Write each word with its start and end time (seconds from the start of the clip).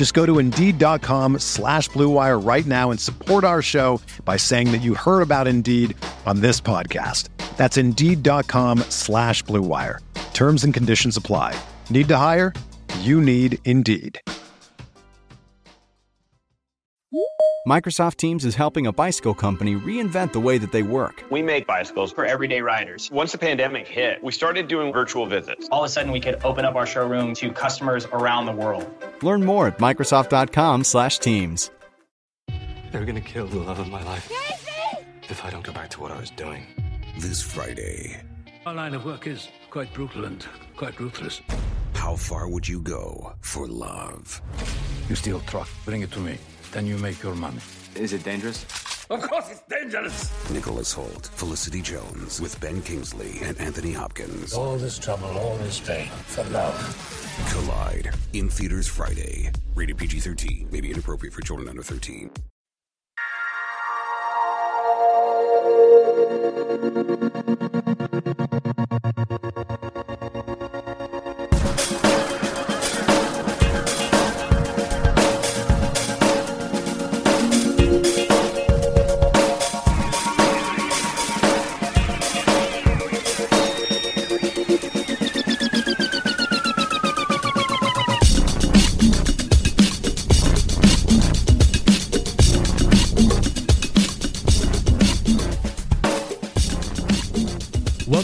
Just 0.00 0.14
go 0.14 0.24
to 0.24 0.38
Indeed.com 0.38 1.40
slash 1.40 1.90
BlueWire 1.90 2.42
right 2.42 2.64
now 2.64 2.90
and 2.90 2.98
support 2.98 3.44
our 3.44 3.60
show 3.60 4.00
by 4.24 4.38
saying 4.38 4.72
that 4.72 4.78
you 4.78 4.94
heard 4.94 5.20
about 5.20 5.46
Indeed 5.46 5.94
on 6.24 6.40
this 6.40 6.58
podcast. 6.58 7.28
That's 7.58 7.76
Indeed.com 7.76 8.78
slash 8.88 9.44
BlueWire. 9.44 9.98
Terms 10.32 10.64
and 10.64 10.72
conditions 10.72 11.18
apply. 11.18 11.54
Need 11.90 12.08
to 12.08 12.16
hire? 12.16 12.54
You 13.00 13.20
need 13.20 13.58
Indeed. 13.66 14.18
Microsoft 17.68 18.16
Teams 18.16 18.46
is 18.46 18.54
helping 18.54 18.86
a 18.86 18.92
bicycle 18.92 19.34
company 19.34 19.74
reinvent 19.76 20.32
the 20.32 20.40
way 20.40 20.56
that 20.56 20.72
they 20.72 20.82
work. 20.82 21.26
We 21.30 21.42
make 21.42 21.66
bicycles 21.66 22.10
for 22.10 22.24
everyday 22.24 22.62
riders. 22.62 23.10
Once 23.12 23.32
the 23.32 23.38
pandemic 23.38 23.86
hit, 23.86 24.24
we 24.24 24.32
started 24.32 24.66
doing 24.66 24.94
virtual 24.94 25.26
visits. 25.26 25.68
All 25.70 25.84
of 25.84 25.90
a 25.90 25.92
sudden, 25.92 26.10
we 26.10 26.20
could 26.20 26.42
open 26.42 26.64
up 26.64 26.74
our 26.74 26.86
showroom 26.86 27.34
to 27.34 27.52
customers 27.52 28.06
around 28.06 28.46
the 28.46 28.52
world. 28.52 28.90
Learn 29.22 29.44
more 29.44 29.66
at 29.68 29.78
Microsoft.com/Teams. 29.78 31.70
They're 32.92 33.04
gonna 33.06 33.20
kill 33.20 33.46
the 33.46 33.58
love 33.58 33.78
of 33.78 33.88
my 33.88 34.02
life 34.02 34.30
if 35.30 35.44
I 35.44 35.50
don't 35.50 35.62
go 35.64 35.72
back 35.72 35.90
to 35.90 36.00
what 36.00 36.10
I 36.10 36.18
was 36.18 36.30
doing. 36.30 36.66
This 37.18 37.40
Friday, 37.42 38.20
Our 38.66 38.74
line 38.74 38.94
of 38.94 39.04
work 39.04 39.26
is 39.26 39.48
quite 39.70 39.92
brutal 39.94 40.24
and 40.24 40.44
quite 40.76 40.98
ruthless. 41.00 41.40
how 41.94 42.16
far 42.16 42.48
would 42.48 42.66
you 42.66 42.80
go 42.80 43.32
for 43.40 43.66
love? 43.68 44.40
You 45.08 45.14
steal 45.16 45.40
truck, 45.40 45.68
bring 45.84 46.02
it 46.02 46.10
to 46.12 46.18
me. 46.20 46.38
Then 46.72 46.86
you 46.86 46.96
make 46.98 47.22
your 47.22 47.34
money. 47.34 47.60
Is 47.94 48.12
it 48.12 48.22
dangerous? 48.24 48.64
Of 49.10 49.22
course 49.22 49.50
it's 49.50 49.62
dangerous. 49.62 50.30
Nicholas 50.52 50.94
Hoult, 50.94 51.26
Felicity 51.34 51.82
Jones, 51.82 52.40
with 52.40 52.58
Ben 52.60 52.80
Kingsley 52.80 53.40
and 53.42 53.58
Anthony 53.58 53.92
Hopkins. 53.92 54.54
All 54.54 54.76
this 54.76 55.00
trouble, 55.00 55.36
all 55.36 55.56
this 55.56 55.80
pain 55.80 56.06
for 56.26 56.44
love. 56.44 56.78
Collide 57.50 58.14
in 58.34 58.48
theaters 58.48 58.86
Friday. 58.86 59.50
Rated 59.74 59.98
PG 59.98 60.20
13. 60.20 60.68
May 60.70 60.80
be 60.80 60.92
inappropriate 60.92 61.34
for 61.34 61.42
children 61.42 61.68
under 61.68 61.82
13. 61.82 62.30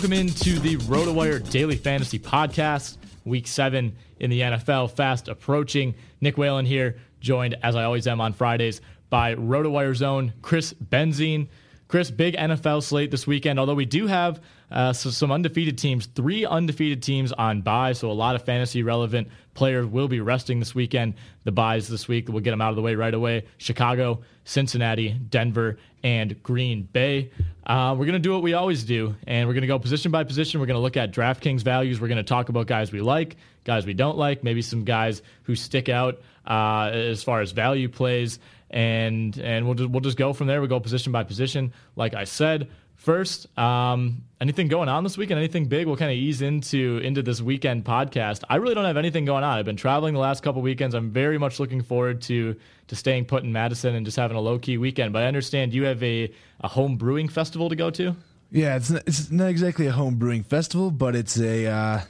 Welcome 0.06 0.20
into 0.28 0.60
the 0.60 0.76
RotoWire 0.76 1.50
Daily 1.50 1.74
Fantasy 1.74 2.20
Podcast, 2.20 2.96
Week 3.24 3.44
7 3.44 3.92
in 4.20 4.30
the 4.30 4.40
NFL, 4.40 4.92
fast 4.92 5.26
approaching. 5.26 5.96
Nick 6.20 6.38
Whalen 6.38 6.64
here, 6.64 6.98
joined, 7.18 7.56
as 7.60 7.74
I 7.74 7.82
always 7.82 8.06
am 8.06 8.20
on 8.20 8.32
Fridays, 8.32 8.80
by 9.10 9.34
RotoWire's 9.34 10.02
own 10.02 10.32
Chris 10.42 10.74
Benzine. 10.74 11.48
Chris, 11.88 12.10
big 12.10 12.34
NFL 12.34 12.82
slate 12.82 13.12
this 13.12 13.26
weekend, 13.26 13.60
although 13.60 13.74
we 13.74 13.84
do 13.84 14.08
have 14.08 14.40
uh, 14.70 14.92
so 14.92 15.10
some 15.10 15.30
undefeated 15.30 15.78
teams, 15.78 16.06
three 16.06 16.44
undefeated 16.44 17.00
teams 17.00 17.30
on 17.32 17.62
bye, 17.62 17.92
so 17.92 18.10
a 18.10 18.12
lot 18.12 18.34
of 18.34 18.42
fantasy 18.44 18.82
relevant 18.82 19.28
players 19.54 19.86
will 19.86 20.08
be 20.08 20.20
resting 20.20 20.58
this 20.58 20.74
weekend. 20.74 21.14
The 21.44 21.52
byes 21.52 21.86
this 21.86 22.08
week, 22.08 22.28
we'll 22.28 22.40
get 22.40 22.50
them 22.50 22.60
out 22.60 22.70
of 22.70 22.76
the 22.76 22.82
way 22.82 22.96
right 22.96 23.14
away. 23.14 23.44
Chicago, 23.58 24.22
Cincinnati, 24.44 25.10
Denver, 25.10 25.78
and 26.02 26.42
Green 26.42 26.82
Bay. 26.82 27.30
Uh, 27.64 27.94
we're 27.96 28.06
going 28.06 28.14
to 28.14 28.18
do 28.18 28.32
what 28.32 28.42
we 28.42 28.54
always 28.54 28.82
do, 28.82 29.14
and 29.26 29.46
we're 29.46 29.54
going 29.54 29.62
to 29.62 29.68
go 29.68 29.78
position 29.78 30.10
by 30.10 30.24
position. 30.24 30.58
We're 30.58 30.66
going 30.66 30.76
to 30.76 30.82
look 30.82 30.96
at 30.96 31.12
DraftKings 31.12 31.62
values. 31.62 32.00
We're 32.00 32.08
going 32.08 32.16
to 32.16 32.24
talk 32.24 32.48
about 32.48 32.66
guys 32.66 32.90
we 32.90 33.00
like, 33.00 33.36
guys 33.62 33.86
we 33.86 33.94
don't 33.94 34.18
like, 34.18 34.42
maybe 34.42 34.62
some 34.62 34.84
guys 34.84 35.22
who 35.44 35.54
stick 35.54 35.88
out 35.88 36.20
uh, 36.46 36.90
as 36.92 37.22
far 37.22 37.40
as 37.40 37.52
value 37.52 37.88
plays, 37.88 38.40
and 38.70 39.36
and 39.38 39.64
we'll 39.66 39.74
just, 39.74 39.90
we'll 39.90 40.00
just 40.00 40.16
go 40.16 40.32
from 40.32 40.46
there. 40.46 40.60
We 40.60 40.68
go 40.68 40.80
position 40.80 41.12
by 41.12 41.24
position, 41.24 41.72
like 41.94 42.14
I 42.14 42.24
said. 42.24 42.68
First, 42.96 43.46
um, 43.58 44.24
anything 44.40 44.68
going 44.68 44.88
on 44.88 45.04
this 45.04 45.18
weekend? 45.18 45.38
Anything 45.38 45.66
big? 45.66 45.86
We'll 45.86 45.98
kind 45.98 46.10
of 46.10 46.16
ease 46.16 46.40
into 46.40 46.98
into 47.04 47.22
this 47.22 47.42
weekend 47.42 47.84
podcast. 47.84 48.42
I 48.48 48.56
really 48.56 48.74
don't 48.74 48.86
have 48.86 48.96
anything 48.96 49.26
going 49.26 49.44
on. 49.44 49.58
I've 49.58 49.66
been 49.66 49.76
traveling 49.76 50.14
the 50.14 50.20
last 50.20 50.42
couple 50.42 50.62
weekends. 50.62 50.94
I'm 50.94 51.10
very 51.10 51.38
much 51.38 51.60
looking 51.60 51.82
forward 51.82 52.22
to 52.22 52.56
to 52.88 52.96
staying 52.96 53.26
put 53.26 53.44
in 53.44 53.52
Madison 53.52 53.94
and 53.94 54.04
just 54.04 54.16
having 54.16 54.36
a 54.36 54.40
low 54.40 54.58
key 54.58 54.78
weekend. 54.78 55.12
But 55.12 55.22
I 55.22 55.26
understand 55.26 55.74
you 55.74 55.84
have 55.84 56.02
a 56.02 56.32
a 56.60 56.68
home 56.68 56.96
brewing 56.96 57.28
festival 57.28 57.68
to 57.68 57.76
go 57.76 57.90
to. 57.90 58.16
Yeah, 58.50 58.76
it's 58.76 58.90
not, 58.90 59.02
it's 59.06 59.30
not 59.30 59.48
exactly 59.48 59.86
a 59.86 59.92
home 59.92 60.14
brewing 60.16 60.42
festival, 60.42 60.90
but 60.90 61.14
it's 61.14 61.38
a 61.38 61.66
uh, 61.66 62.00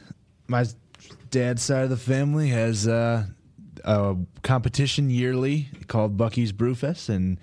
my 0.47 0.67
dad's 1.31 1.63
side 1.63 1.85
of 1.85 1.91
the 1.91 1.97
family 1.97 2.49
has 2.49 2.87
uh, 2.87 3.25
a 3.87 4.17
competition 4.43 5.09
yearly 5.09 5.69
called 5.87 6.17
Bucky's 6.17 6.53
Brewfest, 6.53 7.09
and 7.09 7.39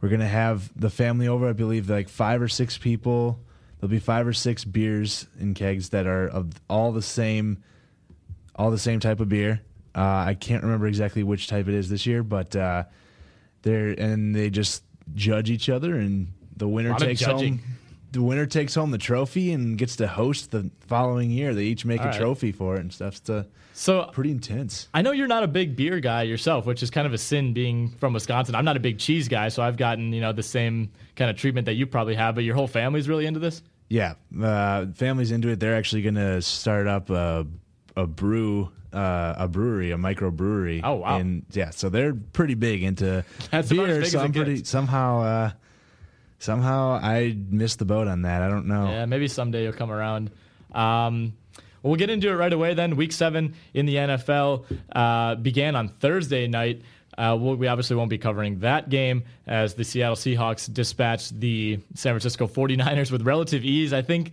we're 0.00 0.08
gonna 0.08 0.28
have 0.28 0.70
the 0.78 0.90
family 0.90 1.28
over. 1.28 1.48
I 1.48 1.52
believe 1.52 1.88
like 1.88 2.08
five 2.08 2.42
or 2.42 2.48
six 2.48 2.76
people. 2.76 3.38
There'll 3.78 3.90
be 3.90 3.98
five 4.00 4.26
or 4.26 4.32
six 4.32 4.64
beers 4.64 5.26
in 5.38 5.54
kegs 5.54 5.90
that 5.90 6.06
are 6.06 6.26
of 6.26 6.50
all 6.68 6.92
the 6.92 7.02
same, 7.02 7.62
all 8.56 8.70
the 8.70 8.78
same 8.78 9.00
type 9.00 9.20
of 9.20 9.28
beer. 9.28 9.60
Uh, 9.94 10.24
I 10.26 10.34
can't 10.34 10.62
remember 10.62 10.86
exactly 10.86 11.22
which 11.22 11.46
type 11.46 11.68
it 11.68 11.74
is 11.74 11.88
this 11.88 12.06
year, 12.06 12.22
but 12.22 12.56
uh, 12.56 12.84
they're 13.62 13.90
and 13.90 14.34
they 14.34 14.50
just 14.50 14.82
judge 15.14 15.50
each 15.50 15.68
other, 15.68 15.94
and 15.94 16.32
the 16.56 16.66
winner 16.66 16.90
takes 17.06 17.20
home 17.22 17.60
the 18.14 18.22
winner 18.22 18.46
takes 18.46 18.74
home 18.74 18.90
the 18.90 18.98
trophy 18.98 19.52
and 19.52 19.76
gets 19.76 19.96
to 19.96 20.06
host 20.06 20.50
the 20.50 20.70
following 20.86 21.30
year. 21.30 21.52
They 21.54 21.64
each 21.64 21.84
make 21.84 22.00
All 22.00 22.06
a 22.06 22.10
right. 22.10 22.18
trophy 22.20 22.52
for 22.52 22.76
it 22.76 22.80
and 22.80 22.92
stuff. 22.92 23.16
It's 23.16 23.28
uh, 23.28 23.44
So 23.74 24.08
pretty 24.12 24.30
intense. 24.30 24.88
I 24.94 25.02
know 25.02 25.12
you're 25.12 25.26
not 25.26 25.42
a 25.42 25.48
big 25.48 25.76
beer 25.76 26.00
guy 26.00 26.22
yourself, 26.22 26.64
which 26.66 26.82
is 26.82 26.90
kind 26.90 27.06
of 27.06 27.12
a 27.12 27.18
sin 27.18 27.52
being 27.52 27.90
from 27.98 28.12
Wisconsin. 28.12 28.54
I'm 28.54 28.64
not 28.64 28.76
a 28.76 28.80
big 28.80 28.98
cheese 28.98 29.28
guy, 29.28 29.48
so 29.48 29.62
I've 29.62 29.76
gotten 29.76 30.12
you 30.12 30.20
know 30.20 30.32
the 30.32 30.42
same 30.42 30.90
kind 31.16 31.30
of 31.30 31.36
treatment 31.36 31.66
that 31.66 31.74
you 31.74 31.86
probably 31.86 32.14
have. 32.14 32.34
But 32.36 32.44
your 32.44 32.54
whole 32.54 32.68
family's 32.68 33.08
really 33.08 33.26
into 33.26 33.40
this. 33.40 33.62
Yeah, 33.90 34.14
uh, 34.42 34.86
family's 34.94 35.30
into 35.30 35.48
it. 35.50 35.60
They're 35.60 35.76
actually 35.76 36.02
going 36.02 36.14
to 36.14 36.40
start 36.40 36.86
up 36.86 37.10
a 37.10 37.46
a 37.96 38.06
brew. 38.06 38.70
Uh, 38.92 39.34
a 39.38 39.48
brewery, 39.48 39.90
a 39.90 39.96
microbrewery. 39.96 40.80
Oh, 40.84 40.94
wow. 40.94 41.18
And 41.18 41.44
yeah, 41.50 41.70
so 41.70 41.88
they're 41.88 42.14
pretty 42.14 42.54
big 42.54 42.84
into 42.84 43.24
That's 43.50 43.68
beer. 43.68 44.04
So 44.04 44.20
I'm 44.20 44.32
pretty 44.32 44.58
gets. 44.58 44.70
somehow. 44.70 45.20
Uh, 45.20 45.50
somehow 46.38 46.92
I 47.02 47.36
missed 47.48 47.78
the 47.78 47.84
boat 47.84 48.08
on 48.08 48.22
that. 48.22 48.42
I 48.42 48.48
don't 48.48 48.66
know. 48.66 48.86
Yeah, 48.86 49.06
maybe 49.06 49.28
someday 49.28 49.64
you'll 49.64 49.72
come 49.72 49.90
around. 49.90 50.30
Um, 50.72 51.34
well, 51.82 51.90
we'll 51.90 51.98
get 51.98 52.10
into 52.10 52.28
it 52.30 52.34
right 52.34 52.52
away 52.52 52.74
then. 52.74 52.96
Week 52.96 53.12
seven 53.12 53.54
in 53.74 53.86
the 53.86 53.96
NFL 53.96 54.64
uh, 54.92 55.34
began 55.36 55.76
on 55.76 55.88
Thursday 55.88 56.46
night. 56.46 56.82
Uh, 57.16 57.36
we'll, 57.38 57.56
we 57.56 57.68
obviously 57.68 57.94
won't 57.94 58.10
be 58.10 58.18
covering 58.18 58.58
that 58.60 58.88
game 58.88 59.24
as 59.46 59.74
the 59.74 59.84
Seattle 59.84 60.16
Seahawks 60.16 60.72
dispatched 60.72 61.38
the 61.38 61.78
San 61.94 62.12
Francisco 62.12 62.46
49ers 62.46 63.10
with 63.12 63.22
relative 63.22 63.64
ease. 63.64 63.92
I 63.92 64.02
think 64.02 64.32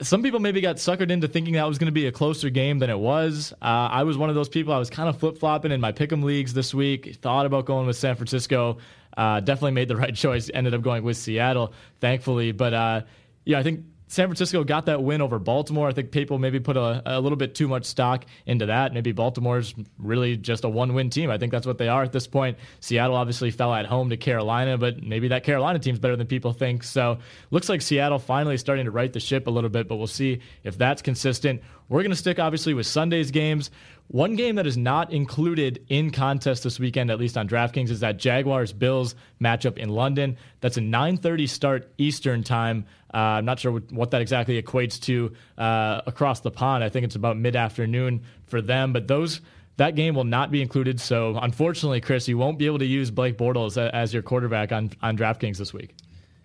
some 0.00 0.22
people 0.22 0.40
maybe 0.40 0.60
got 0.60 0.76
suckered 0.76 1.10
into 1.10 1.28
thinking 1.28 1.54
that 1.54 1.66
was 1.66 1.78
going 1.78 1.86
to 1.86 1.92
be 1.92 2.06
a 2.06 2.12
closer 2.12 2.50
game 2.50 2.78
than 2.78 2.90
it 2.90 2.98
was. 2.98 3.52
Uh, 3.62 3.64
I 3.64 4.02
was 4.04 4.18
one 4.18 4.28
of 4.28 4.34
those 4.34 4.48
people. 4.48 4.72
I 4.72 4.78
was 4.78 4.90
kind 4.90 5.08
of 5.08 5.18
flip 5.18 5.38
flopping 5.38 5.72
in 5.72 5.80
my 5.80 5.92
pick'em 5.92 6.22
leagues 6.22 6.52
this 6.52 6.74
week. 6.74 7.16
Thought 7.22 7.46
about 7.46 7.64
going 7.64 7.86
with 7.86 7.96
San 7.96 8.16
Francisco. 8.16 8.78
Uh, 9.16 9.40
definitely 9.40 9.72
made 9.72 9.88
the 9.88 9.96
right 10.04 10.14
choice. 10.14 10.50
Ended 10.52 10.74
up 10.74 10.82
going 10.82 11.04
with 11.04 11.16
Seattle, 11.16 11.72
thankfully. 12.00 12.52
But 12.52 12.74
uh, 12.74 13.00
yeah, 13.44 13.58
I 13.58 13.62
think 13.62 13.84
San 14.14 14.28
Francisco 14.28 14.62
got 14.62 14.86
that 14.86 15.02
win 15.02 15.20
over 15.20 15.38
Baltimore. 15.38 15.88
I 15.88 15.92
think 15.92 16.12
people 16.12 16.38
maybe 16.38 16.60
put 16.60 16.76
a, 16.76 17.02
a 17.04 17.20
little 17.20 17.36
bit 17.36 17.54
too 17.54 17.66
much 17.66 17.84
stock 17.84 18.26
into 18.46 18.66
that. 18.66 18.92
Maybe 18.92 19.12
Baltimore's 19.12 19.74
really 19.98 20.36
just 20.36 20.64
a 20.64 20.68
one 20.68 20.94
win 20.94 21.10
team. 21.10 21.30
I 21.30 21.38
think 21.38 21.50
that's 21.50 21.66
what 21.66 21.78
they 21.78 21.88
are 21.88 22.02
at 22.02 22.12
this 22.12 22.26
point. 22.26 22.58
Seattle 22.80 23.16
obviously 23.16 23.50
fell 23.50 23.74
at 23.74 23.86
home 23.86 24.10
to 24.10 24.16
Carolina, 24.16 24.78
but 24.78 25.02
maybe 25.02 25.28
that 25.28 25.42
Carolina 25.42 25.78
team's 25.78 25.98
better 25.98 26.16
than 26.16 26.26
people 26.26 26.52
think. 26.52 26.84
So 26.84 27.18
looks 27.50 27.68
like 27.68 27.82
Seattle 27.82 28.18
finally 28.18 28.56
starting 28.56 28.84
to 28.84 28.90
right 28.90 29.12
the 29.12 29.20
ship 29.20 29.46
a 29.46 29.50
little 29.50 29.70
bit, 29.70 29.88
but 29.88 29.96
we'll 29.96 30.06
see 30.06 30.40
if 30.62 30.76
that's 30.78 31.02
consistent. 31.02 31.62
We're 31.88 32.02
going 32.02 32.12
to 32.12 32.16
stick 32.16 32.38
obviously 32.38 32.72
with 32.72 32.86
Sunday's 32.86 33.30
games. 33.30 33.70
One 34.08 34.36
game 34.36 34.56
that 34.56 34.66
is 34.66 34.76
not 34.76 35.12
included 35.12 35.84
in 35.88 36.10
contest 36.10 36.62
this 36.62 36.78
weekend, 36.78 37.10
at 37.10 37.18
least 37.18 37.36
on 37.36 37.48
DraftKings, 37.48 37.90
is 37.90 38.00
that 38.00 38.18
Jaguars 38.18 38.72
Bills 38.72 39.14
matchup 39.40 39.78
in 39.78 39.88
London. 39.88 40.36
That's 40.60 40.76
a 40.76 40.80
9:30 40.80 41.48
start 41.48 41.92
Eastern 41.98 42.42
time. 42.42 42.86
Uh, 43.12 43.16
I'm 43.16 43.44
not 43.44 43.58
sure 43.58 43.80
what 43.90 44.10
that 44.10 44.20
exactly 44.20 44.60
equates 44.62 45.00
to 45.02 45.32
uh, 45.56 46.02
across 46.06 46.40
the 46.40 46.50
pond. 46.50 46.84
I 46.84 46.90
think 46.90 47.04
it's 47.04 47.16
about 47.16 47.38
mid 47.38 47.56
afternoon 47.56 48.22
for 48.46 48.60
them, 48.60 48.92
but 48.92 49.08
those 49.08 49.40
that 49.78 49.96
game 49.96 50.14
will 50.14 50.24
not 50.24 50.50
be 50.50 50.62
included. 50.62 51.00
So 51.00 51.36
unfortunately, 51.40 52.00
Chris, 52.00 52.28
you 52.28 52.38
won't 52.38 52.58
be 52.58 52.66
able 52.66 52.78
to 52.80 52.86
use 52.86 53.10
Blake 53.10 53.38
Bortles 53.38 53.76
as 53.76 54.12
your 54.12 54.22
quarterback 54.22 54.70
on 54.70 54.90
on 55.02 55.16
DraftKings 55.16 55.56
this 55.56 55.72
week. 55.72 55.94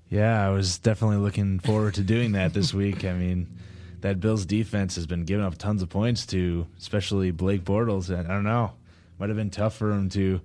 Yeah, 0.09 0.47
I 0.47 0.49
was 0.49 0.79
definitely 0.79 1.17
looking 1.17 1.59
forward 1.59 1.95
to 1.95 2.01
doing 2.01 2.31
that 2.31 2.53
this 2.53 2.73
week. 2.73 3.03
I 3.03 3.13
mean 3.13 3.47
that 4.01 4.19
Bills 4.19 4.45
defense 4.45 4.95
has 4.95 5.05
been 5.05 5.23
giving 5.23 5.45
up 5.45 5.57
tons 5.57 5.81
of 5.81 5.89
points 5.89 6.25
to, 6.27 6.67
especially 6.77 7.31
Blake 7.31 7.63
Bortles. 7.63 8.09
And 8.09 8.27
I 8.27 8.33
don't 8.33 8.43
know, 8.43 8.73
might 9.19 9.29
have 9.29 9.37
been 9.37 9.49
tough 9.49 9.75
for 9.75 9.91
him 9.91 10.09
to. 10.09 10.41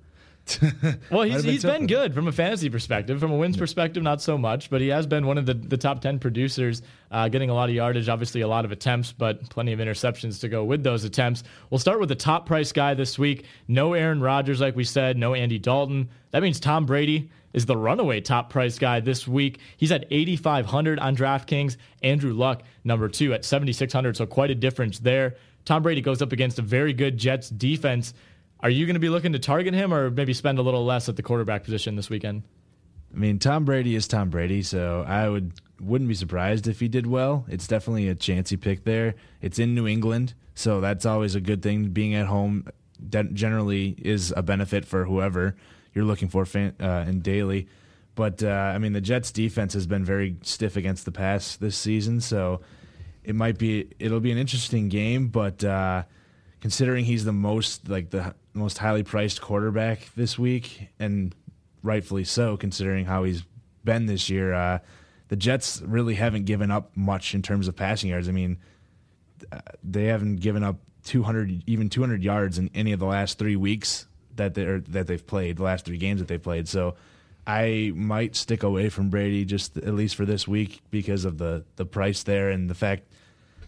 well, 1.11 1.23
he's, 1.23 1.43
been, 1.43 1.53
he's 1.53 1.63
been 1.63 1.87
good 1.87 2.13
from 2.13 2.29
a 2.29 2.33
fantasy 2.33 2.69
perspective. 2.69 3.19
From 3.19 3.33
a 3.33 3.37
wins 3.37 3.57
perspective, 3.57 4.03
not 4.03 4.21
so 4.21 4.37
much, 4.37 4.69
but 4.69 4.83
he 4.83 4.89
has 4.89 5.07
been 5.07 5.27
one 5.27 5.39
of 5.39 5.47
the, 5.47 5.55
the 5.55 5.79
top 5.79 6.03
10 6.03 6.19
producers, 6.19 6.83
uh, 7.11 7.29
getting 7.29 7.49
a 7.49 7.55
lot 7.55 7.71
of 7.71 7.75
yardage, 7.75 8.11
obviously 8.11 8.43
a 8.43 8.49
lot 8.49 8.67
of 8.67 8.73
attempts, 8.73 9.11
but 9.11 9.49
plenty 9.49 9.73
of 9.73 9.79
interceptions 9.79 10.41
to 10.41 10.49
go 10.49 10.63
with 10.63 10.83
those 10.83 11.05
attempts. 11.05 11.45
We'll 11.71 11.79
start 11.79 11.99
with 11.99 12.11
the 12.11 12.15
top 12.15 12.45
price 12.45 12.73
guy 12.73 12.93
this 12.93 13.19
week. 13.19 13.47
No 13.69 13.95
Aaron 13.95 14.21
Rodgers, 14.21 14.61
like 14.61 14.77
we 14.77 14.85
said, 14.85 15.17
no 15.17 15.33
Andy 15.33 15.59
Dalton. 15.59 16.11
That 16.33 16.43
means 16.43 16.61
Tom 16.61 16.85
Brady 16.85 17.31
is 17.55 17.65
the 17.65 17.77
runaway 17.77 18.21
top 18.21 18.51
price 18.51 18.79
guy 18.79 19.01
this 19.01 19.27
week. 19.27 19.61
He's 19.79 19.93
at 19.93 20.05
8,500 20.11 20.99
on 20.99 21.17
DraftKings. 21.17 21.79
Andrew 22.03 22.35
Luck, 22.35 22.63
number 22.83 23.09
two, 23.09 23.33
at 23.33 23.45
7,600. 23.45 24.17
So 24.17 24.27
quite 24.27 24.51
a 24.51 24.55
difference 24.55 24.99
there. 24.99 25.37
Tom 25.65 25.83
Brady 25.83 26.03
goes 26.03 26.21
up 26.21 26.33
against 26.33 26.59
a 26.59 26.63
very 26.63 26.93
good 26.93 27.17
Jets 27.17 27.49
defense. 27.49 28.13
Are 28.61 28.69
you 28.69 28.85
going 28.85 28.95
to 28.95 29.01
be 29.01 29.09
looking 29.09 29.33
to 29.33 29.39
target 29.39 29.73
him 29.73 29.95
or 29.95 30.11
maybe 30.11 30.35
spend 30.35 30.59
a 30.59 30.63
little 30.63 30.85
less 30.85 31.09
at 31.09 31.17
the 31.17 31.23
quarterback 31.23 31.65
position 31.65 31.97
this 31.97 32.11
weekend? 32.11 32.43
I 33.15 33.17
mean, 33.17 33.39
Tom 33.39 33.65
Brady 33.65 33.95
is 33.95 34.09
Tom 34.09 34.29
Brady, 34.29 34.63
so 34.63 35.05
I 35.07 35.29
would 35.29 35.53
wouldn't 35.81 36.09
be 36.09 36.15
surprised 36.15 36.67
if 36.67 36.81
he 36.81 36.89
did 36.89 37.07
well. 37.07 37.45
It's 37.49 37.67
definitely 37.67 38.09
a 38.09 38.15
chancy 38.15 38.57
pick 38.57 38.85
there. 38.85 39.15
It's 39.41 39.59
in 39.59 39.75
New 39.75 39.87
England, 39.87 40.35
so 40.55 40.81
that's 40.81 41.07
always 41.07 41.35
a 41.35 41.41
good 41.41 41.63
thing. 41.63 41.91
Being 41.91 42.15
at 42.15 42.27
home 42.27 42.67
generally 43.11 43.97
is 43.99 44.33
a 44.37 44.43
benefit 44.43 44.85
for 44.85 45.05
whoever 45.05 45.55
you're 45.95 46.05
looking 46.05 46.29
for 46.29 46.45
fan, 46.45 46.75
uh, 46.81 47.05
in 47.09 47.21
daily. 47.21 47.69
But 48.15 48.43
uh, 48.43 48.49
I 48.49 48.79
mean, 48.79 48.93
the 48.93 49.01
Jets' 49.01 49.33
defense 49.33 49.75
has 49.75 49.87
been 49.87 50.05
very 50.05 50.37
stiff 50.43 50.77
against 50.77 51.05
the 51.05 51.13
pass 51.13 51.57
this 51.57 51.77
season, 51.77 52.21
so 52.21 52.61
it 53.25 53.35
might 53.35 53.59
be 53.59 53.89
it'll 53.99 54.21
be 54.21 54.31
an 54.31 54.39
interesting 54.39 54.89
game. 54.89 55.29
But 55.29 55.65
uh, 55.65 56.05
considering 56.61 57.05
he's 57.05 57.25
the 57.25 57.33
most 57.33 57.89
like 57.89 58.11
the 58.11 58.35
most 58.53 58.79
highly 58.79 59.03
priced 59.03 59.41
quarterback 59.41 60.09
this 60.15 60.39
week, 60.39 60.89
and 60.99 61.35
rightfully 61.83 62.25
so, 62.25 62.57
considering 62.57 63.05
how 63.05 63.25
he's 63.25 63.43
been 63.83 64.07
this 64.07 64.31
year, 64.31 64.55
uh, 64.55 64.79
the 65.29 65.37
Jets 65.37 65.83
really 65.85 66.15
haven't 66.15 66.45
given 66.45 66.71
up 66.71 66.97
much 66.97 67.35
in 67.35 67.43
terms 67.43 67.67
of 67.67 67.75
passing 67.75 68.11
yards. 68.11 68.29
I 68.29 68.33
mean, 68.33 68.59
uh, 69.51 69.59
they 69.83 70.05
haven't 70.05 70.37
given 70.37 70.63
up 70.63 70.77
200 71.05 71.65
even 71.67 71.89
200 71.89 72.23
yards 72.23 72.59
in 72.59 72.71
any 72.75 72.93
of 72.93 73.01
the 73.01 73.07
last 73.07 73.39
three 73.39 73.57
weeks 73.57 74.07
that 74.37 74.55
they 74.55 74.65
that 74.65 75.07
they've 75.07 75.27
played, 75.27 75.57
the 75.57 75.63
last 75.63 75.85
three 75.85 75.99
games 75.99 76.21
that 76.21 76.29
they 76.29 76.39
played. 76.39 76.69
So 76.69 76.95
I 77.47 77.93
might 77.95 78.37
stick 78.37 78.63
away 78.63 78.89
from 78.89 79.11
Brady 79.11 79.45
just 79.45 79.77
at 79.77 79.95
least 79.95 80.17
for 80.17 80.25
this 80.25 80.49
week 80.49 80.81
because 80.91 81.25
of 81.25 81.39
the 81.39 81.65
the 81.77 81.85
price 81.85 82.23
there 82.23 82.51
and 82.51 82.71
the 82.71 82.75
fact 82.75 83.05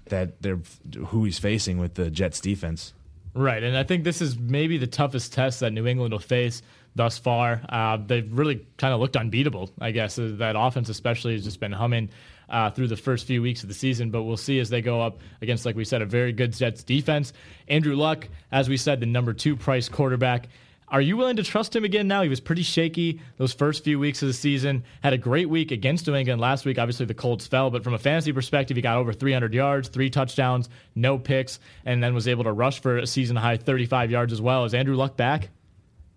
that 0.07 0.41
they're 0.43 0.61
who 1.07 1.25
he's 1.25 1.39
facing 1.39 1.79
with 1.79 1.95
the 1.95 2.11
Jets 2.11 2.41
defense. 2.41 2.93
Right, 3.35 3.63
and 3.63 3.77
I 3.77 3.83
think 3.83 4.05
this 4.05 4.23
is 4.23 4.39
maybe 4.39 4.79
the 4.79 4.87
toughest 4.87 5.35
test 5.35 5.61
that 5.61 5.71
New 5.71 5.87
England 5.87 6.13
will 6.13 6.19
face 6.19 6.63
thus 6.95 7.19
far. 7.19 7.61
Uh, 7.69 7.99
they've 7.99 8.27
really 8.33 8.67
kind 8.79 8.95
of 8.95 9.01
looked 9.01 9.17
unbeatable, 9.17 9.71
I 9.79 9.91
guess. 9.91 10.17
That 10.17 10.55
offense, 10.57 10.89
especially, 10.89 11.35
has 11.35 11.45
just 11.45 11.61
been 11.61 11.73
humming 11.73 12.09
uh, 12.49 12.71
through 12.71 12.89
the 12.89 12.97
first 12.97 13.27
few 13.27 13.43
weeks 13.43 13.63
of 13.63 13.69
the 13.69 13.75
season. 13.75 14.11
But 14.11 14.23
we'll 14.25 14.37
see 14.37 14.59
as 14.61 14.71
they 14.71 14.83
go 14.83 15.01
up 15.01 15.21
against, 15.43 15.67
like 15.67 15.77
we 15.77 15.85
said, 15.85 16.03
a 16.03 16.07
very 16.07 16.33
good 16.33 16.53
Jets 16.53 16.83
defense. 16.83 17.33
Andrew 17.69 17.97
Luck, 17.97 18.29
as 18.53 18.69
we 18.69 18.77
said, 18.77 19.01
the 19.01 19.07
number 19.07 19.33
two 19.33 19.57
price 19.57 19.89
quarterback. 19.89 20.49
Are 20.89 21.01
you 21.01 21.17
willing 21.17 21.37
to 21.37 21.43
trust 21.43 21.75
him 21.75 21.85
again 21.85 22.07
now? 22.07 22.23
He 22.23 22.29
was 22.29 22.39
pretty 22.39 22.63
shaky 22.63 23.21
those 23.39 23.53
first 23.53 23.83
few 23.83 23.99
weeks 23.99 24.23
of 24.23 24.29
the 24.29 24.33
season. 24.33 24.85
Had 25.03 25.15
a 25.15 25.19
great 25.19 25.49
week 25.49 25.73
against 25.73 26.07
New 26.07 26.15
England 26.15 26.41
last 26.41 26.65
week. 26.65 26.79
Obviously, 26.79 27.07
the 27.07 27.15
Colts 27.15 27.45
fell, 27.45 27.71
but 27.71 27.83
from 27.83 27.95
a 27.95 27.99
fantasy 27.99 28.33
perspective, 28.33 28.77
he 28.77 28.83
got 28.83 28.97
over 28.97 29.13
300 29.13 29.53
yards, 29.53 29.89
three 29.89 30.11
touchdowns, 30.11 30.69
no 30.95 31.19
picks, 31.19 31.59
and 31.85 32.05
then 32.05 32.15
was 32.15 32.29
able 32.29 32.45
to 32.45 32.53
rush 32.53 32.81
for 32.81 32.99
a 32.99 33.07
season 33.07 33.35
high 33.35 33.57
35 33.57 34.13
yards 34.13 34.33
as 34.33 34.41
well. 34.41 34.65
Is 34.65 34.75
Andrew 34.75 34.95
Luck 34.95 35.17
back? 35.17 35.49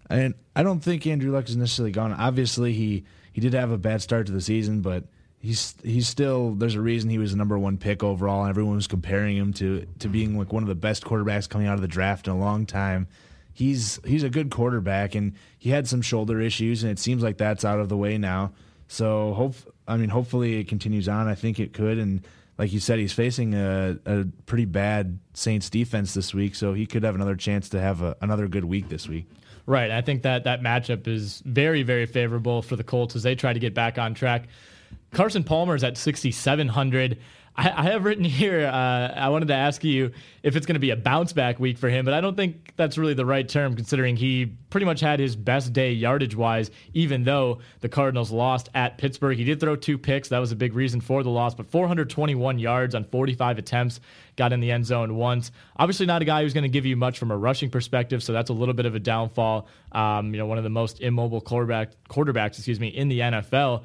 And 0.08 0.36
I 0.56 0.62
don't 0.62 0.82
think 0.82 1.06
Andrew 1.08 1.32
Luck 1.32 1.50
is 1.50 1.58
necessarily 1.58 1.92
gone. 1.92 2.14
Obviously, 2.14 2.74
he 2.74 3.06
he 3.34 3.42
did 3.42 3.54
have 3.54 3.72
a 3.72 3.78
bad 3.78 4.04
start 4.04 4.28
to 4.28 4.32
the 4.32 4.42
season, 4.42 4.82
but 4.82 5.06
he's 5.42 5.76
he's 5.84 6.08
still 6.08 6.54
there's 6.54 6.76
a 6.76 6.82
reason 6.82 7.10
he 7.10 7.18
was 7.18 7.32
the 7.32 7.38
number 7.38 7.58
one 7.58 7.78
pick 7.78 8.04
overall. 8.04 8.46
Everyone 8.46 8.76
was 8.76 8.88
comparing 8.88 9.38
him 9.38 9.54
to 9.54 9.86
to 10.00 10.08
being 10.08 10.38
like 10.38 10.54
one 10.54 10.64
of 10.64 10.70
the 10.70 10.76
best 10.76 11.04
quarterbacks 11.04 11.50
coming 11.50 11.68
out 11.68 11.76
of 11.76 11.82
the 11.82 11.88
draft 11.88 12.28
in 12.28 12.34
a 12.34 12.38
long 12.38 12.66
time. 12.66 13.08
He's 13.54 14.00
he's 14.06 14.24
a 14.24 14.30
good 14.30 14.52
quarterback 14.52 15.16
and 15.16 15.34
he 15.58 15.70
had 15.70 15.88
some 15.88 16.02
shoulder 16.02 16.40
issues 16.40 16.84
and 16.84 16.92
it 16.92 17.00
seems 17.00 17.24
like 17.24 17.38
that's 17.38 17.66
out 17.66 17.80
of 17.80 17.90
the 17.90 17.98
way 17.98 18.18
now. 18.18 18.52
So 18.88 19.34
hope 19.34 19.56
i 19.88 19.98
mean 19.98 20.10
hopefully 20.10 20.60
it 20.60 20.68
continues 20.68 21.08
on. 21.08 21.28
I 21.28 21.36
think 21.36 21.60
it 21.60 21.74
could 21.74 21.98
and 21.98 22.26
like 22.58 22.74
you 22.74 22.80
said 22.82 23.00
he's 23.00 23.14
facing 23.14 23.54
a, 23.56 23.98
a 24.06 24.26
pretty 24.46 24.66
bad 24.66 25.20
saints 25.34 25.70
defense 25.70 26.14
this 26.14 26.34
week 26.34 26.56
so 26.56 26.74
he 26.74 26.86
could 26.86 27.04
have 27.04 27.16
another 27.16 27.36
chance 27.36 27.70
to 27.70 27.80
have 27.80 28.02
a, 28.02 28.18
another 28.22 28.48
good 28.48 28.66
week 28.66 28.90
this 28.90 29.08
week. 29.08 29.30
Right 29.66 29.92
i 29.92 30.02
think 30.02 30.24
that 30.24 30.46
that 30.46 30.62
matchup 30.62 31.08
is 31.08 31.42
very 31.46 31.84
very 31.84 32.08
favorable 32.08 32.62
for 32.62 32.76
the 32.76 32.84
colts 32.84 33.16
as 33.16 33.24
they 33.24 33.36
try 33.36 33.54
to 33.54 33.60
get 33.60 33.74
back 33.74 33.98
on 33.98 34.14
track 34.14 34.48
Carson 35.12 35.44
Palmer 35.44 35.76
is 35.76 35.84
at 35.84 35.98
6,700. 35.98 37.18
I, 37.60 37.74
I 37.76 37.84
have 37.92 38.06
written 38.06 38.24
here, 38.24 38.66
uh, 38.66 39.14
I 39.14 39.28
wanted 39.30 39.50
to 39.50 39.54
ask 39.54 39.84
you 39.84 40.12
if 40.44 40.56
it's 40.56 40.66
going 40.66 40.76
to 40.76 40.80
be 40.80 40.92
a 40.92 40.96
bounce 40.96 41.34
back 41.34 41.60
week 41.60 41.78
for 41.78 41.90
him, 41.90 42.06
but 42.06 42.14
I 42.14 42.22
don't 42.22 42.38
think 42.38 42.74
that's 42.78 42.98
really 42.98 43.14
the 43.14 43.26
right 43.26 43.48
term 43.48 43.76
considering 43.76 44.16
he 44.16 44.46
pretty 44.70 44.86
much 44.86 45.02
had 45.02 45.20
his 45.20 45.36
best 45.36 45.74
day 45.74 45.92
yardage 45.92 46.36
wise, 46.36 46.72
even 46.94 47.24
though 47.24 47.60
the 47.82 47.90
Cardinals 47.90 48.32
lost 48.32 48.70
at 48.76 48.98
Pittsburgh. 48.98 49.38
He 49.38 49.44
did 49.44 49.60
throw 49.60 49.76
two 49.76 49.98
picks. 49.98 50.30
That 50.30 50.40
was 50.40 50.54
a 50.54 50.56
big 50.56 50.74
reason 50.74 51.02
for 51.02 51.22
the 51.22 51.30
loss, 51.30 51.54
but 51.54 51.70
421 51.70 52.60
yards 52.60 52.96
on 52.96 53.04
45 53.04 53.58
attempts, 53.58 54.00
got 54.38 54.54
in 54.54 54.62
the 54.62 54.72
end 54.72 54.86
zone 54.86 55.16
once. 55.16 55.52
Obviously, 55.76 56.06
not 56.06 56.22
a 56.22 56.26
guy 56.26 56.44
who's 56.44 56.54
going 56.54 56.64
to 56.64 56.70
give 56.70 56.86
you 56.86 56.96
much 56.96 57.20
from 57.20 57.32
a 57.32 57.38
rushing 57.38 57.70
perspective, 57.70 58.24
so 58.24 58.32
that's 58.32 58.50
a 58.50 58.54
little 58.54 58.74
bit 58.74 58.86
of 58.86 58.96
a 58.96 59.00
downfall. 59.00 59.68
Um, 59.92 60.34
you 60.34 60.38
know, 60.38 60.46
one 60.46 60.58
of 60.58 60.64
the 60.64 60.70
most 60.70 61.02
immobile 61.02 61.42
quarterback 61.42 61.92
quarterbacks, 62.10 62.58
excuse 62.58 62.80
me, 62.80 62.88
in 62.88 63.10
the 63.10 63.20
NFL. 63.20 63.84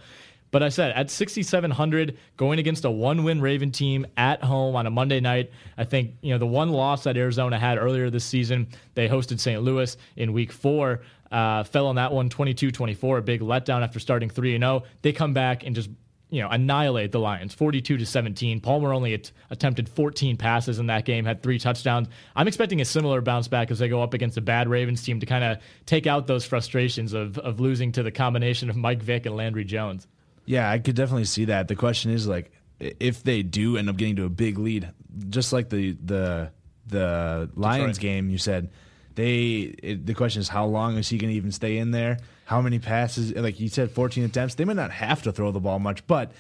But 0.55 0.63
I 0.63 0.69
said 0.69 0.93
at 0.93 1.11
6,700, 1.11 2.17
going 2.37 2.61
against 2.61 2.85
a 2.85 2.91
one-win 2.91 3.41
Raven 3.41 3.73
team 3.73 4.07
at 4.17 4.41
home 4.41 4.77
on 4.77 4.87
a 4.87 4.91
Monday 4.91 5.19
night, 5.19 5.51
I 5.77 5.83
think 5.83 6.13
you 6.23 6.31
know 6.31 6.39
the 6.39 6.47
one 6.47 6.69
loss 6.69 7.03
that 7.03 7.17
Arizona 7.17 7.59
had 7.59 7.77
earlier 7.77 8.09
this 8.09 8.25
season, 8.25 8.69
they 8.95 9.09
hosted 9.09 9.41
St. 9.41 9.61
Louis 9.61 9.97
in 10.15 10.33
Week 10.33 10.53
Four. 10.53 11.01
Uh, 11.33 11.65
fell 11.65 11.89
on 11.89 11.97
that 11.97 12.13
one 12.13 12.31
22-24, 12.31 13.19
a 13.19 13.23
big 13.23 13.41
letdown 13.41 13.83
after 13.83 13.99
starting 13.99 14.31
3 14.31 14.57
0. 14.57 14.85
They 15.03 15.13
come 15.13 15.35
back 15.35 15.67
and 15.67 15.75
just 15.75 15.91
you 16.31 16.41
know 16.41 16.49
annihilate 16.49 17.11
the 17.11 17.19
Lions 17.19 17.53
42 17.53 17.97
to 17.97 18.07
17. 18.07 18.61
Palmer 18.61 18.93
only 18.93 19.13
at- 19.15 19.33
attempted 19.51 19.89
14 19.89 20.37
passes 20.37 20.79
in 20.79 20.87
that 20.87 21.05
game, 21.05 21.25
had 21.25 21.43
three 21.43 21.59
touchdowns. 21.59 22.07
I'm 22.37 22.47
expecting 22.47 22.81
a 22.81 22.85
similar 22.85 23.21
bounce 23.23 23.49
back 23.49 23.73
as 23.73 23.81
they 23.81 23.89
go 23.89 24.05
up 24.05 24.15
against 24.15 24.37
a 24.37 24.41
bad 24.41 24.69
Ravens 24.69 25.03
team 25.03 25.19
to 25.19 25.27
kind 25.27 25.43
of 25.43 25.59
take 25.85 26.07
out 26.07 26.29
those 26.29 26.45
frustrations 26.45 27.13
of 27.13 27.39
of 27.39 27.59
losing 27.59 27.91
to 27.91 28.05
the 28.05 28.13
combination 28.13 28.71
of 28.71 28.77
Mike 28.77 29.03
Vick 29.03 29.27
and 29.27 29.35
Landry 29.35 29.65
Jones. 29.65 30.07
Yeah, 30.47 30.71
I 30.71 30.79
could 30.79 30.95
definitely 30.95 31.25
see 31.25 31.47
that. 31.47 31.69
The 31.69 31.77
question 31.77 32.11
is 32.11 32.27
like 32.27 32.53
if 32.79 33.23
they 33.23 33.43
do 33.43 33.77
end 33.77 33.89
up 33.89 33.97
getting 33.97 34.17
to 34.17 34.25
a 34.25 34.31
big 34.31 34.59
lead, 34.59 34.91
just 35.29 35.53
like 35.53 35.69
the 35.71 35.97
the 36.05 36.51
the 36.87 37.51
Lions 37.55 37.99
game, 37.99 38.29
you 38.31 38.39
said 38.39 38.71
they. 39.15 39.75
It, 39.83 40.07
the 40.07 40.15
question 40.15 40.41
is 40.41 40.49
how 40.49 40.67
long 40.67 40.97
is 40.97 41.09
he 41.09 41.19
going 41.19 41.31
to 41.31 41.37
even 41.37 41.53
stay 41.53 41.79
in 41.79 41.91
there? 41.91 42.19
How 42.45 42.61
many 42.61 42.79
passes? 42.79 43.33
Like 43.33 43.59
you 43.59 43.69
said, 43.69 43.91
14 43.91 44.25
attempts. 44.25 44.55
They 44.55 44.65
might 44.65 44.77
not 44.77 44.91
have 44.91 45.23
to 45.23 45.33
throw 45.33 45.51
the 45.51 45.61
ball 45.61 45.79
much, 45.79 46.07
but 46.07 46.33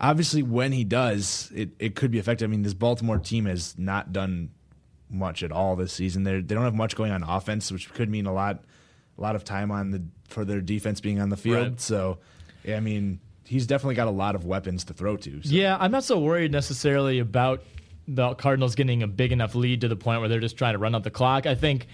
obviously 0.00 0.42
when 0.42 0.72
he 0.72 0.84
does, 0.84 1.52
it, 1.54 1.70
it 1.78 1.94
could 1.94 2.10
be 2.10 2.18
effective. 2.18 2.48
I 2.48 2.50
mean, 2.50 2.62
this 2.62 2.74
Baltimore 2.74 3.18
team 3.18 3.44
has 3.44 3.76
not 3.78 4.12
done 4.12 4.50
much 5.10 5.42
at 5.42 5.52
all 5.52 5.76
this 5.76 5.92
season. 5.92 6.22
They 6.22 6.40
they 6.40 6.54
don't 6.54 6.64
have 6.64 6.74
much 6.74 6.96
going 6.96 7.12
on 7.12 7.22
offense, 7.22 7.70
which 7.70 7.92
could 7.92 8.08
mean 8.08 8.26
a 8.26 8.32
lot 8.32 8.64
a 9.18 9.20
lot 9.20 9.36
of 9.36 9.44
time 9.44 9.70
on 9.70 9.90
the 9.90 10.02
for 10.28 10.44
their 10.44 10.60
defense 10.60 11.00
being 11.00 11.20
on 11.20 11.28
the 11.28 11.36
field. 11.36 11.68
Right. 11.68 11.80
So, 11.80 12.18
I 12.66 12.80
mean 12.80 13.20
he's 13.50 13.66
definitely 13.66 13.96
got 13.96 14.06
a 14.06 14.12
lot 14.12 14.36
of 14.36 14.46
weapons 14.46 14.84
to 14.84 14.94
throw 14.94 15.16
to. 15.16 15.42
So. 15.42 15.50
Yeah, 15.50 15.76
I'm 15.80 15.90
not 15.90 16.04
so 16.04 16.20
worried 16.20 16.52
necessarily 16.52 17.18
about 17.18 17.64
the 18.06 18.34
Cardinals 18.34 18.76
getting 18.76 19.02
a 19.02 19.08
big 19.08 19.32
enough 19.32 19.56
lead 19.56 19.80
to 19.80 19.88
the 19.88 19.96
point 19.96 20.20
where 20.20 20.28
they're 20.28 20.38
just 20.40 20.56
trying 20.56 20.74
to 20.74 20.78
run 20.78 20.94
out 20.94 21.02
the 21.02 21.10
clock. 21.10 21.46
I 21.46 21.56
think 21.56 21.88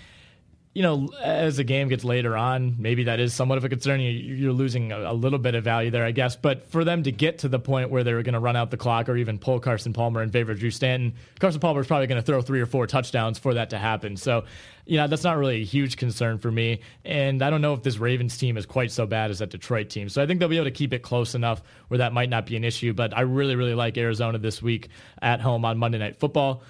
you 0.77 0.83
know, 0.83 1.09
as 1.23 1.57
the 1.57 1.65
game 1.65 1.89
gets 1.89 2.05
later 2.05 2.37
on, 2.37 2.77
maybe 2.79 3.05
that 3.05 3.19
is 3.19 3.33
somewhat 3.33 3.57
of 3.57 3.65
a 3.65 3.69
concern. 3.71 3.99
You're 3.99 4.53
losing 4.53 4.93
a 4.93 5.15
little 5.15 5.39
bit 5.39 5.55
of 5.55 5.65
value 5.65 5.91
there, 5.91 6.05
I 6.05 6.11
guess. 6.11 6.37
But 6.37 6.71
for 6.71 6.85
them 6.85 7.03
to 7.05 7.11
get 7.11 7.39
to 7.39 7.49
the 7.49 7.59
point 7.59 7.89
where 7.89 8.05
they're 8.05 8.23
going 8.23 8.35
to 8.35 8.41
run 8.41 8.57
out 8.57 8.71
the 8.71 8.77
clock 8.77 9.09
or 9.09 9.17
even 9.17 9.39
pull 9.39 9.59
Carson 9.59 9.95
Palmer 9.95 10.23
in 10.23 10.31
favor 10.31 10.53
of 10.53 10.59
Drew 10.59 10.71
Stanton, 10.71 11.15
Carson 11.41 11.63
Palmer 11.63 11.81
is 11.81 11.87
probably 11.87 12.09
going 12.09 12.21
to 12.21 12.27
throw 12.27 12.43
three 12.43 12.61
or 12.61 12.67
four 12.67 12.87
touchdowns 12.87 13.39
for 13.39 13.55
that 13.55 13.71
to 13.71 13.79
happen. 13.79 14.19
So, 14.19 14.45
you 14.87 14.97
know, 14.97 15.09
that's 15.09 15.25
not 15.25 15.37
really 15.37 15.61
a 15.61 15.65
huge 15.65 15.97
concern 15.97 16.39
for 16.39 16.51
me. 16.51 16.81
And 17.05 17.43
I 17.43 17.51
don't 17.51 17.61
know 17.61 17.75
if 17.75 17.83
this 17.83 17.99
Ravens 17.99 18.39
team 18.39 18.57
is 18.57 18.65
quite 18.65 18.93
so 18.93 19.05
bad 19.05 19.31
as 19.31 19.41
that 19.41 19.51
Detroit 19.51 19.91
team. 19.91 20.09
So 20.09 20.23
I 20.23 20.27
think 20.27 20.39
they'll 20.39 20.49
be 20.49 20.57
able 20.57 20.67
to 20.67 20.71
keep 20.71 20.93
it 20.93 21.01
close 21.03 21.35
enough 21.35 21.61
where 21.89 21.99
that 21.99 22.13
might 22.13 22.31
not 22.31 22.47
be 22.47 22.57
an 22.57 22.65
issue. 22.65 22.93
But 22.93 23.17
I 23.17 23.23
really, 23.23 23.57
really 23.57 23.75
like 23.75 23.99
Arizona 23.99 24.39
this 24.39 24.63
week 24.63 24.89
at 25.21 25.41
home 25.41 25.65
on 25.65 25.77
Monday 25.77 25.99
Night 25.99 26.17
Football. 26.17 26.63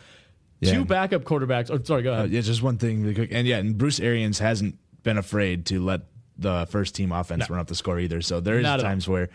Yeah. 0.60 0.72
Two 0.72 0.84
backup 0.86 1.24
quarterbacks. 1.24 1.70
Oh, 1.70 1.82
sorry, 1.84 2.02
go 2.02 2.12
ahead. 2.14 2.24
Uh, 2.24 2.28
yeah, 2.28 2.40
just 2.40 2.62
one 2.62 2.78
thing. 2.78 3.28
And 3.30 3.46
yeah, 3.46 3.58
and 3.58 3.76
Bruce 3.76 4.00
Arians 4.00 4.38
hasn't 4.38 4.78
been 5.02 5.18
afraid 5.18 5.66
to 5.66 5.84
let 5.84 6.02
the 6.38 6.66
first 6.70 6.94
team 6.94 7.12
offense 7.12 7.48
no. 7.48 7.54
run 7.54 7.60
up 7.60 7.66
the 7.66 7.74
score 7.74 7.98
either. 7.98 8.22
So 8.22 8.40
there 8.40 8.58
is 8.58 8.64
times 8.64 9.06
where 9.06 9.28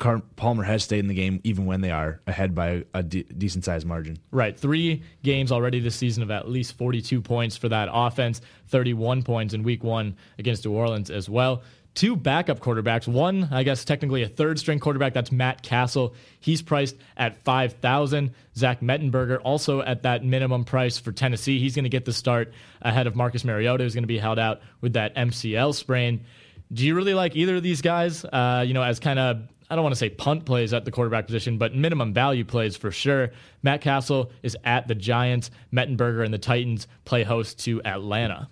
Car- 0.00 0.22
Palmer 0.36 0.64
has 0.64 0.82
stayed 0.82 0.98
in 0.98 1.06
the 1.06 1.14
game 1.14 1.40
even 1.44 1.66
when 1.66 1.80
they 1.80 1.92
are 1.92 2.20
ahead 2.26 2.54
by 2.54 2.84
a 2.92 3.02
de- 3.02 3.22
decent 3.22 3.64
sized 3.64 3.86
margin. 3.86 4.18
Right. 4.32 4.58
Three 4.58 5.02
games 5.22 5.52
already 5.52 5.78
this 5.78 5.94
season 5.94 6.22
of 6.22 6.30
at 6.30 6.48
least 6.48 6.76
42 6.76 7.22
points 7.22 7.56
for 7.56 7.68
that 7.68 7.88
offense, 7.92 8.40
31 8.68 9.22
points 9.22 9.54
in 9.54 9.62
week 9.62 9.84
one 9.84 10.16
against 10.38 10.64
New 10.64 10.72
Orleans 10.72 11.10
as 11.10 11.28
well 11.28 11.62
two 11.94 12.16
backup 12.16 12.60
quarterbacks. 12.60 13.08
One, 13.08 13.48
I 13.50 13.62
guess, 13.62 13.84
technically 13.84 14.22
a 14.22 14.28
third 14.28 14.58
string 14.58 14.78
quarterback. 14.78 15.12
That's 15.12 15.32
Matt 15.32 15.62
Cassel. 15.62 16.14
He's 16.40 16.62
priced 16.62 16.96
at 17.16 17.42
five 17.42 17.74
thousand. 17.74 18.32
Zach 18.56 18.80
Mettenberger 18.80 19.40
also 19.42 19.80
at 19.82 20.02
that 20.02 20.24
minimum 20.24 20.64
price 20.64 20.98
for 20.98 21.12
Tennessee. 21.12 21.58
He's 21.58 21.74
going 21.74 21.84
to 21.84 21.90
get 21.90 22.04
the 22.04 22.12
start 22.12 22.52
ahead 22.82 23.06
of 23.06 23.16
Marcus 23.16 23.44
Mariota, 23.44 23.84
who's 23.84 23.94
going 23.94 24.02
to 24.04 24.08
be 24.08 24.18
held 24.18 24.38
out 24.38 24.60
with 24.80 24.94
that 24.94 25.14
MCL 25.16 25.74
sprain. 25.74 26.24
Do 26.72 26.86
you 26.86 26.94
really 26.94 27.14
like 27.14 27.34
either 27.34 27.56
of 27.56 27.62
these 27.62 27.82
guys? 27.82 28.24
Uh, 28.24 28.64
you 28.66 28.74
know, 28.74 28.82
as 28.82 29.00
kind 29.00 29.18
of 29.18 29.42
I 29.70 29.76
don't 29.76 29.84
want 29.84 29.94
to 29.94 29.98
say 29.98 30.10
punt 30.10 30.44
plays 30.44 30.74
at 30.74 30.84
the 30.84 30.90
quarterback 30.90 31.26
position, 31.26 31.56
but 31.56 31.74
minimum 31.74 32.12
value 32.12 32.44
plays 32.44 32.76
for 32.76 32.90
sure. 32.90 33.30
Matt 33.62 33.80
Cassel 33.80 34.32
is 34.42 34.56
at 34.64 34.88
the 34.88 34.96
Giants. 34.96 35.50
Mettenberger 35.72 36.24
and 36.24 36.34
the 36.34 36.38
Titans 36.38 36.88
play 37.04 37.22
host 37.22 37.60
to 37.60 37.80
Atlanta. 37.84 38.48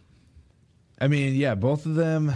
I 1.01 1.09
mean, 1.09 1.35
yeah, 1.35 1.57
both 1.57 1.87
of 1.87 1.97
them 1.97 2.33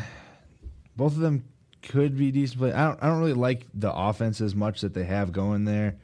both 0.96 1.14
of 1.14 1.20
them 1.20 1.44
could 1.82 2.16
be 2.16 2.30
decent 2.30 2.58
play. 2.58 2.72
I 2.72 2.86
don't 2.86 3.02
I 3.02 3.06
don't 3.06 3.20
really 3.20 3.32
like 3.32 3.66
the 3.74 3.92
offense 3.92 4.40
as 4.40 4.54
much 4.54 4.80
that 4.82 4.94
they 4.94 5.04
have 5.04 5.32
going 5.32 5.64
there. 5.64 5.96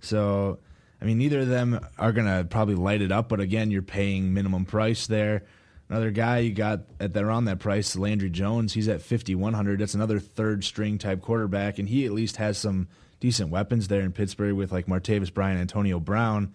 So 0.00 0.58
I 1.00 1.04
mean 1.04 1.18
neither 1.18 1.40
of 1.40 1.48
them 1.48 1.80
are 1.98 2.12
gonna 2.12 2.44
probably 2.44 2.74
light 2.74 3.02
it 3.02 3.12
up, 3.12 3.28
but 3.28 3.40
again 3.40 3.70
you're 3.70 3.82
paying 3.82 4.34
minimum 4.34 4.64
price 4.64 5.06
there. 5.06 5.44
Another 5.90 6.12
guy 6.12 6.38
you 6.38 6.52
got 6.52 6.82
at 7.00 7.12
that 7.14 7.22
around 7.24 7.46
that 7.46 7.58
price, 7.58 7.96
Landry 7.96 8.30
Jones, 8.30 8.72
he's 8.72 8.88
at 8.88 9.02
fifty 9.02 9.34
one 9.34 9.54
hundred. 9.54 9.80
That's 9.80 9.94
another 9.94 10.20
third 10.20 10.64
string 10.64 10.98
type 10.98 11.20
quarterback, 11.20 11.80
and 11.80 11.88
he 11.88 12.06
at 12.06 12.12
least 12.12 12.36
has 12.36 12.56
some 12.56 12.86
decent 13.18 13.50
weapons 13.50 13.88
there 13.88 14.00
in 14.00 14.12
Pittsburgh 14.12 14.54
with 14.54 14.70
like 14.70 14.86
Martavis 14.86 15.34
Bryant, 15.34 15.60
Antonio 15.60 15.98
Brown, 15.98 16.54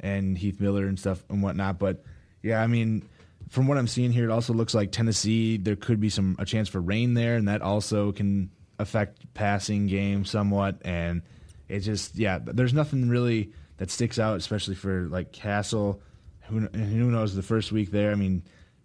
and 0.00 0.36
Heath 0.36 0.60
Miller 0.60 0.86
and 0.86 0.98
stuff 0.98 1.24
and 1.30 1.42
whatnot. 1.42 1.78
But 1.78 2.04
yeah, 2.42 2.62
I 2.62 2.66
mean 2.66 3.08
from 3.48 3.68
what 3.68 3.78
I'm 3.78 3.86
seeing 3.86 4.12
here, 4.12 4.24
it 4.24 4.30
also 4.30 4.52
looks 4.52 4.74
like 4.74 4.92
Tennessee. 4.92 5.56
There 5.56 5.76
could 5.76 6.00
be 6.00 6.08
some 6.08 6.36
a 6.38 6.44
chance 6.44 6.68
for 6.68 6.80
rain 6.80 7.14
there, 7.14 7.36
and 7.36 7.48
that 7.48 7.62
also 7.62 8.12
can 8.12 8.50
affect 8.78 9.32
passing 9.34 9.86
game 9.86 10.24
somewhat. 10.24 10.82
And 10.84 11.22
it 11.68 11.80
just 11.80 12.16
yeah, 12.16 12.38
there's 12.42 12.74
nothing 12.74 13.08
really 13.08 13.52
that 13.78 13.90
sticks 13.90 14.18
out, 14.18 14.36
especially 14.36 14.74
for 14.74 15.08
like 15.08 15.32
Cassel. 15.32 16.02
Who 16.48 16.60
who 16.60 17.10
knows 17.10 17.34
the 17.34 17.42
first 17.42 17.72
week 17.72 17.90
there? 17.90 18.10
I 18.10 18.14
mean, 18.14 18.42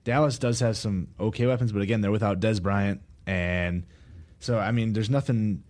Dallas 0.10 0.40
does 0.40 0.60
have 0.62 0.76
some 0.76 1.10
okay 1.20 1.46
weapons, 1.46 1.72
but 1.72 1.84
again, 1.84 2.02
they're 2.02 2.10
without 2.10 2.40
Dez 2.40 2.60
Bryant, 2.60 3.00
and 3.28 3.84
so 4.40 4.58
I 4.58 4.72
mean, 4.72 4.94
there's 4.94 5.12
nothing. 5.12 5.62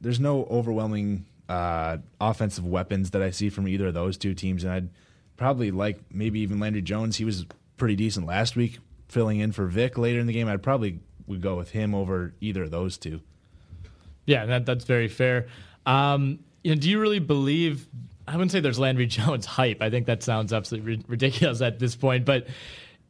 There's 0.00 0.20
no 0.20 0.44
overwhelming 0.44 1.26
uh, 1.48 1.96
offensive 2.20 2.64
weapons 2.64 3.10
that 3.10 3.22
I 3.22 3.30
see 3.30 3.48
from 3.48 3.66
either 3.66 3.88
of 3.88 3.94
those 3.94 4.16
two 4.16 4.34
teams, 4.34 4.62
and 4.62 4.72
I'd 4.72 4.88
probably 5.36 5.72
like 5.72 5.98
maybe 6.12 6.38
even 6.40 6.60
Landry 6.60 6.80
Jones. 6.80 7.16
He 7.16 7.24
was 7.24 7.44
pretty 7.76 7.96
decent 7.96 8.24
last 8.24 8.54
week, 8.54 8.78
filling 9.08 9.40
in 9.40 9.50
for 9.50 9.66
Vick 9.66 9.98
later 9.98 10.20
in 10.20 10.28
the 10.28 10.32
game. 10.32 10.46
I'd 10.46 10.62
probably 10.62 11.00
would 11.26 11.40
go 11.40 11.56
with 11.56 11.72
him 11.72 11.92
over 11.92 12.34
either 12.40 12.62
of 12.62 12.70
those 12.70 12.98
two. 12.98 13.20
Yeah, 14.26 14.46
that, 14.46 14.64
that's 14.64 14.84
very 14.84 15.08
fair. 15.08 15.48
Um, 15.86 16.38
you 16.62 16.72
know, 16.72 16.80
do 16.80 16.88
you 16.88 17.00
really 17.00 17.18
believe? 17.18 17.88
I 18.28 18.36
wouldn't 18.36 18.52
say 18.52 18.60
there's 18.60 18.78
Landry 18.78 19.06
Jones 19.08 19.44
hype. 19.44 19.82
I 19.82 19.90
think 19.90 20.06
that 20.06 20.22
sounds 20.22 20.52
absolutely 20.52 21.02
ridiculous 21.08 21.60
at 21.62 21.80
this 21.80 21.96
point. 21.96 22.24
But 22.24 22.46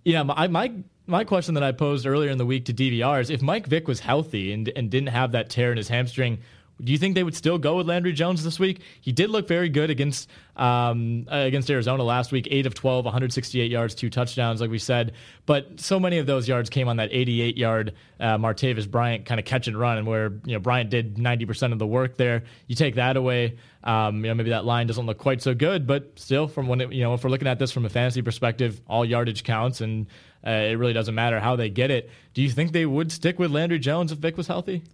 know, 0.06 0.24
my 0.24 0.48
my 0.48 0.72
my 1.06 1.24
question 1.24 1.54
that 1.54 1.62
I 1.62 1.72
posed 1.72 2.06
earlier 2.06 2.30
in 2.30 2.38
the 2.38 2.46
week 2.46 2.66
to 2.66 2.74
DVR 2.74 3.20
is 3.20 3.30
if 3.30 3.42
Mike 3.42 3.66
Vick 3.66 3.88
was 3.88 4.00
healthy 4.00 4.52
and 4.52 4.70
and 4.76 4.90
didn't 4.90 5.08
have 5.08 5.32
that 5.32 5.50
tear 5.50 5.70
in 5.70 5.76
his 5.76 5.88
hamstring, 5.88 6.38
do 6.82 6.92
you 6.92 6.98
think 6.98 7.14
they 7.14 7.24
would 7.24 7.34
still 7.34 7.58
go 7.58 7.76
with 7.76 7.88
Landry 7.88 8.12
Jones 8.12 8.44
this 8.44 8.58
week? 8.58 8.80
He 9.00 9.10
did 9.10 9.30
look 9.30 9.48
very 9.48 9.68
good 9.68 9.90
against 9.90 10.28
um, 10.56 11.26
uh, 11.30 11.36
against 11.36 11.70
Arizona 11.70 12.02
last 12.02 12.30
week, 12.30 12.48
eight 12.50 12.66
of 12.66 12.74
12, 12.74 13.04
168 13.04 13.70
yards, 13.70 13.94
two 13.94 14.10
touchdowns, 14.10 14.60
like 14.60 14.70
we 14.70 14.78
said. 14.78 15.12
But 15.46 15.80
so 15.80 15.98
many 15.98 16.18
of 16.18 16.26
those 16.26 16.48
yards 16.48 16.70
came 16.70 16.88
on 16.88 16.96
that 16.98 17.10
88 17.12 17.56
yard 17.56 17.94
uh, 18.20 18.38
Martavis 18.38 18.88
Bryant 18.88 19.24
kind 19.24 19.40
of 19.40 19.46
catch 19.46 19.66
and 19.66 19.78
run, 19.78 19.98
and 19.98 20.06
where 20.06 20.32
you 20.44 20.52
know 20.52 20.60
Bryant 20.60 20.90
did 20.90 21.18
90 21.18 21.46
percent 21.46 21.72
of 21.72 21.78
the 21.78 21.86
work 21.86 22.16
there. 22.16 22.44
You 22.66 22.76
take 22.76 22.94
that 22.96 23.16
away, 23.16 23.56
um, 23.88 24.16
you 24.22 24.30
know 24.30 24.34
maybe 24.34 24.50
that 24.50 24.66
line 24.66 24.86
doesn't 24.86 25.06
look 25.06 25.16
quite 25.16 25.40
so 25.40 25.54
good, 25.54 25.86
but 25.86 26.18
still, 26.18 26.46
from 26.46 26.68
when 26.68 26.82
it, 26.82 26.92
you 26.92 27.02
know 27.02 27.14
if 27.14 27.24
we're 27.24 27.30
looking 27.30 27.48
at 27.48 27.58
this 27.58 27.72
from 27.72 27.86
a 27.86 27.88
fantasy 27.88 28.20
perspective, 28.20 28.82
all 28.86 29.02
yardage 29.02 29.44
counts, 29.44 29.80
and 29.80 30.06
uh, 30.46 30.50
it 30.50 30.78
really 30.78 30.92
doesn't 30.92 31.14
matter 31.14 31.40
how 31.40 31.56
they 31.56 31.70
get 31.70 31.90
it. 31.90 32.10
Do 32.34 32.42
you 32.42 32.50
think 32.50 32.72
they 32.72 32.84
would 32.84 33.10
stick 33.10 33.38
with 33.38 33.50
Landry 33.50 33.78
Jones 33.78 34.12
if 34.12 34.18
Vick 34.18 34.36
was 34.36 34.46
healthy? 34.46 34.84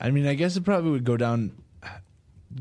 I 0.00 0.10
mean, 0.10 0.26
I 0.26 0.32
guess 0.32 0.56
it 0.56 0.64
probably 0.64 0.92
would 0.92 1.04
go 1.04 1.18
down 1.18 1.52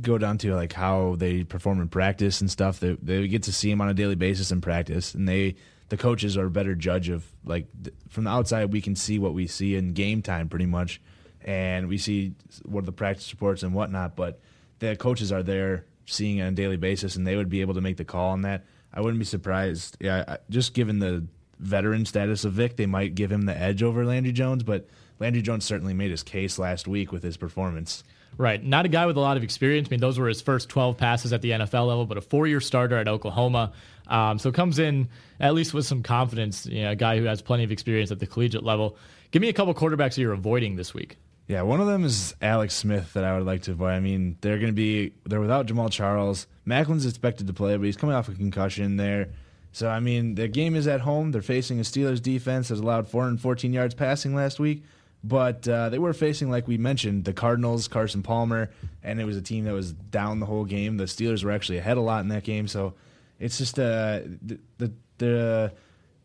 go 0.01 0.17
down 0.17 0.37
to 0.39 0.53
like 0.53 0.73
how 0.73 1.15
they 1.17 1.45
perform 1.45 1.79
in 1.79 1.87
practice 1.87 2.41
and 2.41 2.51
stuff. 2.51 2.81
They 2.81 2.97
they 3.01 3.25
get 3.29 3.43
to 3.43 3.53
see 3.53 3.71
him 3.71 3.79
on 3.79 3.87
a 3.87 3.93
daily 3.93 4.15
basis 4.15 4.51
in 4.51 4.59
practice, 4.59 5.13
and 5.13 5.25
they 5.25 5.55
the 5.87 5.95
coaches 5.95 6.35
are 6.35 6.47
a 6.47 6.51
better 6.51 6.75
judge 6.75 7.07
of 7.07 7.25
like 7.45 7.67
from 8.09 8.25
the 8.25 8.29
outside 8.29 8.73
we 8.73 8.81
can 8.81 8.97
see 8.97 9.19
what 9.19 9.33
we 9.33 9.47
see 9.47 9.77
in 9.77 9.93
game 9.93 10.21
time 10.21 10.49
pretty 10.49 10.65
much, 10.65 10.99
and 11.45 11.87
we 11.87 11.97
see 11.97 12.33
what 12.65 12.85
the 12.85 12.91
practice 12.91 13.31
reports 13.31 13.63
and 13.63 13.73
whatnot. 13.73 14.17
But 14.17 14.41
the 14.79 14.95
coaches 14.95 15.31
are 15.31 15.43
there 15.43 15.85
seeing 16.05 16.41
on 16.41 16.47
a 16.47 16.51
daily 16.51 16.77
basis, 16.77 17.15
and 17.15 17.25
they 17.25 17.35
would 17.35 17.49
be 17.49 17.61
able 17.61 17.73
to 17.73 17.81
make 17.81 17.97
the 17.97 18.05
call 18.05 18.31
on 18.31 18.41
that. 18.43 18.65
I 18.93 19.01
wouldn't 19.01 19.19
be 19.19 19.25
surprised. 19.25 19.97
Yeah, 19.99 20.37
just 20.49 20.73
given 20.73 20.99
the 20.99 21.25
veteran 21.59 22.05
status 22.05 22.45
of 22.45 22.53
Vick, 22.53 22.77
they 22.77 22.85
might 22.85 23.15
give 23.15 23.31
him 23.31 23.43
the 23.43 23.57
edge 23.57 23.83
over 23.83 24.05
Landry 24.05 24.31
Jones, 24.31 24.63
but 24.63 24.87
Landry 25.19 25.41
Jones 25.41 25.65
certainly 25.65 25.93
made 25.93 26.11
his 26.11 26.23
case 26.23 26.57
last 26.59 26.87
week 26.87 27.11
with 27.11 27.23
his 27.23 27.37
performance. 27.37 28.03
Right. 28.37 28.63
Not 28.63 28.85
a 28.85 28.89
guy 28.89 29.05
with 29.07 29.17
a 29.17 29.19
lot 29.19 29.37
of 29.37 29.43
experience. 29.43 29.87
I 29.87 29.91
mean, 29.91 29.99
those 29.99 30.19
were 30.19 30.27
his 30.27 30.41
first 30.41 30.69
12 30.69 30.97
passes 30.97 31.33
at 31.33 31.41
the 31.41 31.51
NFL 31.51 31.87
level, 31.87 32.05
but 32.05 32.17
a 32.17 32.21
four 32.21 32.45
year 32.45 32.59
starter 32.59 32.95
at 32.97 33.07
Oklahoma. 33.07 33.71
Um, 34.07 34.37
so 34.37 34.51
comes 34.51 34.79
in 34.79 35.09
at 35.39 35.53
least 35.53 35.73
with 35.73 35.85
some 35.85 36.03
confidence, 36.03 36.65
you 36.65 36.83
know, 36.83 36.91
a 36.91 36.95
guy 36.95 37.17
who 37.17 37.25
has 37.25 37.41
plenty 37.41 37.63
of 37.63 37.71
experience 37.71 38.11
at 38.11 38.19
the 38.19 38.27
collegiate 38.27 38.63
level. 38.63 38.95
Give 39.31 39.41
me 39.41 39.49
a 39.49 39.53
couple 39.53 39.73
quarterbacks 39.73 40.15
that 40.15 40.19
you're 40.19 40.33
avoiding 40.33 40.75
this 40.75 40.93
week. 40.93 41.17
Yeah, 41.47 41.61
one 41.61 41.79
of 41.79 41.87
them 41.87 42.03
is 42.03 42.35
Alex 42.41 42.75
Smith 42.75 43.13
that 43.13 43.23
I 43.23 43.37
would 43.37 43.45
like 43.45 43.61
to 43.63 43.71
avoid. 43.71 43.91
I 43.91 44.01
mean, 44.01 44.37
they're 44.41 44.57
going 44.57 44.67
to 44.67 44.73
be 44.73 45.13
they're 45.25 45.39
without 45.39 45.65
Jamaal 45.65 45.89
Charles. 45.89 46.45
Maclin's 46.67 47.05
expected 47.05 47.47
to 47.47 47.53
play, 47.53 47.77
but 47.77 47.85
he's 47.85 47.95
coming 47.95 48.15
off 48.15 48.27
a 48.27 48.33
concussion 48.33 48.97
there. 48.97 49.29
So 49.71 49.87
I 49.87 50.01
mean, 50.01 50.35
the 50.35 50.49
game 50.49 50.75
is 50.75 50.87
at 50.87 51.01
home. 51.01 51.31
They're 51.31 51.41
facing 51.41 51.79
a 51.79 51.83
Steelers 51.83 52.21
defense 52.21 52.67
that 52.67 52.79
allowed 52.79 53.07
414 53.07 53.71
yards 53.71 53.95
passing 53.95 54.35
last 54.35 54.59
week. 54.59 54.83
But 55.23 55.67
uh, 55.67 55.89
they 55.89 55.99
were 55.99 56.13
facing, 56.13 56.49
like 56.51 56.67
we 56.67 56.77
mentioned, 56.77 57.25
the 57.25 57.33
Cardinals, 57.33 57.87
Carson 57.87 58.23
Palmer, 58.23 58.69
and 59.01 59.19
it 59.19 59.25
was 59.25 59.35
a 59.35 59.41
team 59.41 59.65
that 59.65 59.73
was 59.73 59.93
down 59.93 60.39
the 60.39 60.45
whole 60.45 60.63
game. 60.63 60.97
The 60.97 61.05
Steelers 61.05 61.43
were 61.43 61.51
actually 61.51 61.79
ahead 61.79 61.97
a 61.97 62.01
lot 62.01 62.21
in 62.21 62.27
that 62.29 62.43
game, 62.43 62.67
so 62.67 62.93
it's 63.39 63.57
just 63.57 63.79
uh, 63.79 64.21
the, 64.41 64.59
the 64.77 64.91
the 65.17 65.73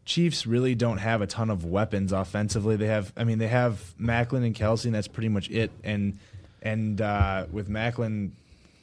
Chiefs 0.04 0.46
really 0.46 0.74
don't 0.74 0.98
have 0.98 1.22
a 1.22 1.26
ton 1.26 1.50
of 1.50 1.64
weapons 1.64 2.12
offensively. 2.12 2.76
They 2.76 2.86
have, 2.86 3.12
I 3.16 3.24
mean, 3.24 3.38
they 3.38 3.48
have 3.48 3.94
Maclin 4.00 4.44
and 4.44 4.54
Kelce, 4.54 4.86
and 4.86 4.94
that's 4.94 5.08
pretty 5.08 5.28
much 5.28 5.48
it. 5.50 5.70
And 5.84 6.18
and 6.60 7.00
uh, 7.00 7.46
with 7.50 7.68
Maclin, 7.68 8.30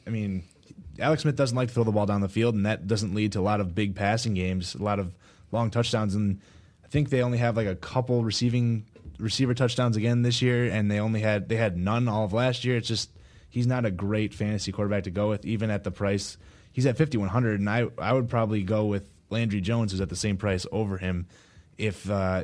I 0.08 0.10
mean, 0.10 0.44
Alex 1.00 1.24
Smith 1.24 1.36
doesn't 1.36 1.56
like 1.56 1.70
to 1.70 1.74
throw 1.74 1.84
the 1.84 1.92
ball 1.92 2.06
down 2.06 2.22
the 2.22 2.30
field, 2.30 2.56
and 2.56 2.66
that 2.66 2.88
doesn't 2.88 3.14
lead 3.14 3.34
to 3.34 3.40
a 3.40 3.42
lot 3.42 3.60
of 3.60 3.76
big 3.76 3.96
passing 3.96 4.34
games, 4.34 4.76
a 4.76 4.84
lot 4.84 5.00
of 5.00 5.14
long 5.52 5.70
touchdowns. 5.70 6.16
And 6.16 6.40
I 6.84 6.88
think 6.88 7.10
they 7.10 7.22
only 7.22 7.38
have 7.38 7.58
like 7.58 7.68
a 7.68 7.76
couple 7.76 8.24
receiving 8.24 8.86
receiver 9.18 9.54
touchdowns 9.54 9.98
again 9.98 10.22
this 10.22 10.42
year, 10.42 10.66
and 10.72 10.90
they 10.90 11.00
only 11.00 11.20
had 11.20 11.50
they 11.50 11.58
had 11.58 11.78
none 11.78 12.08
all 12.08 12.26
of 12.26 12.34
last 12.34 12.64
year. 12.64 12.78
It's 12.78 12.88
just 12.88 13.10
he's 13.50 13.68
not 13.68 13.86
a 13.86 13.92
great 13.92 14.34
fantasy 14.34 14.72
quarterback 14.72 15.04
to 15.04 15.12
go 15.12 15.30
with, 15.30 15.46
even 15.46 15.70
at 15.70 15.84
the 15.84 15.92
price 15.92 16.38
he's 16.72 16.86
at 16.86 16.98
fifty 16.98 17.18
one 17.18 17.30
hundred, 17.30 17.60
and 17.60 17.70
I 17.70 17.88
I 17.98 18.14
would 18.14 18.30
probably 18.30 18.64
go 18.64 18.86
with 18.86 19.10
Landry 19.30 19.62
Jones, 19.62 19.92
who's 19.92 20.02
at 20.02 20.10
the 20.10 20.16
same 20.16 20.38
price 20.38 20.66
over 20.72 20.98
him, 20.98 21.28
if. 21.78 22.10
Uh, 22.10 22.44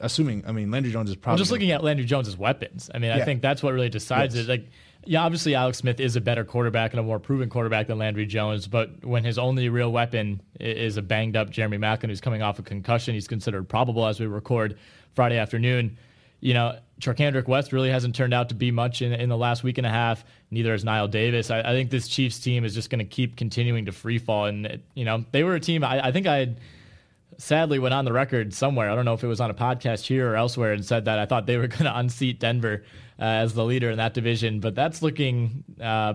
assuming, 0.00 0.44
I 0.46 0.52
mean, 0.52 0.70
Landry 0.70 0.92
Jones 0.92 1.10
is 1.10 1.16
probably. 1.16 1.34
I'm 1.34 1.38
just 1.38 1.52
looking 1.52 1.70
at 1.70 1.84
Landry 1.84 2.04
Jones's 2.04 2.36
weapons. 2.36 2.90
I 2.94 2.98
mean, 2.98 3.10
I 3.10 3.24
think 3.24 3.42
that's 3.42 3.62
what 3.62 3.72
really 3.72 3.88
decides 3.88 4.34
yes. 4.34 4.44
it. 4.44 4.48
Like, 4.48 4.66
Yeah, 5.06 5.22
obviously 5.22 5.54
Alex 5.54 5.78
Smith 5.78 6.00
is 6.00 6.16
a 6.16 6.20
better 6.20 6.44
quarterback 6.44 6.92
and 6.92 7.00
a 7.00 7.02
more 7.02 7.18
proven 7.18 7.48
quarterback 7.48 7.86
than 7.86 7.98
Landry 7.98 8.26
Jones, 8.26 8.66
but 8.66 9.04
when 9.04 9.24
his 9.24 9.38
only 9.38 9.68
real 9.68 9.92
weapon 9.92 10.40
is 10.60 10.96
a 10.96 11.02
banged 11.02 11.36
up 11.36 11.50
Jeremy 11.50 11.78
Maclin 11.78 12.08
who's 12.08 12.20
coming 12.20 12.42
off 12.42 12.58
a 12.58 12.62
concussion, 12.62 13.14
he's 13.14 13.28
considered 13.28 13.68
probable 13.68 14.06
as 14.06 14.18
we 14.18 14.26
record 14.26 14.78
Friday 15.14 15.38
afternoon. 15.38 15.96
You 16.40 16.54
know, 16.54 16.78
Charcandrick 17.00 17.48
West 17.48 17.72
really 17.72 17.90
hasn't 17.90 18.14
turned 18.14 18.32
out 18.32 18.48
to 18.50 18.54
be 18.54 18.70
much 18.70 19.02
in, 19.02 19.12
in 19.12 19.28
the 19.28 19.36
last 19.36 19.64
week 19.64 19.78
and 19.78 19.86
a 19.86 19.90
half. 19.90 20.24
Neither 20.50 20.72
has 20.72 20.84
Knile 20.84 21.10
Davis. 21.10 21.50
I, 21.50 21.60
I 21.60 21.72
think 21.72 21.90
this 21.90 22.06
Chiefs 22.06 22.38
team 22.38 22.64
is 22.64 22.74
just 22.74 22.88
going 22.88 23.00
to 23.00 23.04
keep 23.04 23.36
continuing 23.36 23.86
to 23.86 23.92
free 23.92 24.18
fall. 24.18 24.46
And, 24.46 24.80
you 24.94 25.04
know, 25.04 25.24
they 25.32 25.42
were 25.42 25.54
a 25.54 25.60
team, 25.60 25.82
I, 25.82 26.06
I 26.06 26.12
think 26.12 26.26
I 26.26 26.36
had 26.36 26.60
sadly 27.38 27.80
went 27.80 27.94
on 27.94 28.04
the 28.04 28.12
record 28.12 28.54
somewhere. 28.54 28.90
I 28.90 28.94
don't 28.94 29.04
know 29.04 29.14
if 29.14 29.24
it 29.24 29.26
was 29.26 29.40
on 29.40 29.50
a 29.50 29.54
podcast 29.54 30.06
here 30.06 30.30
or 30.30 30.36
elsewhere 30.36 30.72
and 30.72 30.84
said 30.84 31.06
that 31.06 31.18
I 31.18 31.26
thought 31.26 31.46
they 31.46 31.56
were 31.56 31.66
going 31.68 31.84
to 31.84 31.98
unseat 31.98 32.38
Denver 32.38 32.84
uh, 33.18 33.24
as 33.24 33.54
the 33.54 33.64
leader 33.64 33.90
in 33.90 33.98
that 33.98 34.14
division. 34.14 34.60
But 34.60 34.74
that's 34.74 35.02
looking 35.02 35.64
uh, 35.80 36.14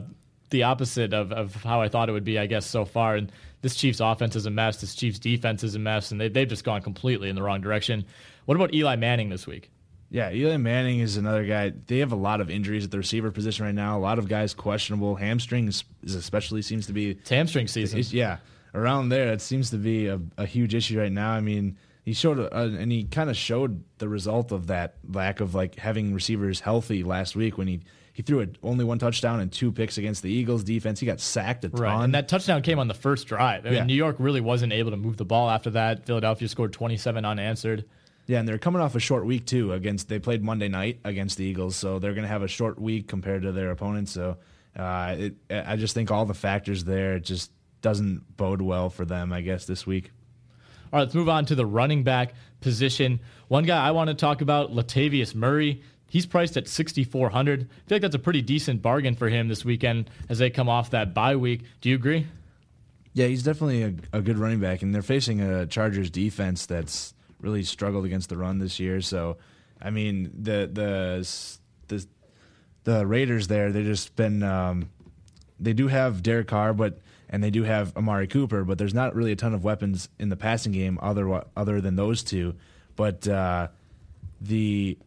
the 0.50 0.64
opposite 0.64 1.14
of, 1.14 1.32
of 1.32 1.56
how 1.56 1.82
I 1.82 1.90
thought 1.90 2.10
it 2.10 2.14
would 2.14 2.24
be, 2.24 2.40
I 2.40 2.46
guess, 2.46 2.66
so 2.66 2.86
far. 2.86 3.16
And 3.16 3.32
this 3.62 3.76
Chiefs 3.76 4.00
offense 4.00 4.36
is 4.36 4.46
a 4.46 4.52
mess. 4.52 4.80
This 4.80 4.96
Chiefs 4.96 5.20
defense 5.20 5.64
is 5.64 5.76
a 5.76 5.80
mess. 5.80 6.12
And 6.12 6.22
they, 6.22 6.30
they've 6.30 6.48
just 6.48 6.64
gone 6.64 6.82
completely 6.82 7.30
in 7.30 7.36
the 7.36 7.44
wrong 7.44 7.62
direction. 7.62 8.06
What 8.46 8.56
about 8.56 8.74
Eli 8.74 8.96
Manning 8.96 9.30
this 9.30 9.46
week? 9.46 9.70
Yeah, 10.12 10.32
Eli 10.32 10.58
Manning 10.58 11.00
is 11.00 11.18
another 11.18 11.46
guy. 11.46 11.72
They 11.86 12.00
have 12.00 12.12
a 12.12 12.18
lot 12.18 12.42
of 12.42 12.50
injuries 12.50 12.84
at 12.84 12.92
the 12.92 12.98
receiver 12.98 13.30
position 13.32 13.66
right 13.66 13.76
now. 13.76 13.98
A 13.98 14.02
lot 14.02 14.18
of 14.18 14.28
guys 14.28 14.54
questionable. 14.54 15.16
Hamstrings 15.16 15.84
especially 16.06 16.64
seems 16.64 16.88
to 16.88 16.94
be 16.94 17.12
it's 17.12 17.30
hamstring 17.30 17.68
season. 17.68 18.02
yeah, 18.10 18.38
around 18.74 19.10
there 19.10 19.32
it 19.32 19.42
seems 19.42 19.70
to 19.70 19.78
be 19.78 20.08
a, 20.08 20.20
a 20.38 20.46
huge 20.46 20.74
issue 20.74 21.00
right 21.00 21.12
now. 21.12 21.32
I 21.32 21.42
mean, 21.42 21.78
he 22.04 22.14
showed 22.14 22.40
a, 22.40 22.58
and 22.58 22.92
he 22.92 23.04
kind 23.04 23.30
of 23.30 23.38
showed 23.38 23.84
the 24.00 24.10
result 24.10 24.52
of 24.52 24.68
that 24.68 24.96
lack 25.08 25.42
of 25.42 25.54
like 25.54 25.76
having 25.76 26.14
receivers 26.14 26.60
healthy 26.60 27.04
last 27.04 27.36
week 27.36 27.58
when 27.58 27.68
he 27.68 27.82
he 28.14 28.24
threw 28.24 28.42
a, 28.42 28.48
only 28.64 28.84
one 28.84 28.98
touchdown 28.98 29.40
and 29.40 29.52
two 29.52 29.72
picks 29.72 30.00
against 30.00 30.24
the 30.24 30.32
Eagles 30.32 30.64
defense. 30.64 31.00
He 31.00 31.06
got 31.06 31.20
sacked 31.20 31.64
a 31.66 31.70
ton. 31.70 31.82
Right. 31.82 32.04
And 32.04 32.16
that 32.16 32.28
touchdown 32.28 32.64
came 32.64 32.80
on 32.80 32.88
the 32.88 32.94
first 32.96 33.28
drive. 33.28 33.66
I 33.66 33.70
mean, 33.70 33.78
yeah. 33.78 33.84
New 33.86 33.94
York 33.94 34.16
really 34.20 34.42
wasn't 34.42 34.74
able 34.74 34.92
to 34.92 34.98
move 34.98 35.18
the 35.18 35.24
ball 35.24 35.50
after 35.50 35.70
that. 35.70 36.06
Philadelphia 36.06 36.48
scored 36.48 36.74
27 36.74 37.24
unanswered. 37.24 37.86
Yeah, 38.30 38.38
and 38.38 38.48
they're 38.48 38.60
coming 38.60 38.80
off 38.80 38.94
a 38.94 39.00
short 39.00 39.26
week 39.26 39.48
too. 39.48 39.74
Against 39.74 40.08
they 40.08 40.20
played 40.20 40.44
Monday 40.44 40.68
night 40.68 41.00
against 41.04 41.38
the 41.38 41.46
Eagles, 41.46 41.76
so 41.76 41.98
they're 41.98 42.14
going 42.14 42.26
to 42.26 42.30
have 42.30 42.44
a 42.44 42.48
short 42.48 42.80
week 42.80 43.08
compared 43.08 43.42
to 43.42 43.52
their 43.52 43.72
opponents. 43.72 44.12
So 44.12 44.38
uh, 44.76 45.16
it, 45.18 45.36
I 45.50 45.78
just 45.78 45.96
think 45.96 46.12
all 46.12 46.26
the 46.26 46.36
factors 46.36 46.84
there 46.84 47.18
just 47.18 47.52
doesn't 47.82 48.38
bode 48.38 48.62
well 48.62 48.92
for 48.92 49.04
them. 49.04 49.34
I 49.34 49.42
guess 49.42 49.66
this 49.66 49.88
week. 49.88 50.12
All 50.94 51.00
right, 51.00 51.06
let's 51.06 51.16
move 51.16 51.28
on 51.28 51.48
to 51.48 51.56
the 51.56 51.66
running 51.66 52.04
back 52.04 52.36
position. 52.62 53.20
One 53.48 53.64
guy 53.64 53.84
I 53.84 53.90
want 53.90 54.10
to 54.10 54.14
talk 54.14 54.42
about, 54.42 54.76
Latavius 54.76 55.34
Murray. 55.34 55.82
He's 56.08 56.28
priced 56.28 56.56
at 56.56 56.68
6,400. 56.68 57.62
I 57.62 57.64
feel 57.64 57.96
like 57.96 58.04
that's 58.04 58.14
a 58.14 58.20
pretty 58.20 58.44
decent 58.44 58.84
bargain 58.84 59.16
for 59.16 59.28
him 59.28 59.48
this 59.48 59.66
weekend 59.66 60.12
as 60.30 60.38
they 60.38 60.52
come 60.52 60.70
off 60.70 60.92
that 60.92 61.16
bye 61.16 61.36
week. 61.36 61.64
Do 61.82 61.90
you 61.90 61.96
agree? 61.96 62.28
Yeah, 63.14 63.26
he's 63.26 63.42
definitely 63.42 63.82
a, 63.82 64.20
a 64.20 64.22
good 64.22 64.38
running 64.38 64.60
back, 64.60 64.84
and 64.84 64.94
they're 64.94 65.02
facing 65.02 65.42
a 65.42 65.66
Chargers 65.66 66.12
defense 66.12 66.68
that's 66.68 67.16
really 67.40 67.64
struggled 67.64 68.06
against 68.06 68.30
the 68.30 68.38
run 68.38 68.60
this 68.60 68.80
year. 68.80 69.02
So, 69.02 69.38
I 69.82 69.90
mean, 69.90 70.32
the 70.34 70.70
the 70.72 71.28
the 71.88 72.08
the 72.84 73.06
Raiders 73.06 73.48
there, 73.48 73.72
they 73.72 73.84
just 73.84 74.16
been 74.16 74.44
um, 74.44 74.90
they 75.60 75.74
do 75.74 75.88
have 75.88 76.24
Derek 76.24 76.48
Carr, 76.48 76.74
but 76.74 77.00
and 77.30 77.44
they 77.44 77.52
do 77.52 77.64
have 77.64 77.96
Amari 77.96 78.28
Cooper, 78.28 78.64
but 78.64 78.78
there's 78.78 78.94
not 78.94 79.16
really 79.16 79.32
a 79.32 79.36
ton 79.36 79.54
of 79.54 79.64
weapons 79.64 80.10
in 80.18 80.30
the 80.30 80.36
passing 80.36 80.72
game 80.72 80.98
other 81.02 81.44
other 81.56 81.82
than 81.82 81.96
those 81.96 82.24
two. 82.24 82.56
But 82.96 83.28
uh, 83.28 83.68
the 84.42 84.98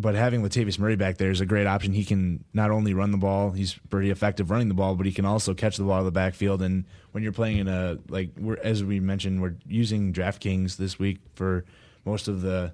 but 0.00 0.14
having 0.14 0.42
Latavius 0.42 0.78
Murray 0.78 0.96
back 0.96 1.18
there 1.18 1.30
is 1.30 1.40
a 1.40 1.46
great 1.46 1.66
option. 1.66 1.92
He 1.92 2.04
can 2.04 2.44
not 2.54 2.70
only 2.70 2.94
run 2.94 3.10
the 3.10 3.18
ball, 3.18 3.50
he's 3.50 3.74
pretty 3.90 4.10
effective 4.10 4.50
running 4.50 4.68
the 4.68 4.74
ball, 4.74 4.94
but 4.94 5.06
he 5.06 5.12
can 5.12 5.24
also 5.24 5.54
catch 5.54 5.76
the 5.76 5.84
ball 5.84 5.94
out 5.94 5.98
of 6.00 6.04
the 6.06 6.10
backfield. 6.10 6.62
And 6.62 6.84
when 7.12 7.22
you're 7.22 7.32
playing 7.32 7.58
in 7.58 7.68
a 7.68 7.98
like 8.08 8.30
as 8.62 8.82
we 8.82 9.00
mentioned, 9.00 9.42
we're 9.42 9.56
using 9.66 10.12
DraftKings 10.12 10.76
this 10.76 10.98
week 10.98 11.18
for 11.34 11.64
most 12.04 12.28
of 12.28 12.40
the 12.40 12.72